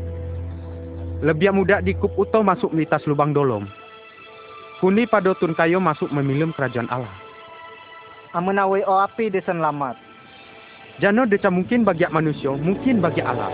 Lebih 1.26 1.50
muda 1.50 1.82
dikup 1.82 2.14
uto 2.14 2.38
masuk 2.46 2.70
melitas 2.70 3.02
lubang 3.02 3.34
dolom. 3.34 3.66
Kuni 4.80 5.04
pada 5.04 5.36
tun 5.36 5.52
kayo 5.52 5.76
masuk 5.76 6.08
memilem 6.08 6.56
kerajaan 6.56 6.88
Allah. 6.88 7.12
Amenawe 8.32 8.80
o 8.88 8.96
api 8.96 9.28
desen 9.28 9.60
lamat. 9.60 9.92
Jano 11.04 11.28
deca 11.28 11.52
mungkin 11.52 11.84
bagi 11.84 12.08
manusia, 12.08 12.48
mungkin 12.56 13.04
bagi 13.04 13.20
Allah. 13.20 13.52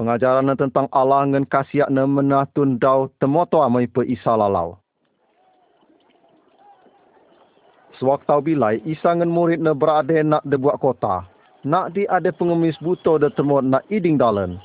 Pengajaran 0.00 0.56
tentang 0.56 0.88
Allah 0.88 1.28
ngan 1.28 1.44
kasiak 1.44 1.92
na 1.92 2.08
menatun 2.08 2.80
dau 2.80 3.12
temoto 3.20 3.60
amai 3.60 3.84
pe 3.84 4.08
Isa 4.08 4.32
lalau. 4.32 4.80
Sewaktau 8.00 8.40
bilai, 8.40 8.80
Isa 8.88 9.12
ngan 9.12 9.28
murid 9.28 9.60
na 9.60 9.76
berada 9.76 10.16
nak 10.24 10.46
debuat 10.48 10.80
kota. 10.80 11.28
Nak 11.66 11.92
di 11.92 12.06
ada 12.08 12.30
pengemis 12.32 12.78
buto 12.80 13.20
de 13.20 13.28
temot 13.36 13.66
nak 13.66 13.84
iding 13.92 14.16
dalan. 14.16 14.56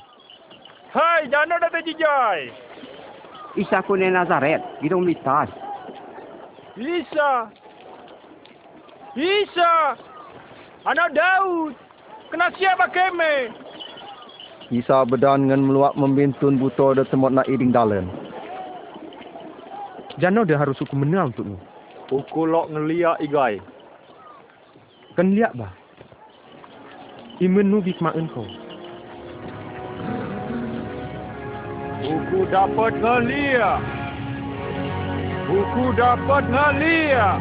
Hai, 0.94 1.26
jano 1.26 1.58
dah 1.58 1.70
terjijai. 1.74 2.54
Isa 3.58 3.82
ku 3.82 3.98
ni 3.98 4.06
Nazaret, 4.14 4.62
hidung 4.78 5.02
litas. 5.02 5.50
Isa. 6.78 7.50
Isa. 9.18 9.98
Anak 10.86 11.10
Daud. 11.10 11.74
Kena 12.30 12.46
siapa 12.54 12.86
keme? 12.94 13.50
Isa 14.70 15.02
bedan 15.02 15.50
ngan 15.50 15.66
meluak 15.66 15.98
membintun 15.98 16.62
buto 16.62 16.94
de 16.94 17.02
temot 17.10 17.34
nak 17.34 17.50
iding 17.50 17.74
dalan. 17.74 18.06
Jano 20.22 20.46
dia 20.46 20.62
harus 20.62 20.78
hukum 20.78 21.02
menang 21.02 21.34
untuk 21.34 21.46
ni. 21.46 21.58
Uku 22.14 22.46
lok 22.46 22.70
ngeliak 22.70 23.18
igai. 23.18 23.58
Kan 25.18 25.34
lihat 25.34 25.58
bah. 25.58 25.74
Imen 27.42 27.74
nu 27.74 27.82
bikmaan 27.82 28.30
kau. 28.30 28.46
Buku 32.04 32.44
dapat 32.52 32.92
ngeliat. 33.00 33.80
Buku 35.48 35.84
dapat 35.96 36.44
ngeliat. 36.52 37.40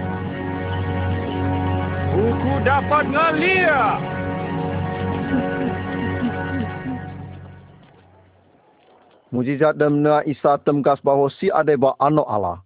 Buku 2.15 2.53
dapat 2.63 3.03
ngeliat. 3.11 3.97
Mujizat 9.35 9.75
dan 9.75 9.99
na 9.99 10.23
Isa 10.23 10.55
temgas 10.63 11.03
bahawa 11.03 11.27
si 11.27 11.51
ada 11.51 11.75
ba 11.75 11.99
anak 11.99 12.27
Allah. 12.31 12.63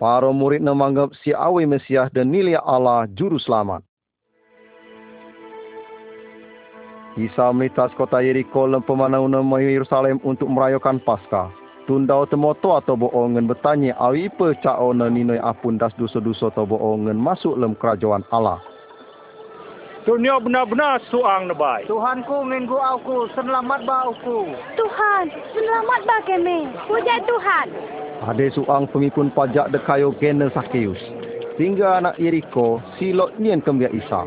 Para 0.00 0.32
murid 0.32 0.64
na 0.64 0.72
menganggap 0.72 1.12
si 1.20 1.36
awi 1.36 1.68
Mesias 1.68 2.08
dan 2.16 2.32
nilai 2.32 2.56
Allah 2.56 3.04
juru 3.12 3.36
selamat. 3.36 3.87
Isa 7.18 7.50
melitas 7.50 7.90
kota 7.98 8.22
Yeriko 8.22 8.70
dan 8.70 8.78
pemanau 8.86 9.26
nama 9.26 9.58
Yerusalem 9.58 10.22
untuk 10.22 10.46
merayakan 10.46 11.02
Paskah. 11.02 11.50
Tundau 11.90 12.30
temoto 12.30 12.78
atau 12.78 12.94
bohongan 12.94 13.50
bertanya 13.50 13.98
awi 13.98 14.30
cao 14.62 14.94
na 14.94 15.10
ninoi 15.10 15.42
apun 15.42 15.82
das 15.82 15.90
dosa-dosa 15.98 16.54
atau 16.54 16.62
bohongan 16.62 17.18
masuk 17.18 17.58
dalam 17.58 17.74
kerajaan 17.74 18.22
Allah. 18.30 18.62
Dunia 20.06 20.38
benar-benar 20.38 21.02
suang 21.10 21.50
nebai. 21.50 21.90
Tuhanku 21.90 22.46
minggu 22.46 22.78
aku, 22.78 23.26
selamat 23.34 23.82
ba 23.82 24.14
aku. 24.14 24.54
Tuhan, 24.78 25.24
selamat 25.58 26.00
ba 26.06 26.16
kami. 26.22 26.70
Puja 26.86 27.18
Tuhan. 27.26 27.66
Ada 28.30 28.46
suang 28.54 28.86
pengikut 28.94 29.34
pajak 29.34 29.74
dekayo 29.74 30.14
kena 30.22 30.54
Sakeus. 30.54 31.02
Tinggal 31.58 31.98
anak 31.98 32.14
Yeriko, 32.22 32.78
silok 32.96 33.34
nian 33.42 33.58
kembiak 33.58 33.90
Isa. 33.90 34.22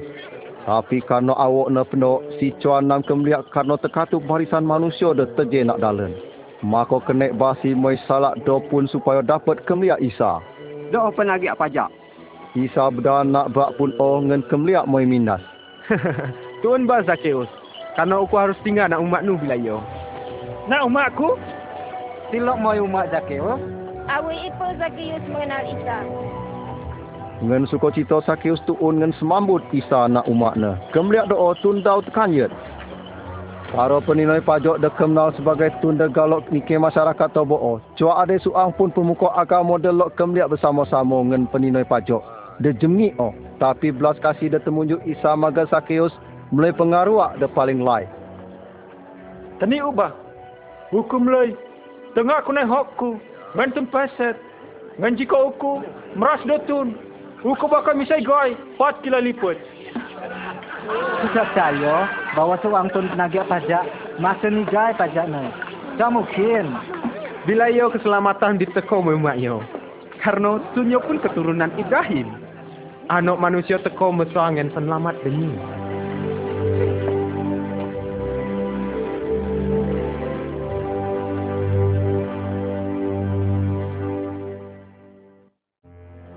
Tapi 0.62 1.02
karena 1.02 1.34
awak 1.34 1.74
na 1.74 1.82
penuh, 1.82 2.22
si 2.38 2.54
cuan 2.62 2.86
nam 2.86 3.02
kembiak 3.02 3.50
karena 3.50 3.82
terkatup 3.82 4.22
barisan 4.30 4.62
manusia 4.62 5.10
de 5.18 5.26
terje 5.34 5.66
nak 5.66 5.82
dalan. 5.82 6.14
Maka 6.62 7.02
kenek 7.10 7.34
basi 7.42 7.74
moi 7.74 7.98
salak 8.06 8.38
do 8.46 8.62
pun 8.70 8.86
supaya 8.86 9.26
dapat 9.26 9.66
kembiak 9.66 9.98
Isa. 9.98 10.38
Dah 10.94 11.10
apa 11.10 11.26
lagi 11.26 11.50
pajak? 11.50 11.90
Isa 12.54 12.94
berdan 12.94 13.34
nak 13.34 13.58
bak 13.58 13.74
pun 13.82 13.90
oh 13.98 14.22
ngan 14.22 14.46
kembiak 14.46 14.86
moi 14.86 15.02
minas. 15.02 15.42
Tuan 16.62 16.86
ba 16.86 17.02
Zakeus. 17.02 17.50
Karena 17.98 18.22
aku 18.22 18.38
harus 18.38 18.60
tinggal 18.62 18.94
nak 18.94 19.02
umat 19.02 19.26
nu 19.26 19.42
bila 19.42 19.58
yo. 19.58 19.82
Nak 20.70 20.86
umatku? 20.86 21.42
Silok 22.30 22.62
moi 22.62 22.78
umat 22.78 23.10
Zakeus. 23.10 23.58
Awi 24.06 24.54
ipa 24.54 24.78
Zakius 24.78 25.24
mengenal 25.26 25.66
Isa. 25.66 26.00
Ngan 27.42 27.66
sukacita 27.66 28.22
Sakeus 28.22 28.62
tuun 28.70 29.02
ngan 29.02 29.18
semambut 29.18 29.66
Isa 29.74 30.06
nak 30.06 30.30
umatna. 30.30 30.78
Kemliak 30.94 31.26
doa 31.26 31.58
tundau 31.58 32.06
tekanyet. 32.06 32.54
Para 33.74 33.98
peninoi 33.98 34.46
pajak 34.46 34.78
de 34.78 34.94
kenal 34.94 35.34
sebagai 35.34 35.74
tunda 35.82 36.06
galok 36.06 36.46
nike 36.54 36.78
masyarakat 36.78 37.34
tobo. 37.34 37.82
Cua 37.98 38.22
ada 38.22 38.38
suang 38.38 38.70
pun 38.78 38.94
pemuka 38.94 39.34
agama 39.34 39.82
de 39.82 39.90
lok 39.90 40.14
kemliak 40.22 40.54
bersama-sama 40.54 41.18
ngan 41.34 41.50
peninoi 41.50 41.82
pajak. 41.82 42.22
De 42.62 42.78
jemik 42.78 43.18
oh. 43.18 43.34
Tapi 43.58 43.90
belas 43.90 44.22
kasih 44.22 44.54
de 44.54 44.62
temunjuk 44.62 45.02
Isa 45.10 45.34
maga 45.34 45.66
Sakeus 45.66 46.14
mulai 46.54 46.70
pengaruh 46.78 47.42
de 47.42 47.50
paling 47.50 47.82
lai. 47.82 48.06
Tani 49.58 49.82
ubah. 49.82 50.14
Hukum 50.94 51.26
lay. 51.26 51.58
Tengah 52.14 52.46
aku 52.46 52.54
naik 52.54 52.70
hokku. 52.70 53.18
Mentun 53.58 53.90
peset. 53.90 54.38
Ngan 55.02 55.18
jika 55.18 55.42
aku 55.42 55.82
meras 56.14 56.46
dotun. 56.46 57.11
Aku 57.42 57.66
bakal 57.66 57.98
misai 57.98 58.22
goi. 58.22 58.54
Pat 58.78 59.02
kila 59.02 59.18
liput. 59.18 59.58
Tidak 61.22 61.46
percaya 61.54 62.10
bahawa 62.38 62.58
seorang 62.62 62.90
tun 62.94 63.10
penagih 63.10 63.46
pajak 63.46 63.86
masa 64.22 64.50
ni 64.50 64.62
gai 64.70 64.94
pajak 64.94 65.26
ni. 65.26 65.50
Tak 65.98 66.10
mungkin. 66.14 66.66
Bila 67.50 67.74
yo 67.74 67.90
keselamatan 67.90 68.62
diteko 68.62 69.02
memak 69.02 69.42
yo. 69.42 69.66
Karena 70.22 70.62
tunyo 70.78 71.02
pun 71.02 71.18
keturunan 71.18 71.74
Ibrahim. 71.82 72.30
Anak 73.10 73.42
manusia 73.42 73.82
teko 73.82 74.14
mesuangan 74.14 74.70
selamat 74.78 75.18
demi. 75.26 75.50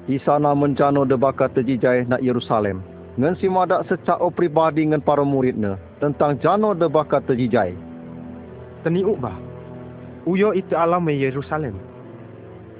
Isa 0.04 0.36
na 0.36 0.52
mencano 0.52 1.08
de 1.08 1.16
bakat 1.16 1.56
terjijai 1.56 2.04
nak 2.04 2.20
Yerusalem. 2.20 2.84
Ngan 3.16 3.40
si 3.40 3.48
madak 3.48 3.88
secara 3.88 4.28
pribadi 4.28 4.84
dengan 4.84 5.00
para 5.00 5.24
muridnya 5.24 5.80
tentang 5.96 6.36
jano 6.44 6.76
de 6.76 6.84
bakat 6.92 7.24
terjijai. 7.24 7.72
Tani 8.84 9.00
ubah. 9.00 9.32
Uyo 10.28 10.52
itu 10.52 10.76
alam 10.76 11.08
Yerusalem. 11.08 11.80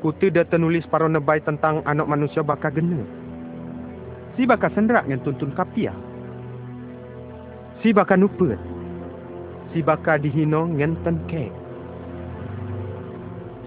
Kutu 0.04 0.28
dah 0.28 0.44
ternulis 0.44 0.84
para 0.92 1.08
nebai 1.08 1.40
tentang 1.40 1.80
anak 1.88 2.04
manusia 2.04 2.44
bakal 2.44 2.68
gena. 2.76 3.00
Si 4.36 4.44
bakal 4.44 4.68
senderak 4.76 5.08
dengan 5.08 5.24
tuntun 5.24 5.56
kapia. 5.56 5.96
Si 7.80 7.88
bakal 7.96 8.20
nupet. 8.20 8.60
Si 9.72 9.80
bakal 9.80 10.20
dihino 10.20 10.68
dengan 10.68 10.92
tenkek. 11.08 11.48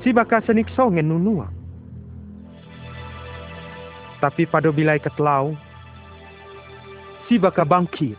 Si 0.05 0.13
bakal 0.13 0.45
senikso 0.45 0.93
dengan 0.93 1.17
nunuak. 1.17 1.56
Tapi 4.17 4.49
pada 4.49 4.73
bilai 4.73 4.97
ketelau, 4.97 5.53
si 7.29 7.37
bakal 7.37 7.69
bangkit. 7.69 8.17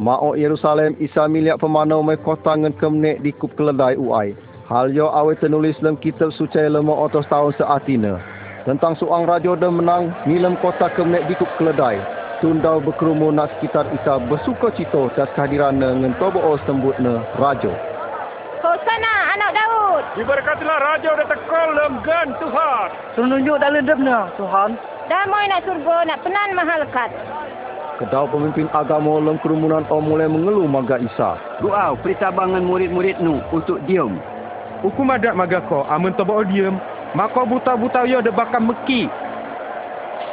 Mao 0.00 0.36
Yerusalem 0.36 0.96
isa 1.00 1.28
miliak 1.28 1.60
pemanau 1.60 2.04
mai 2.04 2.20
kota 2.20 2.56
ngan 2.56 2.76
kemnek 2.78 3.20
di 3.24 3.32
kup 3.32 3.52
keledai 3.56 3.96
uai. 3.96 4.36
Hal 4.70 4.94
yo 4.94 5.10
awe 5.10 5.34
ternulis 5.34 5.74
dalam 5.82 5.98
kitab 5.98 6.30
suci 6.36 6.62
lemo 6.62 6.94
otos 6.94 7.26
tahun 7.26 7.56
seatina. 7.58 8.22
Tentang 8.68 8.94
suang 9.00 9.26
raja 9.26 9.56
dan 9.56 9.80
menang 9.80 10.14
milam 10.28 10.54
kota 10.60 10.92
kemnek 10.94 11.26
di 11.26 11.34
kup 11.34 11.50
keledai. 11.58 11.98
Tundau 12.40 12.80
berkerumun 12.80 13.36
nak 13.36 13.52
sekitar 13.56 13.84
isa 13.92 14.16
bersuka 14.24 14.72
cita 14.72 15.12
atas 15.12 15.28
kehadiran 15.36 15.76
dengan 15.76 16.16
tobo 16.16 16.40
sembutna 16.64 17.20
raja. 17.36 17.72
Daud. 20.00 20.16
Diberkatilah 20.16 20.78
raja 20.80 21.10
dan 21.16 21.26
tekol 21.28 21.68
dalam 21.76 21.94
gan 22.00 22.28
Tuhan. 22.40 22.88
Tunjuk 23.16 23.56
dalam 23.60 23.84
debna 23.84 24.18
Tuhan. 24.40 24.70
Damai 25.12 25.50
nak 25.50 25.64
surga 25.68 25.96
nak 26.08 26.18
penan 26.24 26.50
mahalkat. 26.56 27.10
Kedau 28.00 28.24
pemimpin 28.32 28.64
agama 28.72 29.20
dalam 29.20 29.36
kerumunan 29.44 29.84
orang 29.92 30.08
mulai 30.08 30.28
mengeluh 30.30 30.64
maga 30.64 30.96
Isa. 30.96 31.36
Doa 31.60 31.92
peritabangan 32.00 32.64
murid-murid 32.64 33.20
nu 33.20 33.44
untuk 33.52 33.76
diam. 33.84 34.16
Hukum 34.80 35.12
adat 35.12 35.36
maga 35.36 35.60
ko 35.68 35.84
amun 35.84 36.16
tobo 36.16 36.40
diam. 36.48 36.80
Maka 37.12 37.44
buta-buta 37.44 38.08
yo 38.08 38.24
de 38.24 38.32
bakal 38.32 38.64
meki. 38.64 39.04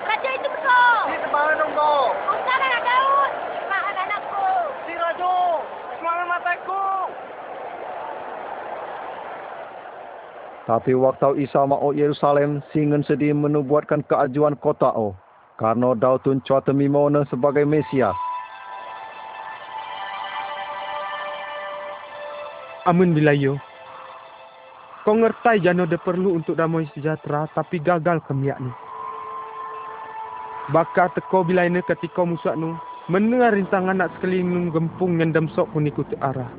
Raja 0.08 0.30
itu 0.32 0.48
betul. 0.48 0.98
Di 1.12 1.18
tempat 1.26 1.58
nunggu. 1.60 1.96
Hosana 2.32 2.66
anak 2.72 2.82
Daud. 2.86 3.32
Mahan 3.68 3.96
anakku. 3.98 4.50
Si 4.88 4.94
Raja. 4.96 5.36
Selamat 6.00 6.26
mataku. 6.32 6.86
Tapi 10.68 10.92
waktu 10.92 11.48
Isa 11.48 11.64
mau 11.64 11.96
Yerusalem 11.96 12.60
singen 12.76 13.00
sedih 13.08 13.32
menubuatkan 13.32 14.04
keajuan 14.04 14.60
kota 14.60 14.92
o. 14.92 15.16
Karena 15.56 15.96
dautun 15.96 16.44
cua 16.44 16.60
temimona 16.60 17.24
sebagai 17.32 17.64
Mesias. 17.64 18.14
Amun 22.84 23.16
bilayo. 23.16 23.56
Kau 25.08 25.16
ngertai 25.16 25.64
jano 25.64 25.88
de 25.88 25.96
perlu 25.96 26.36
untuk 26.36 26.60
damai 26.60 26.84
sejahtera 26.92 27.48
tapi 27.56 27.80
gagal 27.80 28.20
kemiak 28.28 28.60
ni. 28.60 28.72
Bakal 30.76 31.16
teko 31.16 31.48
bila 31.48 31.64
ini 31.64 31.80
ketika 31.88 32.28
musuh 32.28 32.60
nu 32.60 32.76
mendengar 33.08 33.56
rintangan 33.56 34.04
nak 34.04 34.12
sekeliling 34.20 34.68
gempung 34.76 35.16
yang 35.16 35.32
demsok 35.32 35.72
pun 35.72 35.88
ikut 35.88 36.12
arah. 36.20 36.52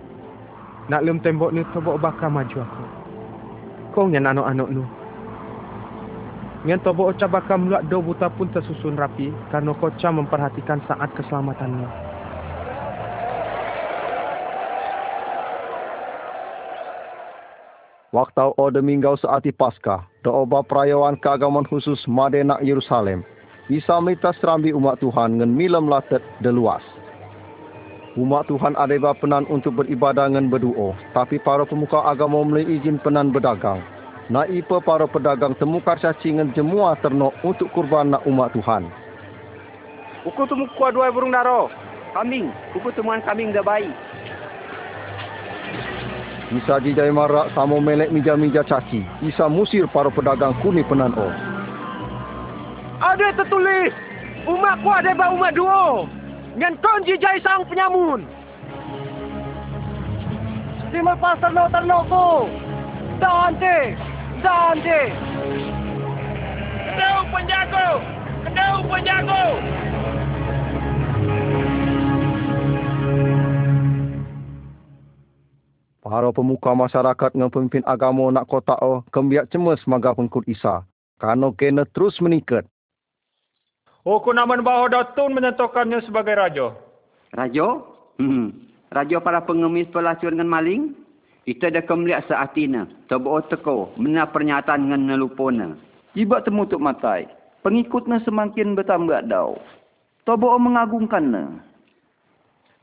Nak 0.88 1.04
lem 1.04 1.20
tembok 1.20 1.52
ni 1.52 1.60
tobok 1.76 2.00
bakal 2.00 2.32
maju 2.32 2.64
aku. 2.64 2.97
Kau 3.98 4.06
yang 4.06 4.30
anak-anak 4.30 4.70
nu. 4.70 4.86
Ngan 6.70 6.78
tobok 6.86 7.18
oca 7.18 7.26
bakal 7.26 7.66
meluat 7.66 7.90
do 7.90 7.98
buta 7.98 8.30
pun 8.30 8.46
tersusun 8.54 8.94
rapi 8.94 9.34
karena 9.50 9.74
koca 9.74 10.14
memperhatikan 10.14 10.78
saat 10.86 11.10
keselamatannya. 11.18 11.90
Waktu 18.14 18.54
ode 18.54 18.78
minggau 18.86 19.18
saati 19.18 19.50
Paskah, 19.50 20.06
doa 20.22 20.46
perayaan 20.46 21.18
keagamaan 21.18 21.66
khusus 21.66 21.98
Madena 22.06 22.54
Yerusalem. 22.62 23.26
Isa 23.66 23.98
minta 23.98 24.30
serambi 24.38 24.70
umat 24.70 25.02
Tuhan 25.02 25.42
dengan 25.42 25.50
milam 25.50 25.90
latet 25.90 26.22
de 26.38 26.54
luas. 26.54 26.86
Umat 28.18 28.50
Tuhan 28.50 28.74
ada 28.74 29.14
penan 29.14 29.46
untuk 29.46 29.78
beribadah 29.78 30.26
dengan 30.26 30.50
berdoa, 30.50 30.90
tapi 31.14 31.38
para 31.38 31.62
pemuka 31.62 32.02
agama 32.02 32.42
mulai 32.42 32.66
izin 32.66 32.98
penan 32.98 33.30
berdagang. 33.30 33.78
Nak 34.26 34.50
ipa 34.50 34.82
para 34.82 35.06
pedagang 35.06 35.54
temukar 35.54 36.02
caci 36.02 36.34
dengan 36.34 36.50
jemua 36.50 36.98
ternok 36.98 37.30
untuk 37.46 37.70
kurban 37.70 38.10
nak 38.10 38.26
umat 38.26 38.50
Tuhan. 38.58 38.90
Uku 40.26 40.42
temu 40.50 40.66
kuat 40.74 40.98
dua 40.98 41.14
burung 41.14 41.30
daro. 41.30 41.70
Kambing. 42.10 42.50
Uku 42.74 42.90
temuan 42.98 43.22
kambing 43.22 43.54
dah 43.54 43.62
baik. 43.62 43.94
Isa 46.58 46.82
jijai 46.82 47.14
marak 47.14 47.54
sama 47.54 47.78
melek 47.78 48.10
mija-mija 48.10 48.66
caci. 48.66 49.06
Isa 49.22 49.46
musir 49.46 49.86
para 49.94 50.10
pedagang 50.10 50.58
kuni 50.58 50.82
penan 50.82 51.14
o. 51.14 51.30
Ada 52.98 53.30
tertulis. 53.38 53.94
Umat 54.42 54.82
ku 54.82 54.90
ada 54.90 55.14
bau 55.14 55.38
umat 55.38 55.54
dua. 55.54 56.17
Ngan 56.56 56.74
kon 56.80 57.04
jijai 57.04 57.42
sang 57.44 57.66
penyamun. 57.68 58.24
Si 60.88 60.96
melepas 60.96 61.36
ternak-ternak 61.44 62.08
ku. 62.08 62.48
Dante. 63.20 63.78
Dante. 64.40 65.00
Kedau 66.88 67.18
penjago. 67.28 67.88
Kedau 68.48 68.76
penjago. 68.88 69.44
Para 76.00 76.32
pemuka 76.32 76.72
masyarakat 76.72 77.36
dengan 77.36 77.52
pemimpin 77.52 77.84
agama 77.84 78.32
nak 78.32 78.48
kota 78.48 78.72
o 78.80 79.04
kembiak 79.12 79.52
cemas 79.52 79.84
maga 79.84 80.16
pengkut 80.16 80.48
Isa. 80.48 80.80
Karena 81.20 81.52
kena 81.52 81.84
terus 81.84 82.16
menikat. 82.24 82.64
Hukum 84.08 84.32
naman 84.32 84.64
bahawa 84.64 84.88
Datun 84.88 85.36
menentukannya 85.36 86.00
sebagai 86.08 86.32
raja. 86.32 86.72
Raja? 87.36 87.84
Hmm. 88.16 88.56
Raja 88.88 89.20
para 89.20 89.44
pengemis 89.44 89.84
pelacur 89.92 90.32
dengan 90.32 90.48
maling? 90.48 90.96
Kita 91.44 91.68
dah 91.68 91.84
kemeliak 91.84 92.24
seatina. 92.24 92.88
Tebuk 93.12 93.52
teko. 93.52 93.92
Mena 94.00 94.24
pernyataan 94.24 94.88
dengan 94.88 95.12
nelupona. 95.12 95.76
Iba 96.16 96.40
temu 96.40 96.64
tuk 96.64 96.80
matai. 96.80 97.28
Pengikutnya 97.60 98.24
semakin 98.24 98.72
bertambah 98.72 99.28
dau. 99.28 99.60
Tobo 100.24 100.56
mengagungkannya. 100.56 101.60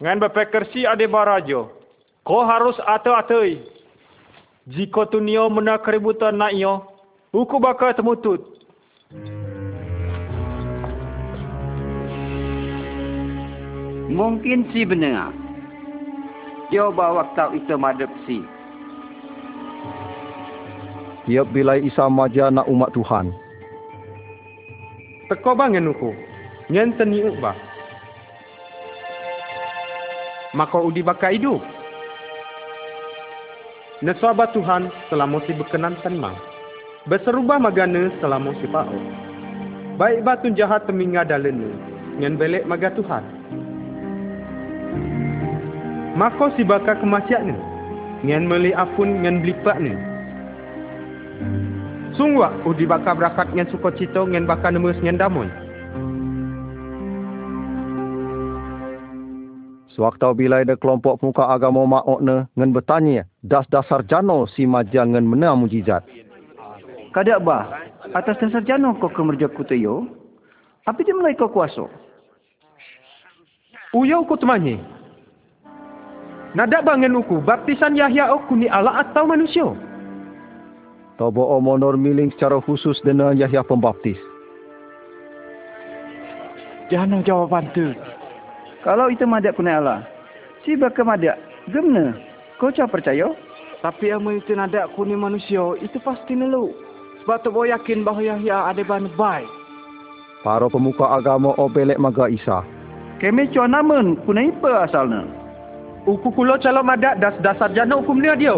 Ngan 0.05 0.21
berpekersi 0.21 0.86
ada 0.86 1.09
baraja. 1.09 1.65
Kau 2.21 2.45
harus 2.45 2.78
ata-atai. 2.86 3.65
Jika 4.69 5.09
tunio 5.09 5.49
mena 5.49 5.82
keributan 5.82 6.38
nak 6.38 6.53
iyo, 6.53 6.86
hukum 7.34 7.65
bakal 7.65 7.97
temutut. 7.97 8.41
Mungkin 14.06 14.70
si 14.70 14.86
benar. 14.86 15.34
Coba 16.70 17.24
waktu 17.24 17.62
itu 17.62 17.74
madep 17.74 18.12
si. 18.30 18.41
Tiap 21.26 21.49
bila 21.49 21.74
Isa 21.82 22.06
maja 22.06 22.53
nak 22.53 22.70
umat 22.70 22.93
Tuhan. 22.93 23.34
Teko 25.26 25.58
bangen 25.58 25.89
uku. 25.89 26.14
Nyen 26.70 26.93
teni 27.01 27.26
ubah. 27.26 27.58
Maka 30.53 30.78
udi 30.78 31.01
bakal 31.01 31.34
hidup. 31.34 31.62
Nesabat 34.06 34.53
Tuhan 34.53 34.93
selama 35.10 35.41
si 35.49 35.58
berkenan 35.58 35.97
tenang. 36.06 36.38
Berserubah 37.10 37.58
magana 37.58 38.14
selama 38.22 38.53
si 38.62 38.70
pao. 38.70 38.93
Baik 39.97 40.22
batu 40.22 40.53
jahat 40.53 40.86
teminga 40.86 41.26
dalenu. 41.26 41.74
Ngen 42.22 42.38
belek 42.38 42.70
maga 42.70 42.93
Tuhan. 42.93 43.34
Maka 46.16 46.47
si 46.55 46.63
bakal 46.63 46.95
kemasiat 47.03 47.43
ni. 47.43 47.55
Ngan 48.24 48.47
meli 48.47 48.72
apun 48.72 49.20
ngan 49.20 49.43
belipat 49.43 49.84
ni. 49.84 49.91
Sungguh 52.16 52.63
udi 52.63 52.88
bakal 52.88 53.20
berakat 53.20 53.51
ngan 53.51 53.68
suka 53.68 53.91
cita 53.99 54.24
ngan 54.24 54.47
bakal 54.47 54.72
nemes 54.72 54.95
ngan 55.03 55.20
damai. 55.20 55.51
Sewaktu 59.91 60.28
bila 60.36 60.63
ada 60.63 60.80
kelompok 60.80 61.20
muka 61.20 61.51
agama 61.51 61.84
makok 61.84 62.24
ne 62.24 62.47
ngan 62.55 62.72
bertanya 62.72 63.28
das 63.43 63.68
dasar 63.68 63.99
jano 64.07 64.47
si 64.47 64.63
majang 64.63 65.11
ngan 65.11 65.28
mena 65.28 65.51
mujizat. 65.51 66.07
Kadak 67.11 67.43
bah, 67.43 67.68
atas 68.16 68.39
dasar 68.39 68.63
jano 68.63 68.95
kau 68.99 69.11
kemerja 69.11 69.51
kuteyo, 69.51 70.07
apa 70.88 70.99
dia 71.03 71.16
mulai 71.16 71.36
kau 71.36 71.51
kuasa? 71.51 71.88
Uya 73.95 74.20
uku 74.20 74.36
temanya. 74.39 74.95
Nadak 76.56 76.88
bangen 76.88 77.20
uku, 77.20 77.43
baptisan 77.43 77.99
Yahya 77.99 78.32
uku 78.32 78.56
ni 78.56 78.72
Allah 78.72 79.03
atau 79.03 79.28
manusia? 79.28 79.76
Tobo 81.20 81.43
o 81.43 81.60
monor 81.60 81.99
miling 81.99 82.32
secara 82.32 82.64
khusus 82.64 82.95
dengan 83.03 83.36
Yahya 83.36 83.60
Pembaptis. 83.68 84.16
Jangan 86.88 87.28
jawapan 87.28 87.68
tu. 87.76 87.91
Kalau 88.88 89.12
itu 89.12 89.28
madak 89.28 89.60
kunai 89.60 89.84
Allah, 89.84 90.08
si 90.64 90.80
bakal 90.80 91.03
madak, 91.03 91.36
gemna, 91.76 92.16
kau 92.56 92.72
cak 92.72 92.88
percaya? 92.88 93.36
Tapi 93.84 94.16
amu 94.16 94.39
itu 94.39 94.56
nadak 94.56 94.95
kuni 94.95 95.12
manusia, 95.12 95.76
itu 95.84 95.99
pasti 96.08 96.39
nelu. 96.39 96.72
Sebab 97.24 97.43
tu 97.43 97.51
boleh 97.51 97.76
yakin 97.76 98.08
bahawa 98.08 98.32
Yahya 98.32 98.72
ada 98.72 98.84
ban 98.88 99.12
baik. 99.20 99.49
Para 100.39 100.72
pemuka 100.72 101.20
agama 101.20 101.51
o 101.60 101.68
belek 101.68 101.99
maga 101.99 102.32
Isa. 102.32 102.64
Kami 103.20 103.51
cua 103.51 103.68
namun, 103.68 104.16
kunai 104.24 104.56
apa 104.56 104.88
asalnya? 104.88 105.45
Uku 106.06 106.30
kulo 106.38 106.62
calon 106.62 106.86
madak 106.86 107.18
das 107.18 107.34
dasar 107.41 107.74
jana 107.74 107.97
hukum 107.97 108.22
dia 108.22 108.38
dia. 108.38 108.53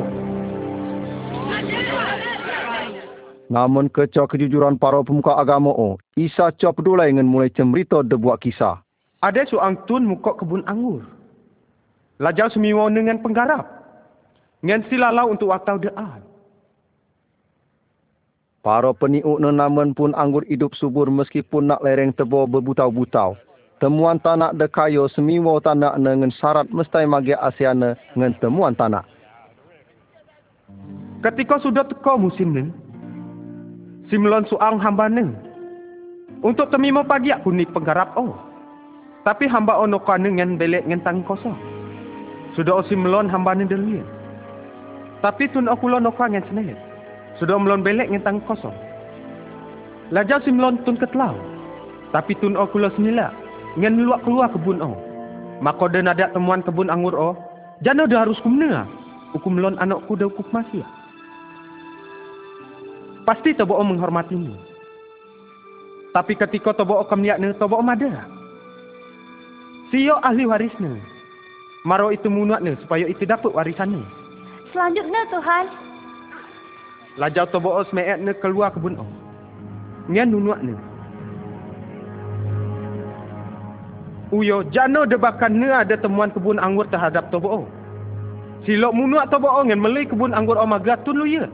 Namun 3.47 3.87
kecoh 3.87 4.27
kejujuran 4.27 4.75
para 4.75 4.99
pemuka 4.99 5.31
agama 5.39 5.71
o, 5.71 5.95
Isa 6.19 6.51
cua 6.51 6.75
pedulai 6.75 7.15
dengan 7.15 7.31
mulai 7.31 7.47
cemrito 7.47 8.03
debuat 8.03 8.43
kisah. 8.43 8.83
Ada 9.23 9.47
seorang 9.47 9.87
tun 9.87 10.03
muka 10.03 10.35
kebun 10.35 10.67
anggur. 10.67 11.07
Lajau 12.19 12.51
semiwa 12.51 12.91
dengan 12.91 13.23
penggarap. 13.23 13.63
Dengan 14.59 14.83
silalau 14.91 15.31
untuk 15.31 15.55
waktu 15.55 15.87
doa. 15.87 16.19
Para 18.59 18.91
peniuk 18.91 19.39
namun 19.39 19.95
pun 19.95 20.11
anggur 20.19 20.43
hidup 20.51 20.75
subur 20.75 21.07
meskipun 21.07 21.71
nak 21.71 21.79
lereng 21.79 22.11
tebo 22.11 22.43
berbutau-butau. 22.51 23.39
Temuan 23.77 24.17
tanak 24.25 24.57
dekayo 24.57 25.05
semiwa 25.13 25.61
tanak 25.61 26.01
dengan 26.01 26.33
syarat 26.33 26.65
mesti 26.73 27.05
magi 27.05 27.37
asiana 27.37 27.93
dengan 28.17 28.33
temuan 28.41 28.73
tanak. 28.73 29.05
Ketika 31.21 31.61
sudah 31.61 31.85
teka 31.85 32.17
musim 32.17 32.57
ni, 32.57 32.65
simlon 34.09 34.49
suang 34.49 34.81
hamba 34.81 35.05
ni. 35.13 35.29
Untuk 36.41 36.73
temimo 36.73 37.05
pagi 37.05 37.29
aku 37.29 37.53
ni 37.53 37.69
penggarap 37.69 38.17
oh. 38.17 38.33
Tapi 39.25 39.45
hamba 39.45 39.77
ono 39.77 40.01
kanu 40.01 40.33
dengan 40.33 40.57
belek 40.57 40.85
dengan 40.89 41.01
tang 41.05 41.21
kosong. 41.21 41.57
Sudah 42.57 42.81
osi 42.81 42.97
melon 42.97 43.29
hamba 43.29 43.53
ni 43.53 43.69
delia. 43.69 44.01
Tapi 45.21 45.49
tun 45.53 45.69
aku 45.69 45.85
lon 45.85 46.09
okwa 46.09 46.29
dengan 46.29 46.45
senit. 46.49 46.77
Sudah 47.37 47.61
melon 47.61 47.85
belek 47.85 48.09
dengan 48.09 48.25
tang 48.25 48.37
kosong. 48.49 48.73
Lajau 50.09 50.41
si 50.41 50.49
melon 50.49 50.81
tun 50.81 50.97
ketlau. 50.97 51.37
Tapi 52.09 52.33
tun 52.41 52.57
aku 52.57 52.81
lo 52.81 52.89
senila. 52.97 53.29
Dengan 53.77 54.09
luak 54.09 54.25
keluar 54.25 54.49
kebun 54.49 54.81
oh. 54.81 54.97
Maka 55.61 55.85
dia 55.93 56.01
ada 56.01 56.33
temuan 56.33 56.65
kebun 56.65 56.89
anggur 56.89 57.13
oh. 57.13 57.37
Jana 57.85 58.09
dah 58.09 58.25
harus 58.25 58.41
kumna. 58.41 58.89
Hukum 59.37 59.53
melon 59.53 59.77
anakku 59.77 60.17
dah 60.17 60.25
hukum 60.25 60.49
masih. 60.49 60.81
Pasti 63.21 63.53
tobo 63.53 63.77
menghormati 63.85 64.33
ni. 64.33 64.57
Tapi 66.09 66.33
ketika 66.33 66.73
tobo 66.73 67.05
kam 67.05 67.21
lihat 67.21 67.37
ni, 67.37 67.53
tobo 67.61 67.77
ada. 67.77 68.25
Sio 69.93 70.17
ahli 70.25 70.49
warisnya. 70.49 70.97
Maro 71.85 72.09
itu 72.09 72.31
munuatnya 72.33 72.73
supaya 72.81 73.05
itu 73.05 73.29
dapat 73.29 73.53
warisannya. 73.53 74.01
Selanjutnya 74.73 75.21
Tuhan. 75.29 75.65
Lajau 77.21 77.45
tobo 77.53 77.77
os 77.77 77.89
meetnya 77.93 78.33
keluar 78.41 78.73
kebun 78.73 78.97
om. 78.97 79.09
Ngan 80.09 80.33
nunuatnya. 80.33 80.86
Uyo 84.31 84.67
jano 84.75 85.07
debakan 85.07 85.55
ne 85.55 85.71
ada 85.71 85.95
temuan 85.95 86.31
kebun 86.35 86.59
anggur 86.59 86.87
terhadap 86.91 87.31
tobo 87.31 87.47
o. 87.47 87.61
Silok 88.67 88.91
munuat 88.91 89.31
tobo 89.31 89.47
o 89.47 89.63
ngan 89.63 89.79
meli 89.79 90.03
kebun 90.03 90.35
anggur 90.35 90.59
om 90.59 90.75
agak 90.75 91.03
tun 91.07 91.15
lu 91.15 91.23
ya. 91.23 91.47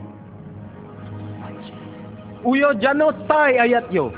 Uyo 2.42 2.74
jano 2.82 3.14
tai 3.30 3.62
ayat 3.62 3.86
yo. 3.94 4.10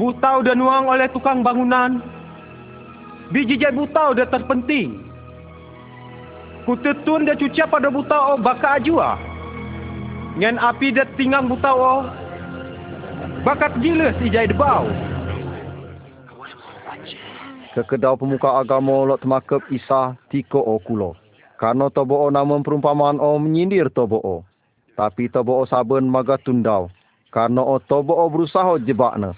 Butau 0.00 0.40
dan 0.40 0.64
uang 0.64 0.88
oleh 0.88 1.04
tukang 1.12 1.44
bangunan 1.44 2.00
Biji 3.32 3.56
jai 3.56 3.72
butau 3.72 4.12
dia 4.12 4.28
terpenting. 4.28 5.08
Kutetun 6.68 7.24
dia 7.24 7.32
cuci 7.32 7.64
pada 7.64 7.88
butau 7.88 8.36
oh, 8.36 8.38
baka 8.38 8.76
ajua. 8.76 9.16
Ngan 10.36 10.60
api 10.60 10.92
dia 10.92 11.08
tinggang 11.16 11.48
butau 11.48 11.76
oh. 11.80 12.02
Bakat 13.42 13.72
gila 13.80 14.12
si 14.20 14.28
jai 14.28 14.44
debau. 14.44 14.84
Kekedau 17.72 18.20
pemuka 18.20 18.52
agama 18.60 19.08
lot 19.08 19.24
temakep 19.24 19.64
Isa 19.72 20.12
tiko 20.28 20.60
o 20.60 20.76
kulo. 20.76 21.16
Karena 21.56 21.88
tobo 21.88 22.20
o 22.20 22.28
nama 22.28 22.60
perumpamaan 22.60 23.16
o 23.16 23.40
menyindir 23.40 23.88
tobo 23.88 24.20
o. 24.20 24.36
Tapi 24.92 25.32
tobo 25.32 25.56
o 25.56 25.64
saben 25.64 26.04
maga 26.04 26.36
tundau. 26.36 26.92
Karena 27.32 27.64
o 27.64 27.80
tobo 27.80 28.12
o 28.12 28.28
berusaha 28.28 28.76
jebakna. 28.84 29.32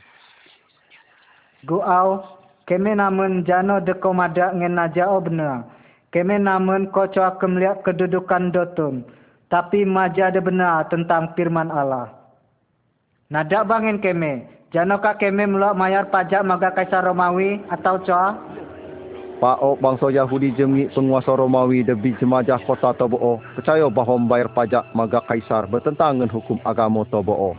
Guau 1.62 2.34
Kami 2.64 2.96
namun 2.96 3.44
jano 3.44 3.76
deko 3.84 4.16
madak 4.16 4.56
ngen 4.56 4.72
najao 4.72 5.20
benar. 5.20 5.68
Kami 6.08 6.40
namun 6.40 6.88
koco 6.88 7.20
akan 7.20 7.60
melihat 7.60 7.84
kedudukan 7.84 8.48
dotun. 8.56 9.04
Tapi 9.52 9.84
maja 9.84 10.32
ada 10.32 10.40
benar 10.40 10.88
tentang 10.88 11.36
firman 11.36 11.68
Allah. 11.68 12.08
Nadak 13.28 13.68
bangin 13.68 14.00
kami. 14.00 14.48
Jano 14.74 14.98
kak 14.98 15.22
kami 15.22 15.46
meluak 15.46 15.78
mayar 15.78 16.10
pajak 16.10 16.42
maga 16.42 16.74
kaisar 16.74 17.06
Romawi 17.06 17.62
atau 17.70 17.94
coa? 18.02 18.34
Pak 19.38 19.62
Ok 19.62 19.78
bangsa 19.78 20.10
Yahudi 20.10 20.50
jemik 20.58 20.90
penguasa 20.90 21.30
Romawi 21.30 21.86
debi 21.86 22.10
jemajah 22.18 22.58
kota 22.66 22.90
Tobo'o. 22.98 23.38
Percaya 23.54 23.86
bahawa 23.86 24.18
membayar 24.18 24.50
pajak 24.50 24.90
maga 24.90 25.22
kaisar 25.30 25.70
bertentang 25.70 26.18
dengan 26.18 26.34
hukum 26.34 26.58
agama 26.66 27.06
Tobo'o. 27.06 27.54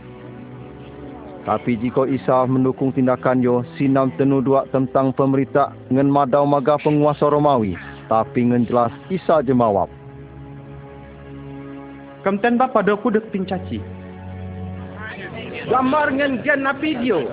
Tapi 1.48 1.80
jika 1.80 2.04
Isa 2.04 2.44
mendukung 2.44 2.92
tindakan 2.92 3.40
yo, 3.40 3.64
sinam 3.80 4.12
tenu 4.20 4.44
dua 4.44 4.68
tentang 4.68 5.16
pemerintah 5.16 5.72
dengan 5.88 6.12
madau 6.12 6.44
maga 6.44 6.76
penguasa 6.76 7.32
Romawi. 7.32 7.80
Tapi 8.12 8.44
dengan 8.44 8.68
jelas 8.68 8.92
Isa 9.08 9.40
jemawab. 9.40 9.88
Kemten 12.28 12.60
bapa 12.60 12.84
doku 12.84 13.08
dek 13.08 13.32
pincaci. 13.32 13.95
Gambar 15.64 16.12
dengan 16.12 16.44
gen 16.44 16.60
na 16.60 16.76
video. 16.76 17.24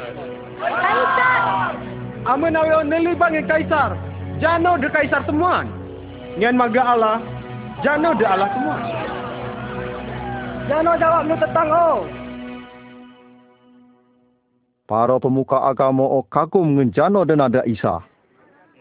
Kaisar! 0.63 1.75
Amun 2.23 2.55
awe 2.55 2.79
neli 2.87 3.11
bang 3.19 3.43
kaisar. 3.43 3.99
Jano 4.39 4.79
de 4.79 4.87
kaisar 4.87 5.27
temuan. 5.27 5.67
Ngen 6.39 6.55
maga 6.55 6.95
Allah. 6.95 7.17
Jano 7.83 8.15
de 8.15 8.23
Allah 8.23 8.49
temuan. 8.55 8.83
Jano 10.71 10.91
jawab 10.95 11.27
nu 11.27 11.35
tetang 11.35 11.69
oh. 11.75 12.07
Para 14.87 15.19
pemuka 15.19 15.59
agama 15.67 16.07
o 16.07 16.23
kagum 16.23 16.79
ngenjano 16.79 17.27
dan 17.27 17.43
ada 17.43 17.67
Isa. 17.67 17.99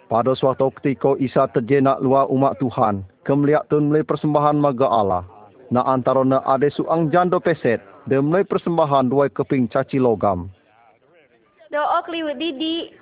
Pada 0.07 0.39
suatu 0.39 0.71
ketika 0.79 1.19
Isa 1.19 1.51
terjenak 1.51 1.99
luar 1.99 2.31
umat 2.31 2.61
Tuhan, 2.63 3.03
kemeliak 3.27 3.67
tun 3.67 3.91
mulai 3.91 4.07
persembahan 4.07 4.61
maga 4.61 4.87
Allah. 4.87 5.25
Na 5.73 5.83
antara 5.89 6.21
na 6.23 6.45
ada 6.45 6.69
suang 6.69 7.09
jando 7.09 7.41
peset, 7.41 7.81
dan 8.07 8.27
mulai 8.27 8.43
persembahan 8.43 9.07
dua 9.07 9.31
keping 9.31 9.71
caci 9.71 10.03
logam. 10.03 10.51
Doa 11.71 12.03
keliwet 12.05 12.37
didi. 12.37 12.93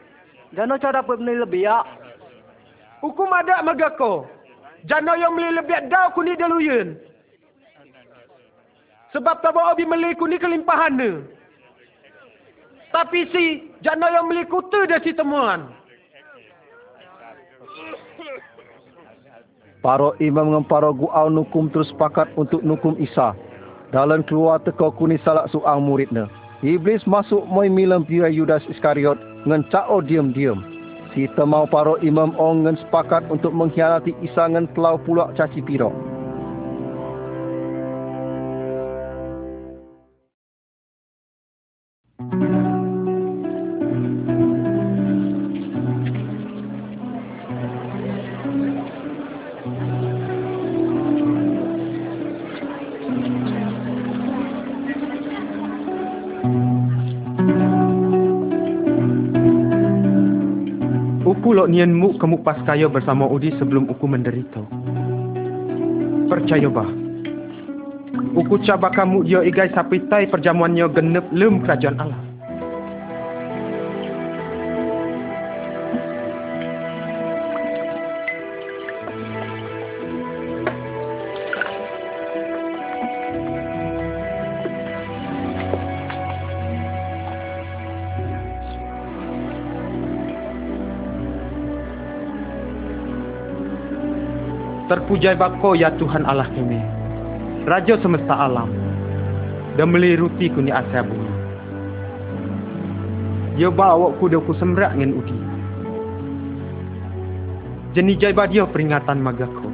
Jano 0.54 0.78
cara 0.78 1.02
dapat 1.02 1.22
beli 1.22 1.40
lebih 1.40 1.62
ya. 1.66 1.82
Hukum 3.00 3.30
ada 3.32 3.62
maga 3.62 3.90
ko. 3.96 4.26
Jano 4.84 5.16
yang 5.16 5.34
beli 5.34 5.56
lebih 5.56 5.88
dah 5.88 6.12
kuni 6.12 6.36
daluyun. 6.36 6.98
Sebab 9.10 9.42
tak 9.42 9.54
bawa 9.54 9.74
beli 9.74 10.14
kuni 10.14 10.38
kelimpahan 10.38 10.94
ni. 10.94 11.10
Tapi 12.90 13.26
si 13.30 13.44
jana 13.86 14.10
yang 14.10 14.26
beli 14.26 14.42
kutu 14.50 14.86
dia 14.86 14.98
si 15.02 15.14
temuan. 15.14 15.70
Para 19.80 20.12
imam 20.20 20.52
dengan 20.52 20.66
para 20.66 20.92
guau 20.92 21.26
nukum 21.32 21.72
terus 21.72 21.88
sepakat 21.88 22.28
untuk 22.36 22.60
nukum 22.60 22.98
Isa. 23.00 23.32
Dalam 23.90 24.22
keluar 24.22 24.62
teka 24.62 24.94
kuni 24.94 25.18
salak 25.26 25.50
suang 25.50 25.82
muridnya. 25.82 26.30
Iblis 26.62 27.02
masuk 27.10 27.42
moi 27.50 27.66
milam 27.66 28.06
pira 28.06 28.30
Yudas 28.30 28.62
Iskariot 28.70 29.18
dengan 29.42 29.66
cao 29.74 29.98
diam-diam. 30.04 30.62
Si 31.10 31.26
temau 31.34 31.66
paro 31.66 31.98
imam 31.98 32.30
ong 32.38 32.70
ngan 32.70 32.78
sepakat 32.86 33.26
untuk 33.34 33.50
mengkhianati 33.50 34.14
Isa 34.22 34.46
ngan 34.46 34.70
telau 34.78 34.94
pulak 35.02 35.34
caci 35.34 35.58
piro. 35.58 35.90
Uku 42.20 42.46
lok 42.46 42.59
nian 61.66 61.90
mu 61.90 62.14
kemuk 62.14 62.46
pas 62.46 62.56
kayo 62.62 62.86
bersama 62.86 63.26
Udi 63.26 63.50
sebelum 63.58 63.90
uku 63.90 64.06
menderita. 64.06 64.62
Percaya 66.30 66.70
bah. 66.70 66.86
Uku 68.30 68.62
coba 68.62 68.94
kamu 68.94 69.26
yo 69.26 69.42
igai 69.42 69.74
sapitai 69.74 70.30
perjamuannya 70.30 70.86
genep 70.94 71.26
lem 71.34 71.58
kerajaan 71.66 71.98
Allah. 71.98 72.29
Terpujai 94.90 95.38
bako 95.38 95.78
ya 95.78 95.94
Tuhan 95.94 96.26
Allah 96.26 96.50
kami. 96.50 96.82
Raja 97.62 97.94
semesta 98.02 98.34
alam. 98.34 98.66
Dan 99.78 99.94
meliruti 99.94 100.50
kuni 100.50 100.74
asya 100.74 101.06
bumi. 101.06 101.30
Dia 103.54 103.70
bawa 103.70 104.10
ku 104.18 104.26
dia 104.26 104.42
ku 104.42 104.50
semrak 104.58 104.98
dengan 104.98 105.14
udi. 105.14 105.38
Jeni 107.94 108.18
jai 108.18 108.34
badia 108.34 108.66
peringatan 108.66 109.22
magaku. 109.22 109.70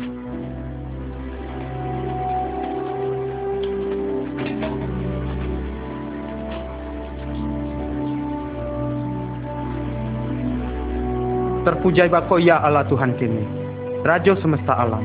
Terpujai 11.65 12.13
bako 12.13 12.37
ya 12.37 12.61
Allah 12.61 12.85
Tuhan 12.85 13.17
kami. 13.17 13.66
Raja 14.05 14.37
semesta 14.45 14.77
alam 14.77 15.05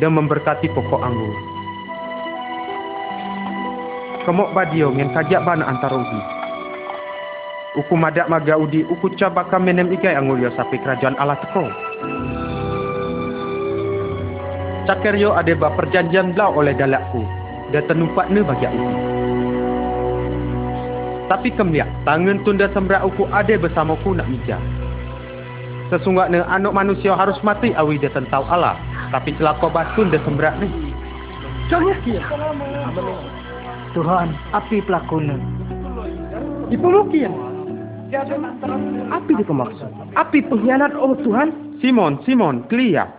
dan 0.00 0.12
memberkati 0.16 0.68
pokok 0.76 1.00
anggur. 1.00 1.36
Kemok 4.28 4.52
badio 4.52 4.92
ngen 4.92 5.16
kajak 5.16 5.40
bana 5.44 5.64
antara 5.64 5.96
udi. 5.96 6.20
Uku 7.80 7.94
madak 7.96 8.28
maga 8.28 8.58
udi, 8.58 8.84
uku 8.84 9.14
coba 9.16 9.46
menem 9.56 9.88
ikai 9.94 10.12
anggur 10.12 10.36
yo 10.36 10.52
sapi 10.52 10.76
kerajaan 10.82 11.16
Allah 11.16 11.38
teko. 11.40 11.64
Cakir 14.90 15.16
yo 15.16 15.32
ada 15.32 15.54
ba 15.54 15.72
perjanjian 15.72 16.34
belau 16.34 16.60
oleh 16.60 16.74
dalakku, 16.76 17.22
dan 17.72 17.86
tenumpak 17.88 18.28
ne 18.28 18.40
bagi 18.44 18.68
udi. 18.68 18.96
Tapi 21.30 21.48
kemliak, 21.54 21.86
tangan 22.02 22.42
tunda 22.42 22.66
sembrak 22.74 23.06
uku 23.06 23.22
ada 23.30 23.54
bersamaku 23.54 24.18
nak 24.18 24.26
mijak. 24.26 24.58
Sesungguhnya 25.90 26.46
anak 26.46 26.70
manusia 26.70 27.18
harus 27.18 27.34
mati 27.42 27.74
awi 27.74 27.98
dia 27.98 28.14
tentau 28.14 28.46
Allah. 28.46 28.78
Tapi 29.10 29.34
celaka 29.34 29.66
batun 29.66 30.14
dia 30.14 30.22
sembrak 30.22 30.54
ni. 30.62 30.70
Jangan 31.66 31.98
kia. 32.06 32.22
Tuhan, 33.90 34.28
api 34.54 34.78
pelakuna. 34.86 35.34
Dipemukian. 36.70 37.34
Api 39.10 39.30
dia 39.34 39.46
pemaksud. 39.46 39.90
Api 40.14 40.38
pengkhianat 40.46 40.94
oh 40.94 41.18
Tuhan. 41.26 41.78
Simon, 41.82 42.22
Simon, 42.22 42.62
clear. 42.70 43.10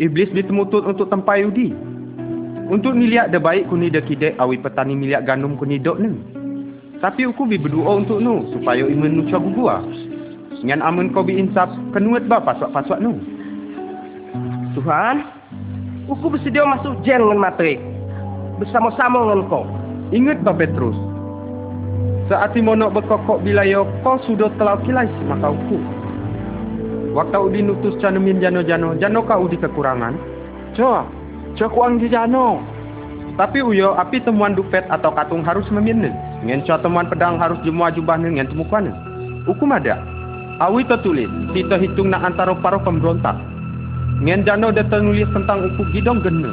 Iblis 0.00 0.32
ditemutut 0.32 0.88
untuk 0.88 1.12
tempai 1.12 1.44
udi. 1.44 1.76
Untuk 2.68 2.96
niliak 2.96 3.32
de 3.32 3.40
baik 3.40 3.68
kuni 3.68 3.92
de 3.92 4.04
kidek 4.04 4.36
awi 4.40 4.60
petani 4.60 4.96
miliak 4.96 5.24
gandum 5.24 5.56
kuni 5.56 5.80
dok 5.80 6.00
ni. 6.00 6.12
Tapi 7.00 7.24
aku 7.28 7.48
bi 7.48 7.56
berdoa 7.56 7.98
untuk 8.04 8.20
nu 8.20 8.44
supaya 8.52 8.84
iman 8.84 9.10
nu 9.10 9.22
cagu 9.28 9.48
gua. 9.52 9.80
Ngan 10.66 10.82
amun 10.82 11.14
kau 11.14 11.22
bi 11.22 11.38
insaf 11.38 11.70
kenuat 11.94 12.26
ba 12.26 12.42
paswak-paswak 12.42 12.98
nu. 12.98 13.14
Tuhan, 14.74 15.22
aku 16.10 16.26
bersedia 16.30 16.66
masuk 16.66 16.98
jen 17.06 17.22
dengan 17.22 17.46
matrik. 17.46 17.78
Bersama-sama 18.58 19.22
dengan 19.22 19.46
kau. 19.46 19.64
Ingat 20.10 20.42
ba 20.42 20.50
Petrus. 20.56 20.98
Saat 22.28 22.58
monok 22.60 23.00
berkokok 23.00 23.40
bila 23.40 23.64
yo 23.64 23.88
kau 24.04 24.20
sudah 24.26 24.50
telau 24.58 24.76
kilai 24.84 25.08
maka 25.30 25.48
aku. 25.48 25.78
Waktu 27.16 27.38
udi 27.40 27.60
nutus 27.64 27.96
canemin 28.04 28.42
jano-jano, 28.42 28.98
jano 29.00 29.24
kau 29.24 29.48
udi 29.48 29.56
kekurangan. 29.56 30.12
Coba, 30.76 31.08
coba 31.56 31.68
kuang 31.72 32.02
di 32.02 32.10
jano. 32.12 32.60
Tapi 33.38 33.62
uyo 33.62 33.94
api 33.94 34.20
temuan 34.26 34.58
dupet 34.58 34.84
atau 34.90 35.14
katung 35.14 35.46
harus 35.46 35.64
meminne. 35.70 36.10
Ngen 36.44 36.66
coba 36.66 36.82
temuan 36.82 37.06
pedang 37.06 37.38
harus 37.38 37.56
jemua 37.62 37.94
jubah 37.94 38.18
ngen 38.18 38.50
temukan. 38.50 38.90
Hukum 39.46 39.72
ada. 39.72 40.17
Awi 40.58 40.82
tertulis, 40.90 41.30
kita 41.54 41.78
hitung 41.78 42.10
nak 42.10 42.34
antara 42.34 42.50
para 42.58 42.82
pemberontak. 42.82 43.38
Ngen 44.26 44.42
jano 44.42 44.74
dia 44.74 44.82
ternulis 44.90 45.30
tentang 45.30 45.70
uku 45.70 45.86
gidong 45.94 46.18
gena. 46.18 46.50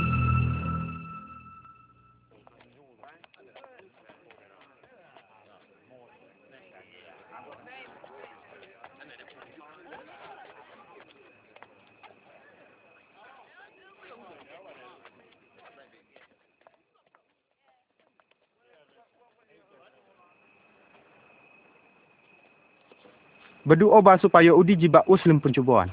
Berdoa 23.66 23.98
bah 23.98 24.22
supaya 24.22 24.54
udi 24.54 24.78
jibak 24.78 25.02
uslim 25.10 25.42
pencubaan. 25.42 25.90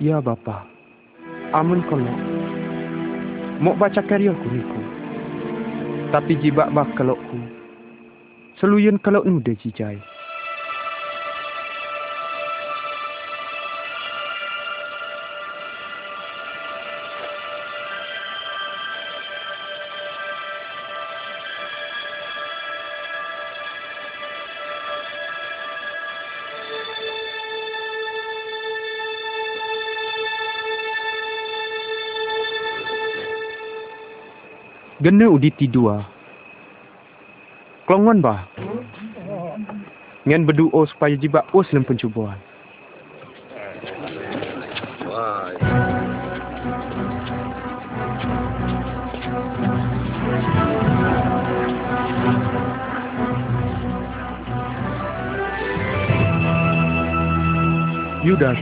Ya 0.00 0.16
Bapa, 0.24 0.64
amun 1.52 1.84
kalau 1.84 2.16
mau 3.60 3.76
baca 3.76 4.00
karya 4.00 4.32
kuriku, 4.32 4.80
tapi 6.16 6.40
jibak 6.40 6.72
bah 6.72 6.88
kalau 6.96 7.20
ku, 7.28 7.36
seluyun 8.56 8.96
kalau 9.04 9.20
nu 9.28 9.44
de 9.44 9.52
Gena 35.00 35.32
udi 35.32 35.48
tidua. 35.48 36.04
Kelongon 37.88 38.20
bah. 38.20 38.44
Ngan 40.28 40.44
berdoa 40.44 40.84
supaya 40.92 41.16
jibak 41.16 41.48
us 41.56 41.64
dalam 41.72 41.88
pencubaan. 41.88 42.36
Yudas. 58.20 58.60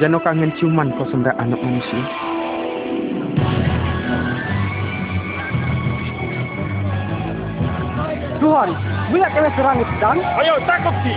Jangan 0.00 0.24
kangen 0.24 0.56
ciuman 0.56 0.96
kau 0.96 1.04
sembrak 1.12 1.36
anak 1.36 1.60
manusia. 1.60 2.29
Słuchaj, 8.40 8.70
wy 9.12 9.18
jak 9.18 9.36
elektrony 9.36 9.84
tam? 10.00 10.16
A 10.38 10.42
ja 10.42 10.56
tak 10.64 10.86
opcji! 10.86 11.16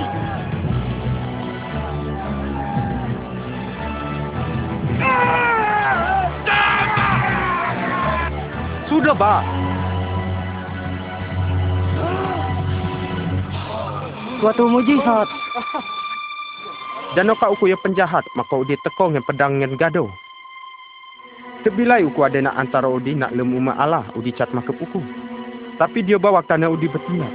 Cudoba! 8.89 9.43
Waktu 14.43 14.63
mu. 14.67 14.83
Dan 17.15 17.31
aku 17.31 17.55
uku 17.55 17.71
yang 17.71 17.79
penjahat, 17.79 18.27
maka 18.35 18.59
dia 18.67 18.75
tekong 18.83 19.15
yang 19.15 19.23
pedang 19.23 19.63
yang 19.63 19.79
gaduh. 19.79 20.11
Kebilai 21.63 22.03
uku 22.03 22.19
ada 22.19 22.43
nak 22.43 22.59
antara 22.59 22.91
Udi 22.91 23.15
nak 23.15 23.31
lemu 23.31 23.63
ma 23.63 23.79
Allah, 23.79 24.03
Udi 24.19 24.35
cat 24.35 24.51
makap 24.51 24.75
uku. 24.75 24.99
Uku. 24.99 25.22
Tapi 25.83 25.99
dia 25.99 26.15
bawa 26.15 26.39
tanah 26.47 26.71
udi 26.71 26.87
bertindak. 26.87 27.27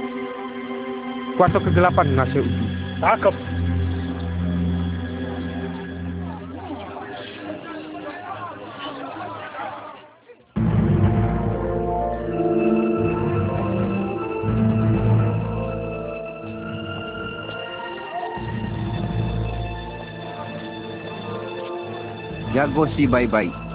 Kuasa 1.37 1.61
kegelapan 1.61 2.17
ngasih 2.17 2.41
udi. 2.41 2.65
Takep. 2.97 3.35
Jago 22.57 22.89
si 22.97 23.05
baik-baik. 23.05 23.68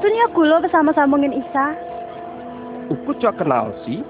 Tunya 0.00 0.26
kulo 0.32 0.64
bersama-sama 0.64 1.20
dengan 1.20 1.36
Isa. 1.44 1.66
Uku 2.88 3.12
cua 3.20 3.32
kenal 3.36 3.76
si. 3.84 4.00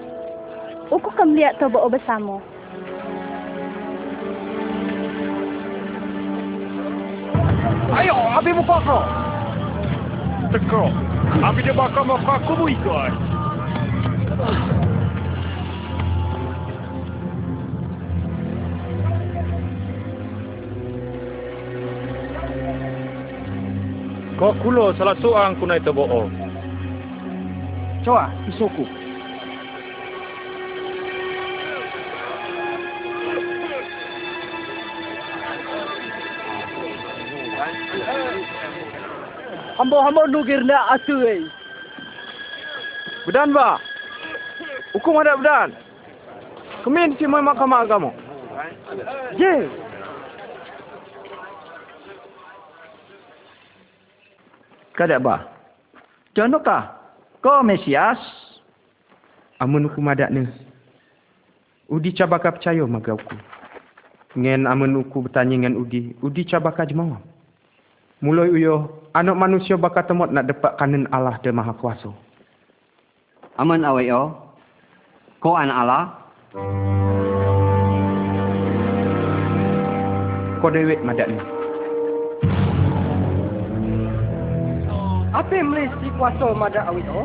Uku 0.87 1.11
kam 1.19 1.35
lihat 1.35 1.59
tobo 1.59 1.83
bersama. 1.91 2.39
Ayo, 7.91 8.15
ambil 8.39 8.55
muka 8.63 8.77
kau. 8.87 9.03
Teko. 10.55 10.83
Ambil 11.43 11.63
dia 11.67 11.75
bakar 11.75 12.07
muka 12.07 12.39
aku 12.39 12.53
mu 12.55 12.67
Kau 24.41 24.57
kulo 24.65 24.97
salah 24.97 25.13
seorang 25.21 25.53
kunai 25.61 25.85
tebo'o. 25.85 26.25
Coba, 28.01 28.33
isuku. 28.49 28.89
Hamba-hamba 39.77 40.25
nukir 40.33 40.65
nak 40.65 40.89
atu 40.97 41.21
eh. 41.21 41.45
Bedan 43.29 43.53
ba? 43.53 43.77
Hukum 44.97 45.21
ada 45.21 45.37
bedan. 45.37 45.77
Kemin 46.81 47.13
si 47.21 47.29
mai 47.29 47.45
mahkamah 47.45 47.85
agama. 47.85 48.09
Je. 49.37 49.69
Kada 55.01 55.17
ba? 55.17 55.49
Janukah? 56.37 56.93
Kau 57.41 57.65
Mesias? 57.65 58.21
Amun 59.57 59.89
hukum 59.89 60.05
ada 60.13 60.29
ni. 60.29 60.45
Udi 61.89 62.13
cabaka 62.13 62.53
percaya 62.53 62.85
maga 62.85 63.17
uku. 63.17 63.33
Ngen 64.37 64.69
amun 64.69 65.01
uku 65.01 65.25
bertanya 65.25 65.57
ngen 65.57 65.81
Udi. 65.81 66.13
Udi 66.21 66.45
cabaka 66.45 66.85
jemawa. 66.85 67.17
Mulai 68.21 68.53
uyo, 68.53 69.09
anak 69.17 69.41
manusia 69.41 69.81
bakal 69.81 70.05
temot 70.05 70.29
nak 70.29 70.53
dapat 70.53 70.77
kanan 70.77 71.09
Allah 71.09 71.41
dan 71.41 71.57
Maha 71.57 71.73
Kuasa. 71.81 72.13
Aman 73.57 73.81
awayo. 73.81 74.53
Kau 75.41 75.57
anak 75.57 75.81
Allah. 75.81 76.05
Kau 80.61 80.69
dewek 80.69 81.01
madak 81.01 81.33
Apa 85.31 85.55
yang 85.55 85.71
mesti 85.71 86.11
kuasa 86.19 86.51
madak 86.59 86.91
awit 86.91 87.07
oh? 87.07 87.23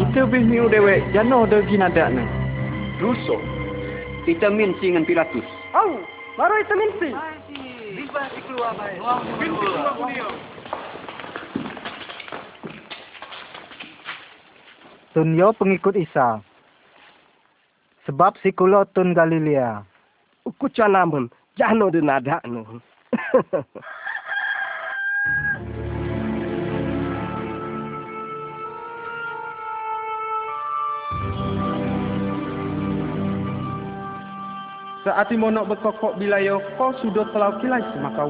Kita 0.00 0.24
bih 0.24 0.48
miu 0.48 0.64
dewek 0.64 1.04
jano 1.12 1.44
dagi 1.44 1.76
nadak 1.76 2.08
ni. 2.08 2.24
Russo. 3.04 3.36
Kita 4.24 4.48
min 4.48 4.72
si 4.80 4.88
dengan 4.88 5.04
Pilatus. 5.04 5.44
Au, 5.76 6.00
baru 6.40 6.56
itu 6.56 6.72
mimpi. 6.72 7.10
Tunyo 15.12 15.48
pengikut 15.52 16.00
Isa. 16.00 16.40
Sebab 18.08 18.40
si 18.40 18.56
kulo 18.56 18.88
tun 18.96 19.12
Galilea. 19.12 19.84
Uku 20.48 20.72
cua 20.72 20.88
namun. 20.88 21.28
Jano 21.60 21.92
de 21.92 22.00
nada 22.00 22.40
Saat 35.06 35.30
imo 35.30 35.54
nak 35.54 35.70
berkokok 35.70 36.18
bilayo, 36.18 36.58
kau 36.74 36.90
sudah 36.98 37.30
telau 37.30 37.54
kilai 37.62 37.78
semaka 37.94 38.26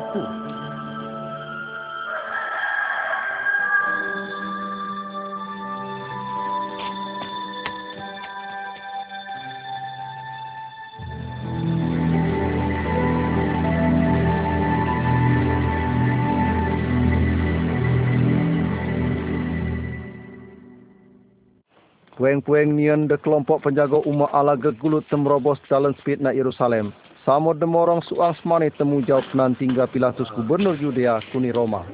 Pueng-pueng 22.27 22.75
nian 22.75 23.07
de 23.07 23.15
kelompok 23.23 23.63
penjaga 23.63 24.03
umat 24.03 24.27
Allah 24.35 24.59
gegulut 24.59 25.07
temrobos 25.07 25.63
jalan 25.71 25.95
speed 26.03 26.19
na 26.19 26.35
Yerusalem. 26.35 26.91
Samo 27.23 27.55
demorong 27.55 28.03
suang 28.03 28.35
semani 28.43 28.67
temu 28.75 28.99
jawab 28.99 29.23
nan 29.31 29.55
tinggal 29.55 29.87
Pilatus 29.87 30.27
gubernur 30.35 30.75
Yudea 30.75 31.23
kuni 31.31 31.55
Roma. 31.55 31.87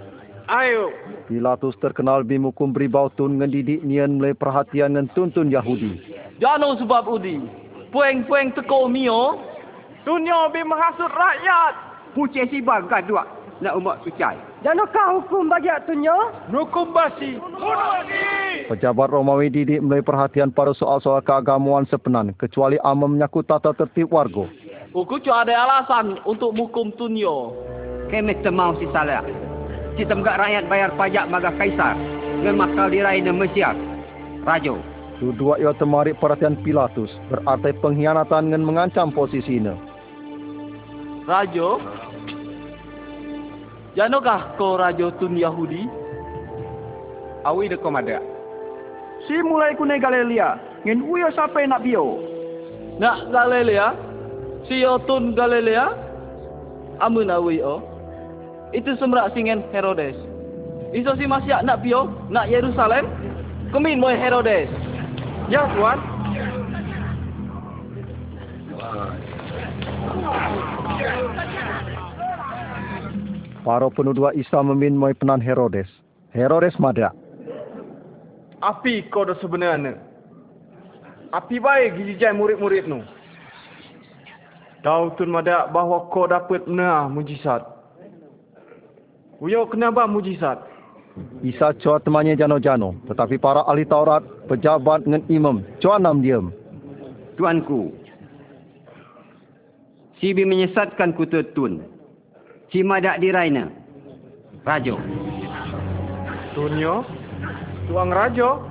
Ayo. 0.49 0.89
Pilatus 1.29 1.77
terkenal 1.85 2.25
bimukum 2.25 2.73
beribau 2.73 3.13
tun 3.13 3.45
ngendidik 3.45 3.85
nian 3.85 4.17
mulai 4.17 4.33
perhatian 4.33 4.97
ngen 4.97 5.13
tuntun 5.13 5.53
Yahudi. 5.53 6.01
Jano 6.41 6.81
sebab 6.81 7.13
udi. 7.13 7.37
Pueng-pueng 7.93 8.57
teko 8.57 8.89
mio. 8.89 9.37
Dunia 10.09 10.49
bi 10.49 10.65
menghasut 10.65 11.13
rakyat. 11.13 11.77
Pucih 12.17 12.49
si 12.49 12.65
bagat 12.65 13.05
dua. 13.05 13.29
Nak 13.61 13.77
umat 13.77 14.01
sucai. 14.01 14.41
Janukah 14.65 15.13
hukum 15.13 15.53
bagi 15.53 15.69
tunyo? 15.85 16.17
Hukum 16.49 16.97
basi. 16.97 17.37
Bunuh 17.37 18.01
ni. 18.09 18.42
Pejabat 18.69 19.13
Romawi 19.13 19.53
didik 19.53 19.85
mulai 19.85 20.01
perhatian 20.01 20.49
pada 20.49 20.73
soal-soal 20.73 21.21
keagamaan 21.21 21.85
sepenan 21.89 22.33
kecuali 22.39 22.81
amam 22.81 23.17
menyakut 23.17 23.45
tata 23.45 23.77
tertib 23.77 24.09
warga. 24.09 24.49
Uku 24.93 25.21
cuma 25.25 25.45
ada 25.45 25.57
alasan 25.57 26.21
untuk 26.29 26.53
mukum 26.53 26.93
tunyo. 26.97 27.57
Kemet 28.13 28.45
temau 28.45 28.77
si 28.77 28.85
salah. 28.93 29.25
Si 29.97 30.05
temgak 30.05 30.37
rakyat 30.37 30.69
bayar 30.69 30.93
pajak 30.97 31.29
maga 31.33 31.53
kaisar. 31.57 31.97
Dengan 32.41 32.69
makal 32.69 32.93
dirai 32.93 33.25
dan 33.25 33.41
Mesias. 33.41 33.77
Rajo. 34.45 34.81
Dua 35.23 35.55
ia 35.63 35.71
temarik 35.79 36.19
perhatian 36.19 36.59
Pilatus 36.67 37.09
berarti 37.31 37.71
pengkhianatan 37.79 38.51
dengan 38.51 38.67
mengancam 38.67 39.15
posisinya. 39.15 39.79
Rajo. 41.31 41.79
Janokah 43.95 44.57
kau 44.59 44.81
rajo 44.81 45.13
tun 45.21 45.37
Yahudi? 45.37 45.85
Awi 47.45 47.71
de 47.71 47.77
komada. 47.79 48.19
si 49.27 49.37
mulai 49.43 49.75
kune 49.79 49.99
Galilea 49.99 50.59
ngin 50.83 51.03
uyo 51.07 51.31
sape 51.35 51.63
nak 51.67 51.83
bio? 51.87 52.19
Nak 52.99 53.31
Galilea 53.31 53.95
si 54.67 54.83
otun 54.83 55.35
Galilea 55.35 55.95
amun 56.99 57.31
awi 57.31 57.63
o 57.63 57.79
oh. 57.79 57.81
itu 58.73 58.97
semrak 58.99 59.31
singen 59.37 59.63
Herodes. 59.71 60.17
Iso 60.93 61.17
si 61.17 61.25
masih 61.25 61.57
nak 61.65 61.81
bio? 61.81 62.09
Nak 62.29 62.53
Yerusalem? 62.53 63.09
Kemin 63.73 64.01
moy 64.01 64.13
Herodes. 64.17 64.69
Ya 65.49 65.65
tuan. 65.73 65.97
Para 73.63 73.89
penudua 73.95 74.35
Isa 74.35 74.61
memin 74.61 74.99
moy 74.99 75.17
penan 75.17 75.41
Herodes. 75.41 75.89
Herodes 76.35 76.77
madak. 76.77 77.22
Api 78.63 79.11
kau 79.11 79.27
dah 79.27 79.35
sebenarnya. 79.43 79.99
Api 81.35 81.59
baik 81.59 81.99
gijijai 81.99 82.31
murid-murid 82.31 82.87
nu. 82.87 83.03
Tahu 84.87 85.19
tun 85.19 85.35
madak 85.35 85.75
bahawa 85.75 86.07
kau 86.15 86.31
dapat 86.31 86.63
benar 86.67 87.11
mujizat. 87.11 87.63
Uyo 89.43 89.67
kenapa 89.67 90.07
mujizat? 90.07 90.63
Isa 91.43 91.75
cua 91.83 91.99
temannya 91.99 92.39
jano-jano. 92.39 92.95
Tetapi 93.11 93.37
para 93.43 93.67
ahli 93.67 93.83
Taurat, 93.85 94.23
pejabat 94.47 95.03
dengan 95.05 95.23
imam, 95.29 95.57
cua 95.83 95.99
nam 95.99 96.23
diam. 96.23 96.55
Tuanku, 97.35 97.91
si 100.23 100.31
bi 100.31 100.47
menyesatkan 100.47 101.13
ku 101.19 101.27
tun. 101.27 101.83
Si 102.71 102.81
madak 102.87 103.21
diraina. 103.21 103.69
Rajo. 104.65 104.97
Tunyo? 106.55 107.22
Tuang 107.93 108.09
Rajo? 108.09 108.65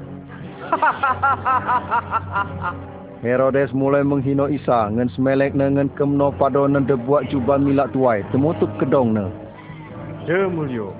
Herodes 3.22 3.70
mulai 3.70 4.02
menghina 4.02 4.50
Isa 4.50 4.90
dengan 4.90 5.14
semelek 5.14 5.54
dengan 5.54 5.94
kemno 5.94 6.34
pada 6.34 6.66
nan 6.66 6.90
debuat 6.90 7.30
jubah 7.30 7.62
milak 7.62 7.94
tuai. 7.94 8.26
Temutuk 8.34 8.74
kedong 8.82 9.14
na. 9.14 9.30
Ya 10.26 10.50
mulio. 10.50 10.98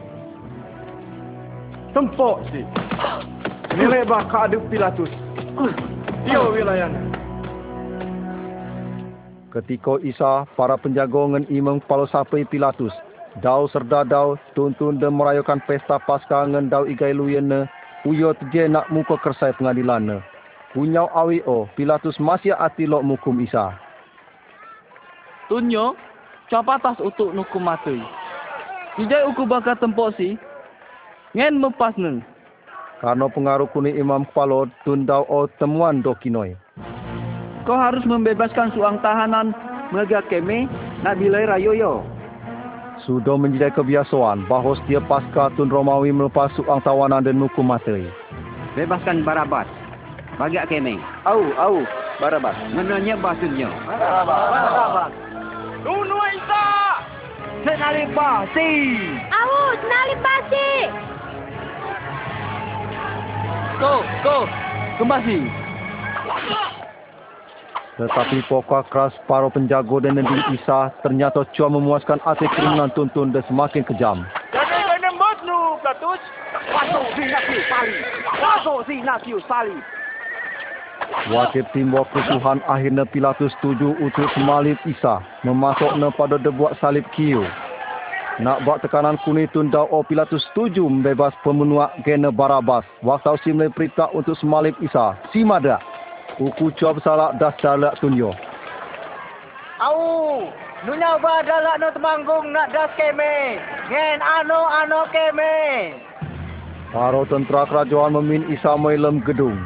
Tempok 1.98 2.46
si. 2.54 2.62
Nilai 3.74 4.06
bah 4.06 4.30
ka 4.30 4.46
ada 4.46 4.62
Pilatus. 4.70 5.10
Dia 6.22 6.46
wilayah. 6.46 6.94
Ketika 9.50 9.98
Isa, 10.06 10.46
para 10.54 10.78
penjaga 10.78 11.26
dengan 11.26 11.50
imam 11.50 11.82
kepala 11.82 12.06
sapai 12.06 12.46
Pilatus, 12.46 12.94
dau 13.42 13.66
serda 13.66 14.06
dau 14.06 14.38
tuntun 14.54 15.02
dan 15.02 15.18
merayakan 15.18 15.58
pesta 15.66 15.98
Paskah 15.98 16.46
dengan 16.46 16.70
dau 16.70 16.86
igai 16.86 17.18
luyana, 17.18 17.66
uyo 18.06 18.34
teje 18.34 18.68
nak 18.68 18.90
muka 18.90 19.18
kersai 19.22 19.54
pengadilan 19.58 20.04
na. 20.06 20.18
Punyau 20.72 21.12
awi 21.12 21.44
o, 21.44 21.68
Pilatus 21.76 22.16
masih 22.16 22.56
ati 22.56 22.88
lok 22.88 23.04
mukum 23.04 23.36
Isa. 23.44 23.76
Tunyo, 25.52 26.00
coba 26.48 26.80
tas 26.80 26.96
untuk 27.04 27.36
nukum 27.36 27.68
mati. 27.68 28.00
Ijai 28.96 29.28
uku 29.28 29.44
bakal 29.44 29.76
tempok 29.76 30.16
si. 30.16 30.40
Ngen 31.36 31.60
mepas 31.60 31.92
neng. 32.00 32.24
Karena 33.04 33.28
pengaruh 33.28 33.68
kuni 33.72 33.92
imam 34.00 34.24
kepala 34.30 34.70
tundau 34.88 35.28
o 35.28 35.50
temuan 35.60 36.00
dokinoi. 36.00 36.56
Kau 37.68 37.76
harus 37.76 38.06
membebaskan 38.08 38.72
suang 38.72 39.02
tahanan 39.04 39.52
mega 39.92 40.24
keme 40.32 40.72
nak 41.04 41.20
bilai 41.20 41.50
rayoyo. 41.50 42.06
Sudah 43.06 43.34
menjadi 43.34 43.74
kebiasaan 43.74 44.46
bahawa 44.46 44.78
setiap 44.84 45.10
pasca 45.10 45.50
tun 45.58 45.74
Romawi 45.74 46.14
melepas 46.14 46.54
suang 46.54 46.82
tawanan 46.86 47.26
dan 47.26 47.42
hukum 47.42 47.66
mati. 47.70 48.06
Bebaskan 48.78 49.26
Barabas. 49.26 49.66
Bagak 50.38 50.70
kemeng. 50.70 51.02
Au, 51.26 51.42
au, 51.58 51.82
Barabas. 52.22 52.56
Menanya 52.72 53.18
basunnya. 53.18 53.70
Barabas. 53.86 54.48
Barabas. 54.54 55.12
Isa! 56.32 56.68
Senali 57.62 58.06
pasti. 58.16 58.72
Au, 59.30 59.54
senali 59.78 60.16
pasti. 60.24 60.70
Ko, 63.78 63.94
ko, 64.24 64.38
kembali. 64.98 65.40
Tetapi 68.02 68.50
pokok 68.50 68.90
keras 68.90 69.14
para 69.30 69.46
penjago 69.54 70.02
dan 70.02 70.18
negeri 70.18 70.42
Isa 70.58 70.90
ternyata 71.06 71.46
cuma 71.54 71.78
memuaskan 71.78 72.18
hati 72.26 72.50
kriminal 72.50 72.90
tuntun 72.98 73.30
dan 73.30 73.46
semakin 73.46 73.86
kejam. 73.86 74.26
Jadi 74.50 74.82
kena 74.90 75.14
matnu, 75.14 75.78
Platus. 75.86 76.22
Si 78.82 78.98
si. 78.98 79.78
Wakil 81.30 81.66
timbuk 81.78 82.10
kerusuhan 82.10 82.66
akhirnya 82.66 83.06
Pilatus 83.06 83.54
setuju 83.60 83.94
untuk 84.02 84.26
semalib 84.34 84.82
Isa 84.90 85.22
memasuknya 85.46 86.10
pada 86.18 86.42
debuat 86.42 86.82
salib 86.82 87.06
kiu. 87.14 87.46
Nak 88.42 88.66
buat 88.66 88.82
tekanan 88.82 89.22
kuni 89.22 89.46
tunda 89.54 89.86
o 89.86 90.02
Pilatus 90.02 90.42
setuju 90.50 90.90
membebas 90.90 91.38
pemenuak 91.46 91.94
gena 92.02 92.34
Barabas. 92.34 92.82
Waktu 93.06 93.38
si 93.46 93.54
mulai 93.54 93.70
perintah 93.70 94.10
untuk 94.18 94.34
semalib 94.42 94.74
Isa. 94.82 95.14
Si 95.30 95.46
madak. 96.32 96.40
Uku 96.40 96.72
cuap 96.80 97.04
salah 97.04 97.34
das 97.40 97.54
dalak 97.62 98.00
tunyo. 98.00 98.34
Au, 99.82 100.48
nunya 100.86 101.18
ba 101.22 101.42
dalak 101.44 101.80
no 101.80 101.90
temanggung 101.92 102.54
nak 102.54 102.72
das 102.72 102.92
keme. 102.98 103.60
Ngen 103.90 104.22
ano 104.22 104.60
ano 104.70 105.06
keme. 105.12 105.94
Para 106.94 107.24
tentera 107.26 107.66
kerajaan 107.66 108.14
memin 108.14 108.52
Isa 108.52 108.78
melem 108.78 109.24
gedung. 109.24 109.58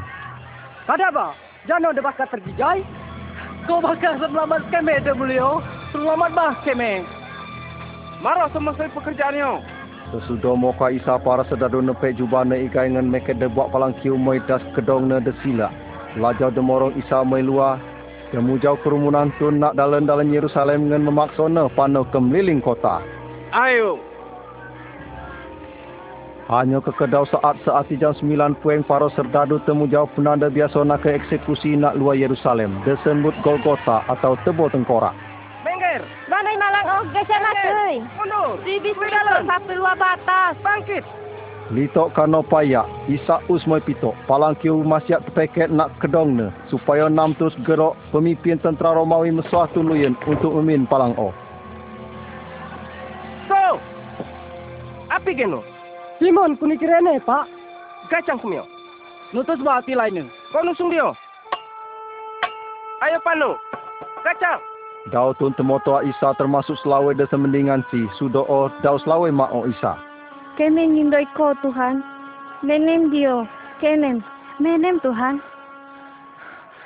Ada 0.88 1.10
apa? 1.10 1.34
Jangan 1.66 1.98
ada 1.98 2.02
bakal 2.06 2.30
terjijai. 2.30 2.86
Kau 3.66 3.82
bakal 3.82 4.22
selamat 4.22 4.70
keme 4.70 5.02
de 5.02 5.12
mulio. 5.18 5.62
Selamat 5.92 6.32
bah 6.38 6.54
keme. 6.64 7.04
Marah 8.22 8.48
semasa 8.54 8.88
pekerjaannya. 8.94 9.74
Sesudah 10.14 10.54
moka 10.54 10.94
Isa 10.94 11.18
para 11.18 11.42
sedadu 11.50 11.82
nepek 11.82 12.16
jubah 12.16 12.46
ne 12.46 12.70
ikai 12.70 12.94
dengan 12.94 13.10
mereka 13.10 13.34
debuat 13.34 13.74
palang 13.74 13.98
kiu 14.06 14.16
moi 14.16 14.38
das 14.46 14.62
kedong 14.78 15.10
ne 15.10 15.18
desila. 15.18 15.74
Lajau 16.16 16.48
demorong 16.48 16.96
Isa 16.96 17.28
mai 17.28 17.44
luar. 17.44 17.80
Demujau 18.32 18.80
kerumunan 18.82 19.32
tun 19.38 19.60
nak 19.60 19.76
dalam-dalam 19.80 20.28
Yerusalem 20.32 20.88
dengan 20.88 21.08
memaksa 21.08 21.46
ne 21.48 21.68
pano 21.72 22.08
kemeliling 22.10 22.60
kota. 22.60 23.04
Ayo. 23.56 24.00
Hanya 26.46 26.78
kekedau 26.78 27.26
saat 27.26 27.58
saat 27.66 27.90
jam 27.98 28.14
9 28.14 28.62
puing 28.62 28.86
para 28.86 29.10
serdadu 29.18 29.58
temujau 29.66 30.06
penanda 30.14 30.46
biasa 30.46 30.86
nak 30.86 31.02
ke 31.02 31.10
eksekusi 31.10 31.74
nak 31.74 31.98
luar 31.98 32.16
Yerusalem. 32.20 32.76
Desembut 32.86 33.34
Golgota 33.42 34.06
atau 34.06 34.38
tebo 34.46 34.70
tengkorak. 34.70 35.14
Mengger. 35.66 36.06
Mana 36.30 36.54
malang 36.54 36.86
oh 36.92 37.04
geser 37.12 37.42
mati. 37.42 37.98
Mundur. 38.20 38.62
Si 38.62 38.78
bismillah 38.78 39.42
sampai 39.42 39.74
luar 39.74 39.98
batas. 39.98 40.54
Bangkit. 40.62 41.25
Litok 41.74 42.14
kano 42.14 42.46
payak, 42.46 42.86
Isa 43.10 43.42
usmai 43.50 43.82
pitok, 43.82 44.14
palang 44.30 44.54
kiu 44.62 44.86
masyat 44.86 45.26
tepeket 45.26 45.74
nak 45.74 45.98
kedong 45.98 46.38
ne, 46.38 46.54
supaya 46.70 47.10
nam 47.10 47.34
terus 47.42 47.58
gerok 47.66 47.98
pemimpin 48.14 48.62
tentera 48.62 48.94
Romawi 48.94 49.34
mesuatu 49.34 49.82
luyen 49.82 50.14
untuk 50.30 50.54
memin 50.62 50.86
palang 50.86 51.18
o. 51.18 51.34
So, 53.50 53.82
api 55.10 55.34
geno? 55.34 55.66
Simon 56.22 56.54
kuni 56.54 56.78
kirene, 56.78 57.18
Pak. 57.26 57.50
Gacang 58.14 58.38
semio. 58.46 58.70
Nutus 59.34 59.58
ba 59.66 59.82
ati 59.82 59.98
lainnya. 59.98 60.30
Kau 60.54 60.62
nusung 60.62 60.94
dia. 60.94 61.10
Ayo 63.02 63.18
panu. 63.26 63.58
Gacang. 64.22 64.62
Dau 65.10 65.34
tun 65.38 65.58
temotoa 65.58 66.06
Isa 66.06 66.38
termasuk 66.38 66.78
selawe 66.86 67.14
de 67.18 67.26
semendingan 67.34 67.82
si, 67.90 68.06
sudo 68.22 68.46
o 68.46 68.70
dau 68.86 69.02
selawe 69.02 69.34
ma 69.34 69.50
o 69.50 69.66
Isa. 69.66 69.98
Kami 70.56 70.84
ngindoi 70.88 71.28
ko, 71.36 71.52
Tuhan. 71.60 72.00
Menem 72.64 73.12
Dio. 73.12 73.44
Kenem. 73.84 74.24
Menem, 74.64 75.04
Tuhan. 75.04 75.44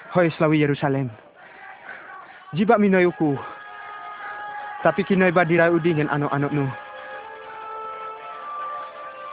Hoi 0.09 0.33
Slawi 0.33 0.57
Yerusalem. 0.65 1.13
Jibak 2.57 2.81
minoi 2.81 3.05
uku. 3.05 3.37
Tapi 4.81 5.05
kinoi 5.05 5.29
badirai 5.29 5.69
udi 5.69 5.93
dengan 5.93 6.09
anak-anak 6.09 6.49
nu. 6.49 6.65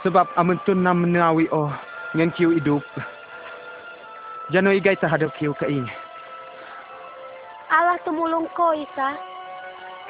Sebab 0.05 0.29
amentun 0.37 0.85
nam 0.85 1.01
menawi 1.01 1.49
oh 1.49 1.73
dengan 2.13 2.29
kiu 2.37 2.53
hidup. 2.53 2.85
Jano 4.53 4.69
igai 4.69 5.01
terhadap 5.01 5.33
kiu 5.41 5.57
kei. 5.57 5.81
Allah 7.73 7.97
temulung 8.05 8.45
ko, 8.53 8.77
Isa. 8.77 9.17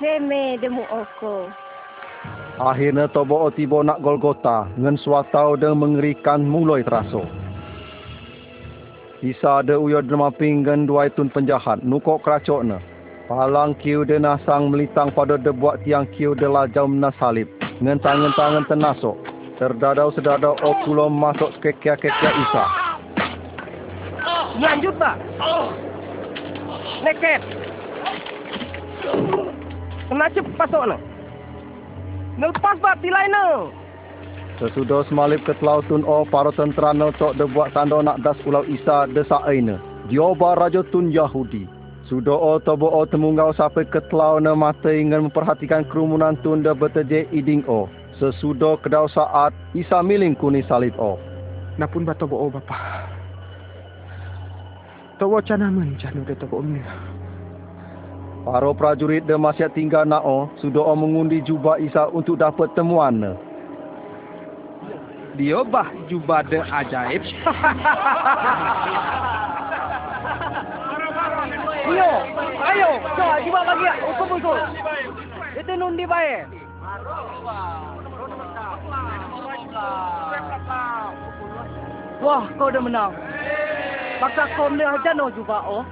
Keme 0.03 0.59
demu 0.59 0.83
oko. 0.91 1.47
Akhirnya 2.57 3.05
tobo 3.13 3.53
tibo 3.53 3.85
nak 3.85 4.01
Golgota, 4.01 4.65
ngen 4.81 4.97
suatau 4.97 5.53
dan 5.53 5.77
mengerikan 5.77 6.41
mulai 6.41 6.81
terasa. 6.81 7.21
Isa 9.21 9.61
ada 9.61 9.77
uyo 9.77 10.01
derma 10.01 10.33
pinggan 10.33 10.89
dua 10.89 11.09
tun 11.13 11.29
penjahat, 11.29 11.85
nukok 11.85 12.25
keracok 12.25 12.65
ne. 12.65 12.81
Palang 13.29 13.77
kiu 13.77 14.01
de 14.01 14.17
nasang 14.17 14.73
melitang 14.73 15.13
pada 15.13 15.37
debuat 15.37 15.85
tiang 15.85 16.09
kiu 16.17 16.33
de 16.33 16.49
lajau 16.49 16.89
menasalib. 16.89 17.45
Ngen 17.77 18.01
tangan-tangan 18.01 18.65
tenasok. 18.65 19.17
Terdadau 19.61 20.09
sedadau 20.13 20.57
o 20.61 20.69
kulom 20.85 21.13
masuk 21.13 21.53
kekia-kekia 21.61 22.31
Isa. 22.33 22.65
Lanjut 24.57 24.95
tak? 24.97 25.17
Neket. 27.05 27.41
Kena 30.09 30.25
cep 30.33 30.45
pasok 30.57 30.83
na. 30.89 30.97
Nelpas 32.37 32.77
ba 32.77 32.93
tilai 33.01 33.27
na. 33.33 33.73
Sesudah 34.61 35.05
semalib 35.09 35.41
ke 35.45 35.53
tun 35.89 36.01
o 36.05 36.25
para 36.25 36.53
tentera 36.53 36.93
ne 36.93 37.09
tok 37.17 37.37
debuat 37.37 37.73
tanda 37.73 38.01
nak 38.01 38.21
das 38.21 38.37
ulau 38.45 38.65
Isa 38.65 39.09
desa 39.09 39.41
aina. 39.45 39.81
Dioba 40.09 40.57
raja 40.57 40.81
tun 40.93 41.09
Yahudi. 41.09 41.65
Sudo'o 42.07 42.63
tobo'o 42.63 43.03
temunggau 43.11 43.51
sampai 43.51 43.83
ketlau 43.91 44.39
na 44.39 44.55
matai 44.55 45.03
dengan 45.03 45.27
memperhatikan 45.27 45.83
kerumunan 45.91 46.39
tunda 46.39 46.71
berteje 46.71 47.27
iding 47.35 47.67
o. 47.67 47.91
Sesudo 48.15 48.79
kedau 48.79 49.11
saat, 49.11 49.51
isa 49.75 49.99
miling 49.99 50.31
kuni 50.31 50.63
salib 50.71 50.95
o. 50.95 51.19
Napun 51.75 52.07
ba 52.07 52.15
tobo'o 52.15 52.47
bapa. 52.47 53.11
Tobo 55.19 55.43
canaman 55.43 55.99
janu 55.99 56.23
de 56.23 56.33
tobo'o 56.39 56.63
mila. 56.63 56.95
Para 58.47 58.71
prajurit 58.71 59.27
de 59.27 59.35
masih 59.35 59.67
tinggal 59.75 60.07
nao, 60.07 60.47
sudo'o 60.63 60.95
mengundi 60.95 61.43
jubah 61.43 61.75
isa 61.83 62.07
untuk 62.15 62.39
dapat 62.39 62.71
temuan. 62.79 63.35
Dia 65.35 65.67
bah 65.67 65.91
jubah 66.07 66.47
de 66.47 66.63
ajaib. 66.63 67.27
Iyo, 71.91 72.11
ayo, 72.71 72.89
coba 73.19 73.35
coba 73.43 73.59
bagi 73.67 73.87
hukum 73.99 74.39
usul. 74.39 74.59
Itu 75.59 75.73
nundi 75.75 76.07
bae. 76.07 76.47
Wah, 82.23 82.43
kau 82.55 82.71
dah 82.71 82.79
menang. 82.79 83.11
Maka 84.23 84.43
kau 84.55 84.71
melihat 84.71 85.03
jano 85.03 85.27
juga, 85.35 85.59
oh. 85.67 85.83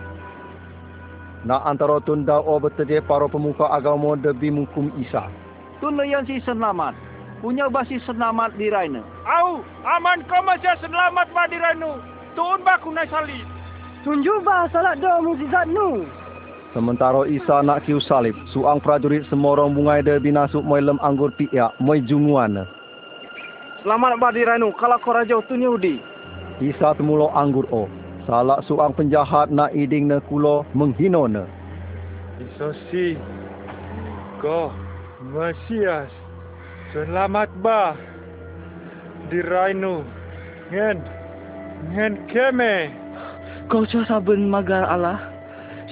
Na 1.46 1.62
antara 1.62 2.02
tunda 2.02 2.42
o 2.42 2.58
berteje 2.58 3.06
para 3.06 3.30
pemuka 3.30 3.70
agama 3.70 4.18
debi 4.18 4.50
mengkum 4.50 4.90
Isa. 4.98 5.30
Tun 5.78 5.94
leyan 5.94 6.26
si 6.26 6.42
selamat. 6.42 6.98
Punya 7.46 7.70
basi 7.70 8.02
selamat 8.02 8.58
di 8.58 8.74
Raina. 8.74 9.06
Au, 9.30 9.62
aman 9.86 10.26
kau 10.26 10.42
masih 10.42 10.74
selamat 10.82 11.30
ba 11.30 11.46
di 11.46 11.62
Ranu. 11.62 12.02
Tuun 12.34 12.66
ba 12.66 12.82
kunai 12.82 13.06
salib. 13.14 13.46
Tunjuk 14.02 14.42
bah 14.42 14.66
salat 14.74 14.98
doa 14.98 15.22
mukjizat 15.22 15.70
nu. 15.70 16.10
Sementara 16.74 17.30
Isa 17.30 17.62
nak 17.62 17.86
kiu 17.86 18.02
salib, 18.02 18.34
suang 18.50 18.82
prajurit 18.82 19.30
semorong 19.30 19.78
bungai 19.78 20.02
de 20.02 20.18
binasuk 20.18 20.66
moi 20.66 20.82
lem 20.82 20.98
anggur 21.06 21.30
piak, 21.38 21.78
moi 21.78 22.02
junguan. 22.02 22.66
Selamat 23.86 24.18
ba 24.18 24.34
di 24.34 24.42
Ranu 24.42 24.74
kalau 24.82 24.98
kau 24.98 25.14
raja 25.14 25.38
tu 25.46 25.54
Yahudi. 25.54 26.02
Isa 26.58 26.98
temulo 26.98 27.30
anggur 27.38 27.70
o. 27.70 27.86
Salak 28.26 28.66
suang 28.66 28.90
penjahat 28.98 29.54
nak 29.54 29.70
iding 29.78 30.10
ne 30.10 30.18
kulo 30.26 30.66
menghino 30.74 31.30
ne. 31.30 31.46
Isosi. 32.42 33.14
Kau 34.42 34.74
Mesias. 35.22 36.10
Selamat 36.90 37.54
ba. 37.62 37.94
Di 39.30 39.46
Ranu. 39.46 40.02
Ngen. 40.74 40.98
Ngen 41.94 42.14
keme. 42.26 42.90
Kau 43.70 43.86
cua 43.86 44.02
saben 44.10 44.50
magar 44.50 44.90
Allah. 44.90 45.22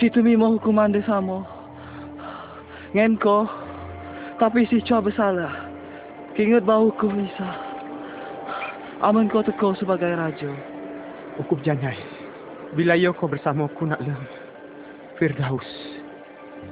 Situ 0.02 0.26
mi 0.26 0.34
mau 0.34 0.58
hukuman 0.58 0.90
de 0.90 1.06
samo. 1.06 1.46
Ngen 2.98 3.22
ko. 3.22 3.46
Tapi 4.42 4.66
si 4.74 4.82
cua 4.82 5.06
bersalah. 5.06 5.54
Kingat 6.34 6.66
bau 6.66 6.90
hukum 6.90 7.14
Isa. 7.30 7.50
Aman 9.06 9.30
kau 9.30 9.46
teko 9.46 9.78
sebagai 9.78 10.18
raja. 10.18 10.50
Ukup 11.38 11.62
jangai. 11.62 12.13
Bila 12.74 12.98
yo 12.98 13.14
kau 13.14 13.30
bersama 13.30 13.70
aku 13.70 13.86
nak 13.86 14.02
lem. 14.02 14.18
Firdaus. 15.22 15.66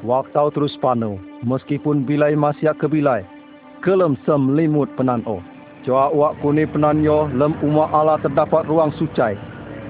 Waktau 0.02 0.50
terus 0.50 0.74
panu, 0.82 1.22
meskipun 1.46 2.10
bilai 2.10 2.34
masih 2.34 2.74
ke 2.74 2.90
bilai. 2.90 3.22
Kelem 3.86 4.18
sem 4.26 4.58
limut 4.58 4.90
penan 4.98 5.22
o. 5.30 5.46
Coa 5.86 6.10
wak 6.10 6.42
kuni 6.42 6.66
penan 6.66 7.06
yo 7.06 7.30
lem 7.38 7.54
umat 7.62 7.94
Allah 7.94 8.18
terdapat 8.18 8.66
ruang 8.66 8.90
sucai. 8.98 9.38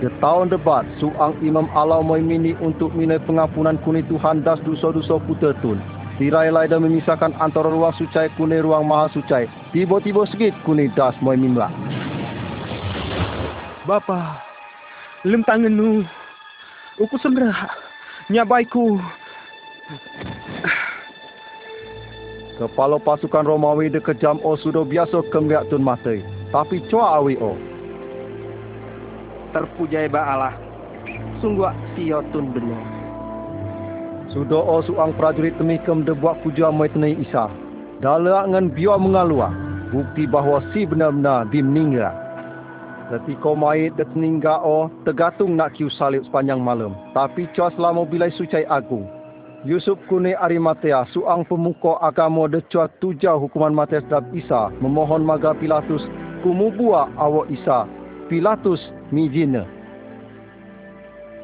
Di 0.03 0.11
tahun 0.19 0.51
debat, 0.51 0.83
suang 0.99 1.39
imam 1.39 1.71
Allah 1.71 2.03
mini 2.03 2.59
untuk 2.59 2.91
minai 2.91 3.21
pengampunan 3.23 3.79
kuni 3.87 4.03
Tuhan 4.11 4.43
das 4.43 4.59
dosa-dosa 4.67 5.15
puter 5.23 5.55
tun. 5.63 5.79
Tirai 6.19 6.51
lai 6.51 6.67
dan 6.67 6.83
memisahkan 6.83 7.31
antara 7.39 7.71
ruang 7.71 7.95
sucai 7.95 8.27
kuni 8.35 8.59
ruang 8.59 8.83
maha 8.83 9.07
sucai. 9.15 9.47
Tiba-tiba 9.71 10.27
segit 10.27 10.51
kuni 10.67 10.91
das 10.91 11.15
moi 11.23 11.39
mimla. 11.39 11.71
Bapa, 13.87 14.50
lem 15.25 15.45
tangan 15.45 15.73
nu. 15.73 16.01
Uku 16.97 17.15
sembera. 17.21 17.69
Nyabaiku. 18.29 18.97
Kepala 22.61 23.01
pasukan 23.01 23.45
Romawi 23.45 23.89
dekejam 23.89 24.37
o 24.45 24.53
sudah 24.53 24.85
biasa 24.85 25.25
kemliak 25.33 25.65
tun 25.73 25.81
matai. 25.81 26.21
Tapi 26.53 26.81
coa 26.93 27.17
awi 27.21 27.33
o. 27.41 27.57
Terpujai 29.49 30.05
ba 30.09 30.21
Allah. 30.21 30.55
Sungguh 31.41 31.73
tio 31.97 32.21
tun 32.29 32.53
benar. 32.53 32.85
Sudah 34.29 34.61
o 34.61 34.79
suang 34.85 35.11
prajurit 35.17 35.57
temikem 35.57 36.05
de 36.05 36.13
buat 36.13 36.37
puja 36.45 36.69
mai 36.69 36.87
tenai 36.93 37.17
Isa. 37.17 37.49
Dalak 37.99 38.53
ngan 38.53 38.71
biar 38.77 39.01
mengalua. 39.01 39.49
Bukti 39.91 40.23
bahawa 40.23 40.63
si 40.71 40.87
benar-benar 40.87 41.49
dimninggal. 41.51 42.20
Mayit 43.57 43.97
de 43.99 44.07
teninggal 44.15 44.63
o 44.63 44.87
tergantung 45.03 45.59
nak 45.59 45.75
kiu 45.75 45.91
salib 45.91 46.23
sepanjang 46.23 46.63
malam. 46.63 46.95
Tapi 47.11 47.51
coa 47.51 47.67
selama 47.75 48.07
bilai 48.07 48.31
sucai 48.31 48.63
agung. 48.71 49.03
Yusuf 49.61 50.01
Kuni 50.09 50.33
Arimatea, 50.33 51.05
suang 51.13 51.45
pemuka 51.45 52.01
agama 52.01 52.49
decua 52.49 52.89
tujau 52.97 53.37
hukuman 53.45 53.69
mati 53.69 53.93
terhadap 54.01 54.25
Isa, 54.33 54.73
memohon 54.81 55.21
maga 55.21 55.53
Pilatus 55.53 56.01
kumubua 56.41 57.13
awak 57.13 57.45
Isa. 57.53 57.85
Pilatus 58.25 58.81
mijina. 59.13 59.69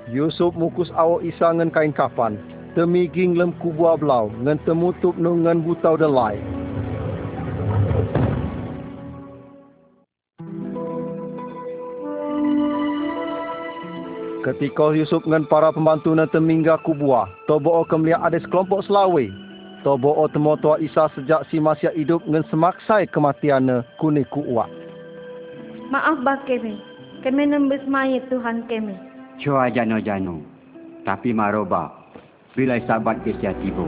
Yusuf 0.10 0.56
mukus 0.58 0.90
awak 0.98 1.30
Isa 1.30 1.54
ngan 1.54 1.70
kain 1.70 1.94
kafan. 1.94 2.42
Temiging 2.74 3.38
lem 3.38 3.54
kubua 3.62 3.94
belau, 4.02 4.34
ngan 4.42 4.58
temutup 4.66 5.14
nu 5.14 5.38
ngan 5.46 5.62
butau 5.62 5.94
delai. 5.94 6.42
Ketika 14.48 14.96
Yusuf 14.96 15.28
dengan 15.28 15.44
para 15.44 15.76
pembantu 15.76 16.16
na 16.16 16.24
temingga 16.24 16.80
kubua, 16.80 17.28
tobo 17.52 17.84
kemlihat 17.84 18.24
ada 18.24 18.40
sekelompok 18.40 18.80
selawe. 18.88 19.28
Tobo 19.84 20.16
temo 20.32 20.56
tua 20.64 20.80
Isa 20.80 21.12
sejak 21.20 21.44
si 21.52 21.60
masih 21.60 21.92
hidup 22.00 22.24
dengan 22.24 22.48
semaksai 22.48 23.12
kematian 23.12 23.84
kuni 24.00 24.24
kuwa. 24.32 24.72
Maaf 25.92 26.24
bah 26.24 26.40
kami. 26.48 26.80
Kami 27.28 27.44
nembus 27.44 27.84
mayat 27.92 28.24
Tuhan 28.32 28.64
kami. 28.72 28.96
Coa 29.44 29.68
jano-jano. 29.68 30.40
Tapi 31.04 31.36
maroba. 31.36 31.92
Bila 32.56 32.80
sahabat 32.88 33.28
kesia 33.28 33.52
tiba. 33.60 33.84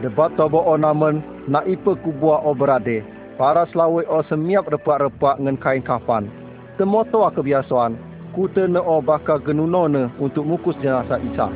Debat 0.00 0.32
tobo 0.40 0.64
namen 0.80 1.20
nak 1.44 1.68
ipa 1.68 1.92
kubua 2.00 2.40
o 2.40 2.56
berade. 2.56 3.04
Para 3.36 3.68
selawe 3.68 4.00
o 4.08 4.24
semiap 4.32 4.64
repak-repak 4.72 5.36
dengan 5.36 5.60
kain 5.60 5.84
kafan. 5.84 6.32
Temo 6.80 7.04
tua 7.12 7.28
kebiasaan, 7.30 8.13
kuta 8.34 8.66
ne 8.66 8.82
o 8.82 9.00
baka 9.00 9.38
genuno 9.46 9.88
ne 9.88 10.10
untuk 10.18 10.42
mukus 10.42 10.74
jenazah 10.82 11.22
Isa. 11.22 11.46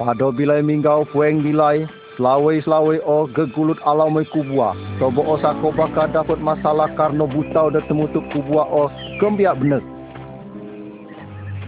Pada 0.00 0.32
bilai 0.32 0.64
minggau 0.64 1.04
pueng 1.12 1.44
bilai, 1.44 1.84
selawai-selawai 2.16 3.04
o 3.04 3.28
gegulut 3.36 3.76
alamai 3.84 4.24
kubua. 4.32 4.72
Tobo 4.96 5.20
o 5.20 5.36
sako 5.36 5.76
baka 5.76 6.08
dapat 6.08 6.40
masalah 6.40 6.88
karena 6.96 7.28
butau 7.28 7.68
dan 7.68 7.84
temutuk 7.84 8.24
kubua 8.32 8.64
o 8.64 8.88
kembiak 9.20 9.60
benek. 9.60 9.84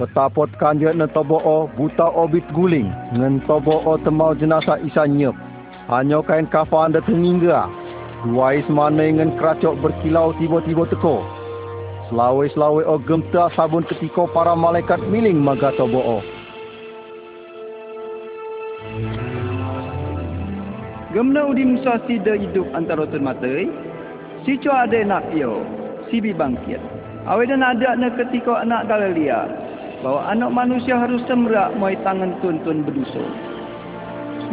Betapot 0.01 0.49
kanjut 0.57 0.97
ne 0.97 1.05
tobo 1.13 1.45
o 1.45 1.69
buta 1.77 2.09
o 2.09 2.25
bit 2.25 2.49
guling. 2.57 2.89
Ngen 3.13 3.45
tobo 3.45 3.85
o 3.85 4.01
temau 4.01 4.33
jenazah 4.33 4.81
Isa 4.81 5.05
nyep. 5.05 5.37
Hanya 5.93 6.25
kain 6.25 6.49
kafan 6.49 6.97
dan 6.97 7.05
tengingga. 7.05 7.82
Duai 8.23 8.63
semana 8.71 9.03
dengan 9.03 9.35
keracok 9.35 9.83
berkilau 9.83 10.31
tiba-tiba 10.39 10.87
teko. 10.87 11.27
Selawai-selawai 12.07 12.87
o 12.87 12.95
gemta 13.03 13.51
sabun 13.59 13.83
ketika 13.83 14.31
para 14.31 14.55
malaikat 14.55 15.03
miling 15.11 15.43
maga 15.43 15.75
tobo 15.75 15.99
o. 15.99 16.19
Gemna 21.11 21.51
udi 21.51 21.67
Musa 21.67 21.99
si 22.07 22.23
de 22.23 22.39
hidup 22.39 22.71
antara 22.79 23.11
tun 23.11 23.27
matai. 23.27 23.67
Si 24.47 24.55
cua 24.63 24.87
ada 24.87 25.03
nak 25.03 25.27
pio. 25.35 25.67
Si 26.07 26.23
bi 26.23 26.31
bangkit. 26.31 26.79
Awe 27.27 27.43
dan 27.43 27.67
ada 27.67 27.99
na 27.99 28.07
ketika 28.15 28.63
anak 28.63 28.87
Galilea. 28.87 29.51
Bahawa 30.07 30.31
anak 30.31 30.51
manusia 30.55 30.95
harus 30.95 31.27
semrak 31.27 31.75
mai 31.75 31.99
tangan 32.07 32.39
tun-tun 32.39 32.87
berdosa. 32.87 33.23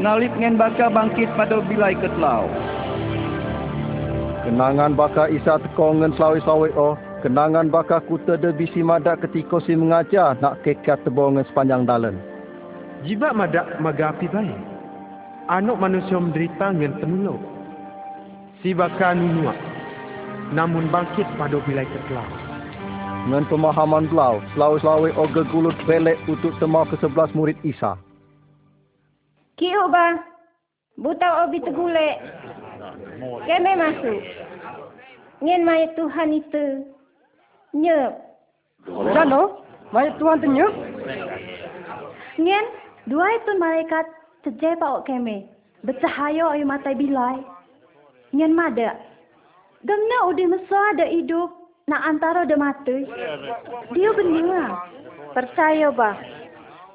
Nalip 0.02 0.34
ngen 0.42 0.58
baka 0.58 0.90
bangkit 0.90 1.30
pada 1.38 1.62
bilai 1.70 1.94
ketlau. 2.02 2.50
Kenangan 4.50 4.98
baka 4.98 5.30
Isa 5.30 5.62
teko 5.62 5.94
ngen 5.94 6.18
selawai-selawai 6.18 6.74
o. 6.74 6.98
Kenangan 7.22 7.70
baka 7.70 8.02
kuta 8.10 8.34
de 8.34 8.50
bisi 8.50 8.82
madak 8.82 9.22
ketika 9.22 9.62
si 9.62 9.78
mengajar 9.78 10.34
nak 10.42 10.66
kekat 10.66 10.98
tebongan 11.06 11.46
sepanjang 11.54 11.86
dalan. 11.86 12.18
Jibak 13.06 13.38
madak 13.38 13.78
magapi 13.78 14.26
baik. 14.26 14.58
Anak 15.54 15.78
manusia 15.78 16.18
menderita 16.18 16.74
dengan 16.74 16.98
temuluk. 16.98 17.38
Si 18.66 18.74
bakal 18.74 19.22
nunuak. 19.22 19.58
Namun 20.50 20.90
bangkit 20.90 21.30
pada 21.38 21.62
bilai 21.70 21.86
ketelah. 21.86 22.50
dengan 23.30 23.46
pemahaman 23.46 24.10
belau 24.10 24.42
selawe-selawe 24.58 25.14
o 25.14 25.24
gegulut 25.30 25.78
belek 25.86 26.18
untuk 26.26 26.50
temau 26.58 26.82
ke 26.90 26.98
sebelas 26.98 27.30
murid 27.38 27.54
Isa. 27.62 27.94
Kiu 29.62 29.86
ba. 29.94 30.18
Buta 30.98 31.46
obi 31.46 31.62
tegulek. 31.62 32.18
Keme 33.46 33.72
masuk. 33.76 34.20
Ngin 35.40 35.64
mayat 35.64 35.96
Tuhan 35.96 36.30
itu. 36.36 36.66
Nyep. 37.74 38.12
Jano, 38.88 39.64
mayat 39.96 40.16
Tuhan 40.20 40.42
tu 40.44 40.48
nyep. 40.50 40.74
Ngin, 42.40 42.66
dua 43.08 43.28
itu 43.36 43.52
malaikat 43.60 44.06
sejai 44.44 44.76
pak 44.80 45.08
keme. 45.08 45.48
Bercahaya 45.84 46.52
ayu 46.56 46.68
matai 46.68 46.96
bilai. 46.96 47.40
Ngin 48.36 48.54
mada. 48.54 49.00
Gemna 49.88 50.18
udi 50.28 50.44
mesra 50.44 50.96
ada 50.96 51.08
hidup. 51.08 51.56
Nak 51.90 52.06
antara 52.06 52.46
ada 52.46 52.54
mati. 52.54 53.02
Dia 53.98 54.10
benar. 54.14 54.86
Percaya 55.34 55.90
ba. 55.90 56.14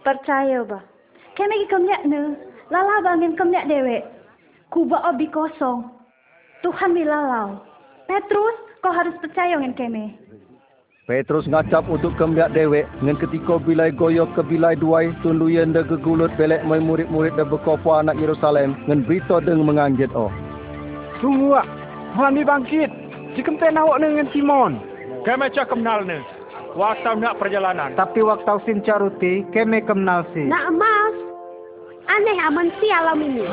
Percaya 0.06 0.62
ba. 0.62 0.78
Keme 1.34 1.54
ki 1.64 1.66
kemliak 1.66 2.06
ne. 2.06 2.38
Lala 2.70 3.02
bangin 3.02 3.34
kemliak 3.34 3.66
dewek. 3.66 4.13
Kuba 4.74 4.98
obi 5.06 5.30
kosong. 5.30 5.86
Tuhan 6.66 6.98
bilalau. 6.98 7.62
Petrus, 8.10 8.56
kau 8.82 8.90
harus 8.90 9.14
percaya 9.22 9.54
dengan 9.54 9.70
keme. 9.78 10.18
Petrus 11.06 11.46
ngacap 11.46 11.86
untuk 11.86 12.16
kemliak 12.18 12.50
dewek 12.56 12.90
dengan 12.98 13.14
ketika 13.22 13.62
bilai 13.62 13.94
goyok 13.94 14.34
ke 14.34 14.42
bilai 14.42 14.74
duai 14.74 15.14
tunduyan 15.22 15.70
de 15.76 15.86
gegulut 15.86 16.32
belek 16.34 16.64
mai 16.66 16.80
murid-murid 16.82 17.38
de 17.38 17.44
bekopo 17.44 17.92
anak 17.92 18.18
Yerusalem 18.18 18.74
dengan 18.82 19.04
berita 19.06 19.38
deng 19.44 19.62
menganjit 19.62 20.10
oh. 20.16 20.32
Tunggu 21.22 21.54
ah. 21.54 21.68
Tuhan 22.16 22.34
ni 22.34 22.42
bangkit. 22.42 22.90
Jika 23.38 23.52
kita 23.52 23.68
nak 23.70 24.00
dengan 24.02 24.26
Simon. 24.34 24.80
Kami 25.22 25.54
cak 25.54 25.70
kenal 25.70 26.02
ni. 26.02 26.18
Waktu 26.74 27.22
nak 27.22 27.38
perjalanan. 27.38 27.94
Tapi 27.94 28.24
waktu 28.26 28.58
sin 28.66 28.82
caruti, 28.82 29.46
keme 29.54 29.86
kenal 29.86 30.26
si. 30.34 30.42
Nak 30.50 30.72
emas. 30.72 31.14
Aneh 32.10 32.38
aman 32.42 32.68
si 32.82 32.88
alam 32.90 33.22
ini. 33.22 33.46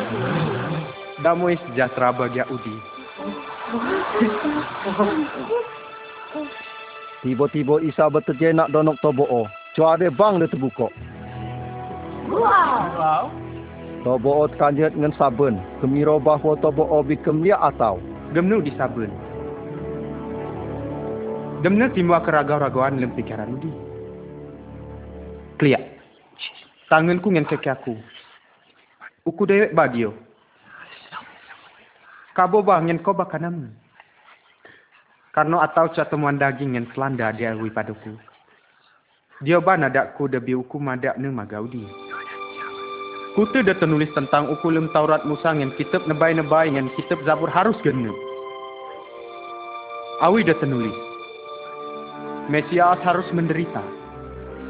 Damai 1.21 1.53
sejahtera 1.69 2.09
bagi 2.09 2.41
Udi. 2.49 2.75
Tiba-tiba 7.21 7.77
Isa 7.85 8.09
berterje 8.09 8.49
nak 8.49 8.73
donok 8.73 8.97
tobo'o. 9.05 9.45
Cua 9.77 9.95
bang 10.01 10.33
dia 10.41 10.49
terbuka. 10.49 10.89
Wow. 12.25 13.29
Tobo'o 14.01 14.49
terkanjut 14.49 14.97
dengan 14.97 15.13
sabun. 15.13 15.61
Kemiro 15.77 16.17
bahawa 16.17 16.57
tobo'o 16.57 17.05
bi 17.05 17.13
kemliak 17.21 17.61
atau. 17.61 18.01
Gemnu 18.33 18.65
di 18.65 18.73
sabun. 18.73 19.13
Demna 21.61 21.93
timua 21.93 22.25
keragau-ragauan 22.25 22.97
dalam 22.97 23.13
pikiran 23.13 23.53
Udi. 23.61 23.69
Keliak. 25.61 25.85
Tanganku 26.89 27.29
dengan 27.29 27.45
kaki 27.45 27.69
aku. 27.69 27.93
Uku 29.29 29.45
dewek 29.45 29.77
bagio. 29.77 30.30
Kabo 32.31 32.63
bah 32.63 32.79
ngen 32.79 33.03
kau 33.03 33.11
bakanam. 33.11 33.75
Karena 35.35 35.63
atau 35.67 35.91
temuan 35.91 36.39
daging 36.39 36.79
yang 36.79 36.87
selanda 36.91 37.31
dia 37.35 37.51
awi 37.51 37.71
padaku. 37.71 38.15
Dia 39.43 39.59
ban 39.59 39.83
adakku 39.83 40.31
debi 40.31 40.55
uku 40.55 40.79
madak 40.79 41.19
ne 41.19 41.27
magaudi. 41.27 41.83
Kutu 43.35 43.63
dah 43.63 43.75
ternulis 43.79 44.11
tentang 44.11 44.51
uku 44.51 44.67
lem 44.67 44.91
Taurat 44.91 45.23
Musa 45.23 45.55
yang 45.55 45.71
kitab 45.79 46.03
nebai-nebai 46.03 46.67
yang 46.67 46.91
kitab 46.99 47.19
Zabur 47.23 47.47
harus 47.47 47.79
gena. 47.79 48.11
Awi 50.19 50.43
dah 50.43 50.55
ternulis. 50.59 50.95
Mesias 52.51 52.99
harus 53.07 53.27
menderita. 53.31 53.79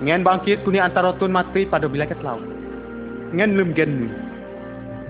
Ngen 0.06 0.22
bangkit 0.22 0.62
kuni 0.62 0.78
antara 0.78 1.14
tun 1.18 1.34
mati 1.34 1.66
pada 1.66 1.90
bilakat 1.90 2.22
laut. 2.22 2.46
Ngen 3.34 3.58
lem 3.58 3.74
genu. 3.74 4.31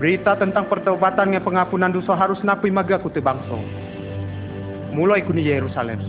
Berita 0.02 0.34
tentang 0.34 0.66
pertobatan 0.66 1.30
yang 1.30 1.46
pengampunan 1.46 1.94
dosa 1.94 2.18
harus 2.18 2.42
napui 2.42 2.74
maga 2.74 2.98
kutu 2.98 3.22
bangsa. 3.22 3.54
Mulai 4.90 5.22
kuni 5.22 5.46
Yerusalem. 5.46 6.02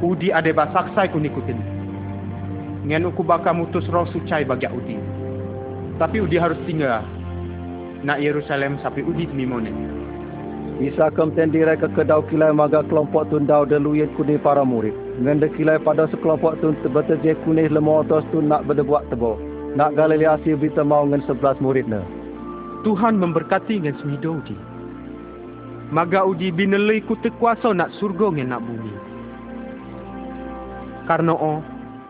Udi 0.00 0.32
ade 0.32 0.56
basaksai 0.56 1.12
kuni 1.12 1.28
kutin. 1.28 1.60
Ngen 2.88 3.12
uku 3.12 3.20
baka 3.20 3.52
mutus 3.52 3.84
roh 3.92 4.08
sucai 4.08 4.48
bagi 4.48 4.64
Udi. 4.72 4.96
Tapi 6.00 6.24
Udi 6.24 6.40
harus 6.40 6.56
tinggal. 6.64 7.04
Nak 8.00 8.24
Yerusalem 8.24 8.80
sampai 8.80 9.04
Udi 9.04 9.28
mimone. 9.28 9.68
Isa 10.80 11.12
kemten 11.12 11.52
dirai 11.52 11.76
ke 11.76 11.92
kedau 11.92 12.24
kilai 12.32 12.56
maga 12.56 12.88
kelompok 12.88 13.28
tun 13.28 13.44
dau 13.44 13.68
deluyet 13.68 14.08
kuni 14.16 14.40
para 14.40 14.64
murid. 14.64 14.96
Dengan 15.20 15.44
dekilai 15.44 15.76
pada 15.84 16.08
sekelompok 16.08 16.56
tun 16.64 16.72
tebeteje 16.80 17.36
kunih 17.44 17.68
lemo 17.68 18.00
otos 18.00 18.24
tun 18.32 18.48
nak 18.48 18.64
berdebuak 18.64 19.04
tebo. 19.12 19.47
Nak 19.76 19.92
galiliasi 19.92 20.56
berita 20.56 20.80
mau 20.80 21.04
dengan 21.04 21.20
sebelas 21.28 21.60
muridnya. 21.60 22.00
Tuhan 22.86 23.20
memberkati 23.20 23.82
dengan 23.82 23.98
semido 24.00 24.38
Udi. 24.38 24.56
Maga 25.92 26.24
Udi 26.24 26.48
binelai 26.54 27.04
ku 27.04 27.18
kuasa 27.36 27.74
nak 27.76 27.92
surga 28.00 28.32
dengan 28.32 28.56
nak 28.56 28.62
bumi. 28.64 28.94
Karena 31.08 31.32
oh, 31.36 31.60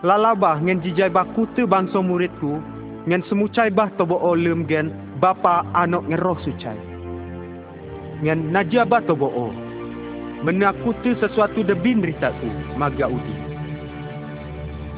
lalabah 0.02 0.62
dengan 0.62 0.82
jijai 0.82 1.10
baku 1.10 1.47
te 1.55 1.62
bangsa 1.66 1.98
muridku, 1.98 2.62
dengan 3.06 3.22
semucai 3.26 3.70
bah 3.70 3.90
tobo 3.94 4.18
olem 4.18 4.66
gen 4.66 4.90
bapa 5.18 5.66
anak 5.74 6.06
dengan 6.06 6.20
roh 6.22 6.39
sucai. 6.43 6.78
Dengan 8.18 8.51
najabah 8.55 9.02
tobo 9.06 9.30
o, 9.30 9.47
menakuti 10.43 11.14
sesuatu 11.18 11.62
debin 11.62 12.02
ritaku, 12.02 12.51
maga 12.74 13.06
Udi. 13.06 13.36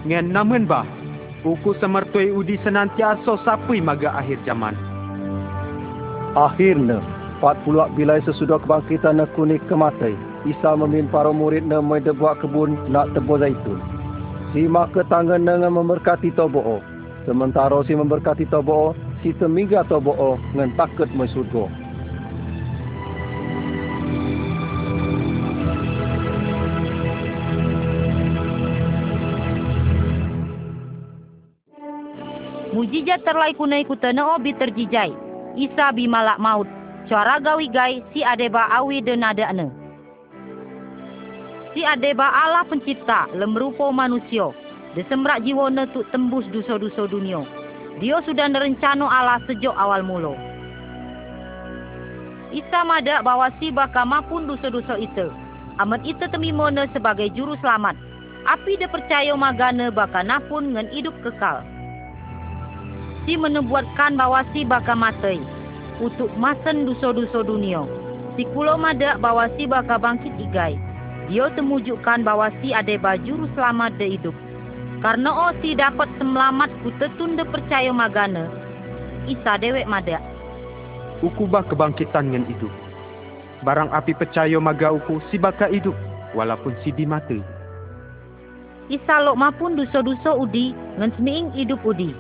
Dengan 0.09 0.33
namun 0.33 0.65
bah, 0.65 0.89
Uku 1.41 1.73
semertui 1.81 2.29
udi 2.29 2.61
senantiasa 2.61 3.41
sapui 3.49 3.81
maga 3.81 4.13
akhir 4.13 4.45
zaman. 4.45 4.77
Akhirnya, 6.37 7.01
empat 7.41 7.57
puluh 7.65 7.89
bilai 7.97 8.21
sesudah 8.29 8.61
kebangkitan 8.61 9.25
kuni 9.33 9.57
kematai, 9.65 10.13
Isa 10.45 10.77
memimpin 10.77 11.09
para 11.09 11.33
murid 11.33 11.65
na 11.65 11.81
mai 11.81 12.05
debuat 12.05 12.45
kebun 12.45 12.93
nak 12.93 13.13
tebo 13.17 13.41
zaitun. 13.41 13.81
Si 14.53 14.69
maka 14.69 15.01
tangan 15.09 15.49
dengan 15.49 15.77
memberkati 15.81 16.33
tobo'o. 16.37 16.85
Sementara 17.25 17.81
si 17.89 17.97
memberkati 17.97 18.45
tobo'o, 18.49 18.93
si 19.25 19.33
temingga 19.37 19.85
tobo'o 19.89 20.37
dengan 20.53 20.77
takut 20.77 21.09
mai 21.17 21.29
surga. 21.29 21.90
Mujizat 32.81 33.21
terlai 33.29 33.53
kunai 33.53 33.85
kutana 33.85 34.41
obi 34.41 34.57
terjijai. 34.57 35.13
Isa 35.53 35.93
bi 35.93 36.09
malak 36.09 36.41
maut. 36.41 36.65
Cara 37.13 37.37
gawi 37.37 37.69
gai 37.69 38.01
si 38.09 38.25
adeba 38.25 38.73
awi 38.73 39.05
de 39.05 39.21
nadakne. 39.21 39.69
Si 41.77 41.85
adeba 41.85 42.25
Allah 42.25 42.65
pencipta 42.65 43.29
lemrupo 43.37 43.93
manusia. 43.93 44.49
Desembrak 44.97 45.45
jiwana 45.45 45.93
tu 45.93 46.09
tembus 46.09 46.49
dosa-dosa 46.57 47.05
dunia. 47.05 47.45
Dia 48.01 48.25
sudah 48.25 48.49
nerencano 48.49 49.13
Allah 49.13 49.45
sejak 49.45 49.77
awal 49.77 50.01
mula. 50.01 50.33
Isa 52.49 52.81
madak 52.89 53.29
bahawa 53.29 53.53
si 53.61 53.69
baka 53.69 54.09
mapun 54.09 54.49
dosa-dosa 54.49 54.97
itu. 54.97 55.29
Amat 55.85 56.01
itu 56.09 56.25
temimona 56.33 56.89
sebagai 56.97 57.29
juru 57.37 57.61
selamat. 57.61 57.93
Api 58.49 58.81
dia 58.81 58.89
percaya 58.89 59.37
magana 59.37 59.93
baka 59.93 60.25
napun 60.25 60.73
dengan 60.73 60.89
hidup 60.89 61.13
kekal 61.21 61.61
si 63.25 63.37
menubuatkan 63.37 64.17
bahawa 64.17 64.45
si 64.53 64.65
bakal 64.65 64.97
mati 64.97 65.41
untuk 66.01 66.33
masan 66.41 66.89
dosa-dosa 66.89 67.45
dunia. 67.45 67.85
Si 68.39 68.49
kulo 68.57 68.81
madak 68.81 69.21
bahawa 69.21 69.53
si 69.55 69.69
bakal 69.69 70.01
bangkit 70.01 70.33
igai. 70.41 70.81
Dia 71.29 71.47
temujukkan 71.55 72.27
bahawa 72.27 72.51
si 72.59 72.75
ada 72.75 72.97
baju 72.99 73.47
selamat 73.55 73.93
de 74.01 74.07
hidup. 74.19 74.37
Karena 75.01 75.31
oh 75.31 75.53
si 75.63 75.77
dapat 75.77 76.09
semelamat 76.19 76.69
ku 76.83 76.91
tetunda 76.99 77.45
percaya 77.47 77.93
magana. 77.93 78.49
Isa 79.29 79.61
dewek 79.61 79.87
madak. 79.87 80.21
Ukubah 81.21 81.65
kebangkitan 81.69 82.33
dengan 82.33 82.49
hidup. 82.49 82.73
Barang 83.61 83.93
api 83.93 84.17
percaya 84.17 84.57
maga 84.57 84.89
uku 84.97 85.21
si 85.29 85.37
bakal 85.37 85.69
hidup 85.69 85.95
walaupun 86.33 86.73
si 86.81 86.91
dimati. 86.97 87.45
Isa 88.91 89.23
lok 89.23 89.39
mapun 89.39 89.79
dosa-dosa 89.79 90.35
udi 90.35 90.75
ngan 90.99 91.15
semiing 91.15 91.55
hidup 91.55 91.79
udi 91.87 92.11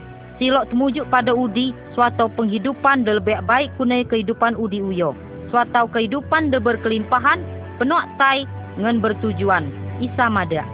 silok 0.40 0.72
temujuk 0.72 1.04
pada 1.12 1.36
udi 1.36 1.76
suatu 1.92 2.32
penghidupan 2.32 3.04
de 3.04 3.20
lebih 3.20 3.44
baik 3.44 3.68
kunai 3.76 4.08
kehidupan 4.08 4.56
udi 4.56 4.80
uyo. 4.80 5.12
Suatu 5.52 5.84
kehidupan 5.92 6.48
de 6.48 6.56
berkelimpahan, 6.56 7.44
penuh 7.76 8.00
tai 8.16 8.48
ngan 8.80 9.04
bertujuan. 9.04 9.68
Isa 10.00 10.32
mada. 10.32 10.64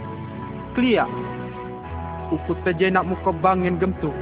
Klia. 0.71 1.03
Uku 2.31 2.55
teje 2.63 2.87
nak 2.87 3.11
muka 3.11 3.35
bang 3.35 3.67
ngan 3.67 3.75
gemtu. 3.83 4.15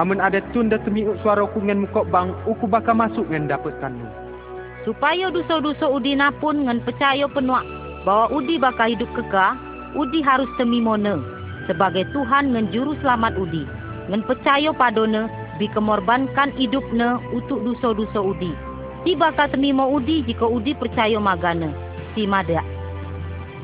Amun 0.00 0.16
ada 0.16 0.40
tun 0.56 0.72
da 0.72 0.80
temiuk 0.80 1.20
suara 1.20 1.44
ku 1.44 1.60
ngan 1.60 1.84
muka 1.84 2.08
bang, 2.08 2.32
uku 2.48 2.64
baka 2.64 2.96
masuk 2.96 3.28
ngan 3.28 3.52
dapatkan 3.52 3.92
lu. 3.92 4.08
Supaya 4.88 5.28
dosa-dosa 5.28 5.92
udi 5.92 6.16
napun 6.16 6.64
ngan 6.64 6.80
percaya 6.88 7.28
penuh 7.28 7.60
bahwa 8.08 8.32
udi 8.32 8.56
baka 8.56 8.88
hidup 8.88 9.12
kekal, 9.12 9.60
udi 9.92 10.24
harus 10.24 10.48
temimone 10.56 11.20
sebagai 11.68 12.08
Tuhan 12.16 12.56
ngan 12.56 12.72
juru 12.72 12.96
selamat 13.04 13.36
udi. 13.36 13.83
Ngan 14.10 14.22
percaya 14.28 14.68
padone 14.76 15.32
bi 15.56 15.70
kemorbankan 15.72 16.52
hidupne 16.60 17.22
untuk 17.32 17.64
dosa-dosa 17.64 18.20
udi. 18.20 18.52
Ti 19.04 19.16
bakal 19.16 19.48
temimo 19.52 19.88
udi 19.88 20.24
jika 20.24 20.44
udi 20.44 20.76
percaya 20.76 21.16
magane. 21.16 21.72
Si 22.12 22.28
mada. 22.28 22.60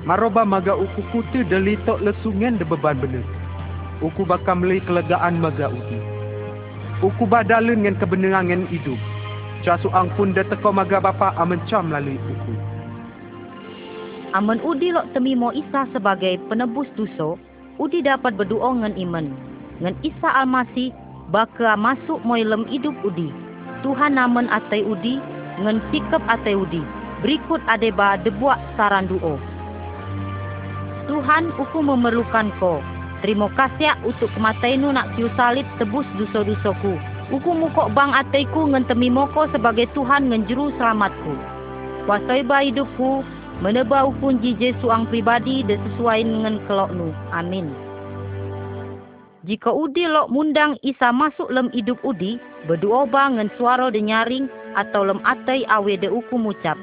Maroba 0.09 0.49
maga 0.49 0.73
uku 0.73 1.01
kutu 1.13 1.45
delitok 1.45 2.01
lesungan 2.01 2.57
de 2.57 2.65
beban 2.65 2.97
bener. 2.97 3.25
Uku 4.01 4.25
bakal 4.25 4.65
melai 4.65 4.81
kelegaan 4.81 5.45
maga 5.45 5.69
udi. 5.69 6.01
Uku 7.05 7.29
badalun 7.29 7.85
dengan 7.85 8.01
kebenaran 8.01 8.49
dengan 8.49 8.65
hidup. 8.73 9.01
Cua 9.61 9.77
suang 9.85 10.09
pun 10.17 10.33
de 10.33 10.41
teko 10.49 10.73
maga 10.73 11.05
bapa 11.05 11.37
amencam 11.37 11.93
melalui 11.93 12.17
uku. 12.17 12.55
Amen 14.33 14.63
udi 14.65 14.89
lok 14.95 15.13
temimo 15.13 15.53
Isa 15.53 15.85
sebagai 15.93 16.41
penebus 16.49 16.89
dosa, 16.97 17.37
udi 17.77 18.01
dapat 18.01 18.41
berdoa 18.41 18.73
ngan 18.79 18.97
iman. 18.97 19.50
Ngan 19.81 19.97
Isa 20.05 20.29
Almasih 20.45 20.93
baka 21.33 21.73
masuk 21.77 22.21
moilem 22.25 22.69
hidup 22.69 22.93
udi. 23.01 23.33
Tuhan 23.81 24.21
namen 24.21 24.45
atai 24.53 24.85
udi, 24.85 25.17
ngan 25.65 25.81
sikap 25.89 26.21
atai 26.29 26.53
udi. 26.53 26.85
Berikut 27.25 27.61
adeba 27.65 28.21
debuak 28.21 28.61
saran 28.77 29.09
doa. 29.09 29.41
Tuhan 31.09 31.53
uku 31.57 31.79
memerlukan 31.81 32.53
ko. 32.61 32.85
Terima 33.21 33.53
kasih 33.53 33.93
untuk 34.05 34.33
kematianmu 34.33 34.97
nak 34.97 35.13
kiu 35.17 35.29
salib 35.37 35.69
tebus 35.77 36.09
dosa-dosaku. 36.17 36.97
Uku 37.33 37.51
mukok 37.53 37.93
bang 37.93 38.13
ataiku 38.17 38.69
ngan 38.69 38.89
temimoko 38.89 39.49
sebagai 39.53 39.89
Tuhan 39.97 40.33
ngan 40.33 40.49
juru 40.49 40.73
selamatku. 40.77 41.35
Kuasai 42.09 42.45
ba 42.45 42.65
hidupku, 42.65 43.21
meneba 43.61 44.09
ukun 44.09 44.41
jije 44.41 44.73
suang 44.81 45.05
pribadi 45.09 45.61
dan 45.65 45.81
sesuai 45.85 46.21
dengan 46.25 46.57
keloknu. 46.65 47.13
Amin. 47.33 47.71
Jika 49.51 49.75
udi 49.75 50.07
lok 50.07 50.31
mundang 50.31 50.79
Isa 50.87 51.11
masuk 51.11 51.51
lem 51.51 51.75
hidup 51.75 51.99
udi, 52.07 52.39
berdoa 52.71 53.03
bangen 53.11 53.51
suara 53.59 53.91
de 53.91 53.99
nyaring 53.99 54.47
atau 54.79 55.03
lem 55.03 55.19
atai 55.27 55.67
awe 55.67 55.91
de 55.99 56.07
uku 56.07 56.39
mucap. 56.39 56.79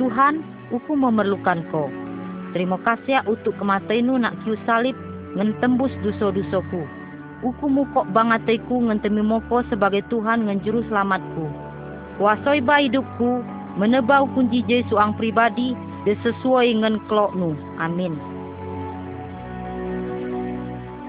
Tuhan, 0.00 0.40
uku 0.72 0.96
memerlukan 0.96 1.60
ko. 1.68 1.92
Terima 2.56 2.80
kasih 2.80 3.20
untuk 3.28 3.52
kematianmu 3.60 4.24
nak 4.24 4.32
kiu 4.48 4.56
salib 4.64 4.96
ngan 5.36 5.52
tembus 5.60 5.92
dosa-dosaku. 6.00 6.88
Uku 7.44 7.68
mukok 7.68 8.08
bangataiku 8.16 8.88
ngan 8.88 9.04
temimoko 9.04 9.60
sebagai 9.68 10.00
Tuhan 10.08 10.48
ngan 10.48 10.64
juru 10.64 10.80
selamatku. 10.88 11.52
Kuasai 12.16 12.64
ba 12.64 12.80
hidupku, 12.80 13.44
menebau 13.76 14.24
kunci 14.32 14.64
Jesu 14.64 14.96
ang 14.96 15.12
pribadi 15.20 15.76
de 16.08 16.16
sesuai 16.24 16.80
ngan 16.80 16.96
keloknu. 17.12 17.52
Amin. 17.76 18.31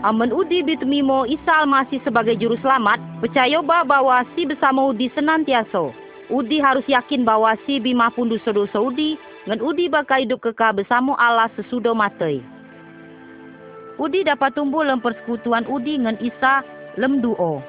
Amen 0.04 0.36
udi 0.36 0.60
bitemimo 0.68 1.24
Isa 1.32 1.64
Almasih 1.64 2.04
sebagai 2.04 2.36
juru 2.36 2.60
selamat, 2.60 3.00
percaya 3.24 3.64
ba 3.64 3.88
bahwa 3.88 4.28
si 4.36 4.44
bersama 4.44 4.92
udi 4.92 5.08
senantiasa. 5.16 5.96
Udi 6.28 6.60
harus 6.60 6.84
yakin 6.92 7.24
bahwa 7.24 7.56
si 7.64 7.80
bima 7.80 8.12
pun 8.12 8.28
dosa-dosa 8.28 8.84
udi, 8.84 9.16
ngan 9.48 9.64
udi 9.64 9.88
bakal 9.88 10.20
hidup 10.20 10.44
kekal 10.44 10.76
bersama 10.76 11.16
Allah 11.16 11.48
sesudah 11.56 11.96
matai. 11.96 12.44
Udi 13.96 14.28
dapat 14.28 14.52
tumbuh 14.60 14.84
lem 14.84 15.00
persekutuan 15.00 15.64
udi 15.72 15.96
ngan 15.96 16.20
Isa 16.20 16.68
lem 17.00 17.24
duo. 17.24 17.64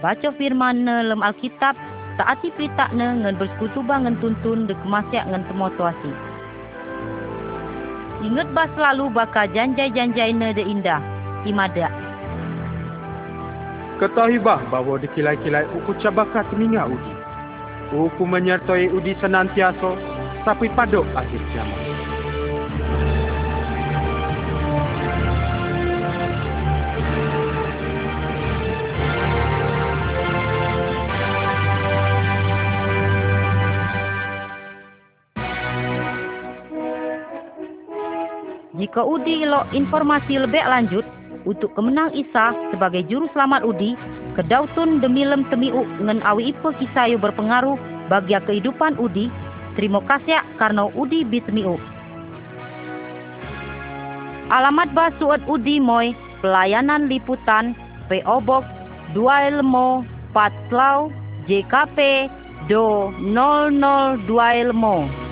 Baca 0.00 0.32
firman 0.40 0.88
ne 0.88 1.04
lem 1.04 1.20
Alkitab, 1.20 1.76
taati 2.16 2.48
perintah 2.56 2.88
ne 2.96 3.28
ngan 3.28 3.36
bersekutu 3.36 3.84
ngan 3.84 4.16
tuntun 4.24 4.64
dek 4.72 4.80
masyak 4.88 5.28
ngan 5.28 5.44
temotuasi. 5.52 6.12
Ingat 8.24 8.56
bah 8.56 8.72
selalu 8.72 9.12
bakal 9.12 9.52
janjai-janjai 9.52 10.32
ne 10.32 10.56
de 10.56 10.64
indah. 10.64 11.04
Imada. 11.44 11.92
Ketahui 14.00 14.42
bah 14.42 14.58
bahawa 14.72 14.98
di 14.98 15.08
kilai-kilai 15.12 15.68
uku 15.76 15.94
cabaka 16.02 16.42
teminga 16.50 16.88
udi. 16.88 17.12
Uku 17.94 18.26
menyertai 18.26 18.90
udi 18.90 19.14
senantiasa 19.22 19.94
sampai 20.42 20.72
paduk 20.74 21.06
akhir 21.14 21.40
zaman. 21.54 21.84
Jika 38.74 39.06
Udi 39.06 39.46
lo 39.46 39.64
informasi 39.70 40.34
lebih 40.34 40.66
lanjut 40.66 41.06
untuk 41.44 41.76
kemenang 41.76 42.12
Isa 42.16 42.56
sebagai 42.72 43.04
juru 43.08 43.28
selamat 43.36 43.64
Udi, 43.68 43.96
kedautun 44.36 45.04
demi 45.04 45.24
lem 45.24 45.44
temiuk 45.52 45.84
ngen 46.00 46.24
awi 46.24 46.52
ipo 46.52 46.72
kisayu 46.76 47.20
berpengaruh 47.20 47.76
bagi 48.08 48.36
kehidupan 48.36 48.96
Udi, 48.96 49.28
terima 49.76 50.00
kasih 50.04 50.40
karena 50.56 50.88
Udi 50.92 51.24
bitemiuk. 51.24 51.80
Alamat 54.52 54.92
basuat 54.92 55.40
Udi 55.48 55.80
Moy, 55.80 56.12
pelayanan 56.44 57.08
liputan, 57.08 57.72
PO 58.12 58.44
Box 58.44 58.68
2 59.16 59.48
Elmo, 59.56 60.04
Patslau, 60.36 61.08
JKP, 61.48 62.28
Do 62.68 63.12
002 63.20 64.28
Elmo. 64.60 65.23